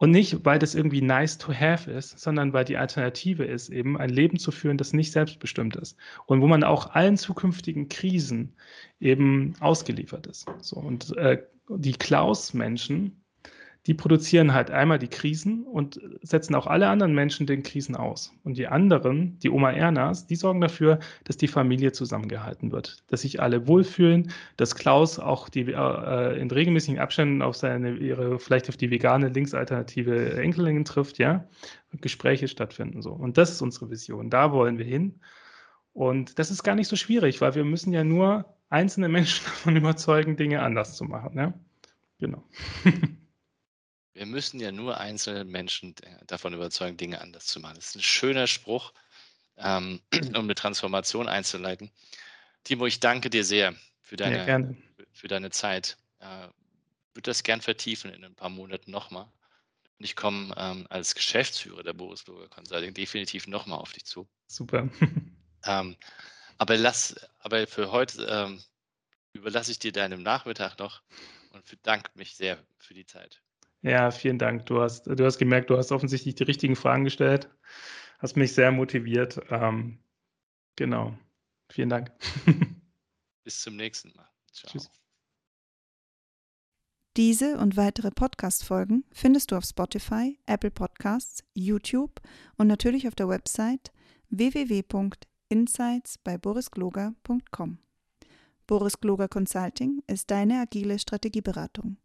Und 0.00 0.12
nicht, 0.12 0.46
weil 0.46 0.58
das 0.58 0.74
irgendwie 0.74 1.02
nice 1.02 1.36
to 1.36 1.52
have 1.52 1.90
ist, 1.90 2.18
sondern 2.18 2.54
weil 2.54 2.64
die 2.64 2.78
Alternative 2.78 3.44
ist, 3.44 3.68
eben 3.68 3.98
ein 3.98 4.08
Leben 4.08 4.38
zu 4.38 4.50
führen, 4.50 4.78
das 4.78 4.94
nicht 4.94 5.12
selbstbestimmt 5.12 5.76
ist. 5.76 5.94
Und 6.24 6.40
wo 6.40 6.46
man 6.46 6.64
auch 6.64 6.94
allen 6.94 7.18
zukünftigen 7.18 7.90
Krisen 7.90 8.54
eben 8.98 9.52
ausgeliefert 9.60 10.26
ist. 10.26 10.46
So, 10.62 10.76
und 10.76 11.14
äh, 11.18 11.42
die 11.68 11.92
Klaus-Menschen, 11.92 13.19
die 13.90 13.94
produzieren 13.94 14.54
halt 14.54 14.70
einmal 14.70 15.00
die 15.00 15.08
Krisen 15.08 15.64
und 15.64 16.00
setzen 16.22 16.54
auch 16.54 16.68
alle 16.68 16.86
anderen 16.86 17.12
Menschen 17.12 17.48
den 17.48 17.64
Krisen 17.64 17.96
aus. 17.96 18.32
Und 18.44 18.56
die 18.56 18.68
anderen, 18.68 19.36
die 19.40 19.50
Oma 19.50 19.72
Ernas, 19.72 20.28
die 20.28 20.36
sorgen 20.36 20.60
dafür, 20.60 21.00
dass 21.24 21.38
die 21.38 21.48
Familie 21.48 21.90
zusammengehalten 21.90 22.70
wird, 22.70 23.02
dass 23.08 23.22
sich 23.22 23.42
alle 23.42 23.66
wohlfühlen, 23.66 24.30
dass 24.56 24.76
Klaus 24.76 25.18
auch 25.18 25.48
die, 25.48 25.72
äh, 25.72 26.40
in 26.40 26.52
regelmäßigen 26.52 27.00
Abständen 27.00 27.42
auf 27.42 27.56
seine, 27.56 27.96
ihre, 27.96 28.38
vielleicht 28.38 28.68
auf 28.68 28.76
die 28.76 28.92
vegane 28.92 29.28
linksalternative 29.28 30.34
Enkelin 30.34 30.84
trifft, 30.84 31.18
ja, 31.18 31.48
Gespräche 32.00 32.46
stattfinden 32.46 33.02
so. 33.02 33.10
Und 33.10 33.38
das 33.38 33.50
ist 33.50 33.60
unsere 33.60 33.90
Vision. 33.90 34.30
Da 34.30 34.52
wollen 34.52 34.78
wir 34.78 34.84
hin. 34.84 35.18
Und 35.94 36.38
das 36.38 36.52
ist 36.52 36.62
gar 36.62 36.76
nicht 36.76 36.86
so 36.86 36.94
schwierig, 36.94 37.40
weil 37.40 37.56
wir 37.56 37.64
müssen 37.64 37.92
ja 37.92 38.04
nur 38.04 38.54
einzelne 38.68 39.08
Menschen 39.08 39.44
davon 39.46 39.74
überzeugen, 39.74 40.36
Dinge 40.36 40.62
anders 40.62 40.94
zu 40.94 41.06
machen. 41.06 41.36
Ja? 41.36 41.54
Genau. 42.20 42.44
Wir 44.20 44.26
müssen 44.26 44.60
ja 44.60 44.70
nur 44.70 45.00
einzelne 45.00 45.46
Menschen 45.46 45.94
davon 46.26 46.52
überzeugen, 46.52 46.98
Dinge 46.98 47.22
anders 47.22 47.46
zu 47.46 47.58
machen. 47.58 47.76
Das 47.76 47.86
ist 47.86 47.96
ein 47.96 48.02
schöner 48.02 48.46
Spruch, 48.46 48.92
ähm, 49.56 50.02
um 50.36 50.44
eine 50.44 50.54
Transformation 50.54 51.26
einzuleiten. 51.26 51.90
Timo, 52.62 52.84
ich 52.84 53.00
danke 53.00 53.30
dir 53.30 53.46
sehr 53.46 53.74
für 54.02 54.16
deine, 54.16 54.46
ja, 54.46 54.60
für 55.14 55.28
deine 55.28 55.48
Zeit. 55.48 55.96
Ich 56.18 56.26
äh, 56.26 56.48
würde 57.14 57.30
das 57.30 57.44
gern 57.44 57.62
vertiefen 57.62 58.12
in 58.12 58.22
ein 58.22 58.34
paar 58.34 58.50
Monaten 58.50 58.90
nochmal. 58.90 59.24
Und 59.24 60.04
ich 60.04 60.16
komme 60.16 60.54
ähm, 60.58 60.86
als 60.90 61.14
Geschäftsführer 61.14 61.82
der 61.82 61.94
Boris 61.94 62.26
Luger 62.26 62.48
Consulting 62.48 62.92
definitiv 62.92 63.46
nochmal 63.46 63.78
auf 63.78 63.94
dich 63.94 64.04
zu. 64.04 64.28
Super. 64.48 64.90
ähm, 65.64 65.96
aber, 66.58 66.76
lass, 66.76 67.16
aber 67.38 67.66
für 67.66 67.90
heute 67.90 68.26
ähm, 68.26 68.62
überlasse 69.32 69.70
ich 69.70 69.78
dir 69.78 69.92
deinem 69.92 70.22
Nachmittag 70.22 70.78
noch 70.78 71.00
und 71.52 71.64
bedanke 71.64 72.10
mich 72.16 72.36
sehr 72.36 72.62
für 72.76 72.92
die 72.92 73.06
Zeit. 73.06 73.40
Ja, 73.82 74.10
vielen 74.10 74.38
Dank. 74.38 74.66
Du 74.66 74.80
hast, 74.80 75.06
du 75.06 75.24
hast 75.24 75.38
gemerkt, 75.38 75.70
du 75.70 75.76
hast 75.76 75.92
offensichtlich 75.92 76.34
die 76.34 76.44
richtigen 76.44 76.76
Fragen 76.76 77.04
gestellt. 77.04 77.48
Hast 78.18 78.36
mich 78.36 78.52
sehr 78.52 78.70
motiviert. 78.72 79.40
Ähm, 79.50 79.98
genau. 80.76 81.16
Vielen 81.70 81.88
Dank. 81.88 82.12
Bis 83.44 83.60
zum 83.60 83.76
nächsten 83.76 84.12
Mal. 84.14 84.28
Ciao. 84.52 84.70
Tschüss. 84.72 84.90
Diese 87.16 87.58
und 87.58 87.76
weitere 87.76 88.10
Podcast-Folgen 88.10 89.04
findest 89.12 89.50
du 89.50 89.56
auf 89.56 89.64
Spotify, 89.64 90.38
Apple 90.46 90.70
Podcasts, 90.70 91.42
YouTube 91.54 92.20
und 92.56 92.68
natürlich 92.68 93.08
auf 93.08 93.14
der 93.14 93.28
Website 93.28 93.90
www.insights 94.28 96.18
bei 96.18 96.38
borisgloger.com. 96.38 97.78
Boris 98.66 99.00
Gloger 99.00 99.26
Consulting 99.26 100.02
ist 100.06 100.30
deine 100.30 100.60
agile 100.60 101.00
Strategieberatung. 101.00 101.96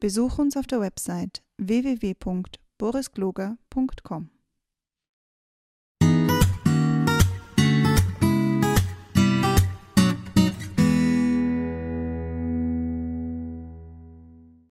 Besuch 0.00 0.38
uns 0.38 0.56
auf 0.56 0.68
der 0.68 0.80
Website 0.80 1.42
www.borisgloger.com. 1.58 4.30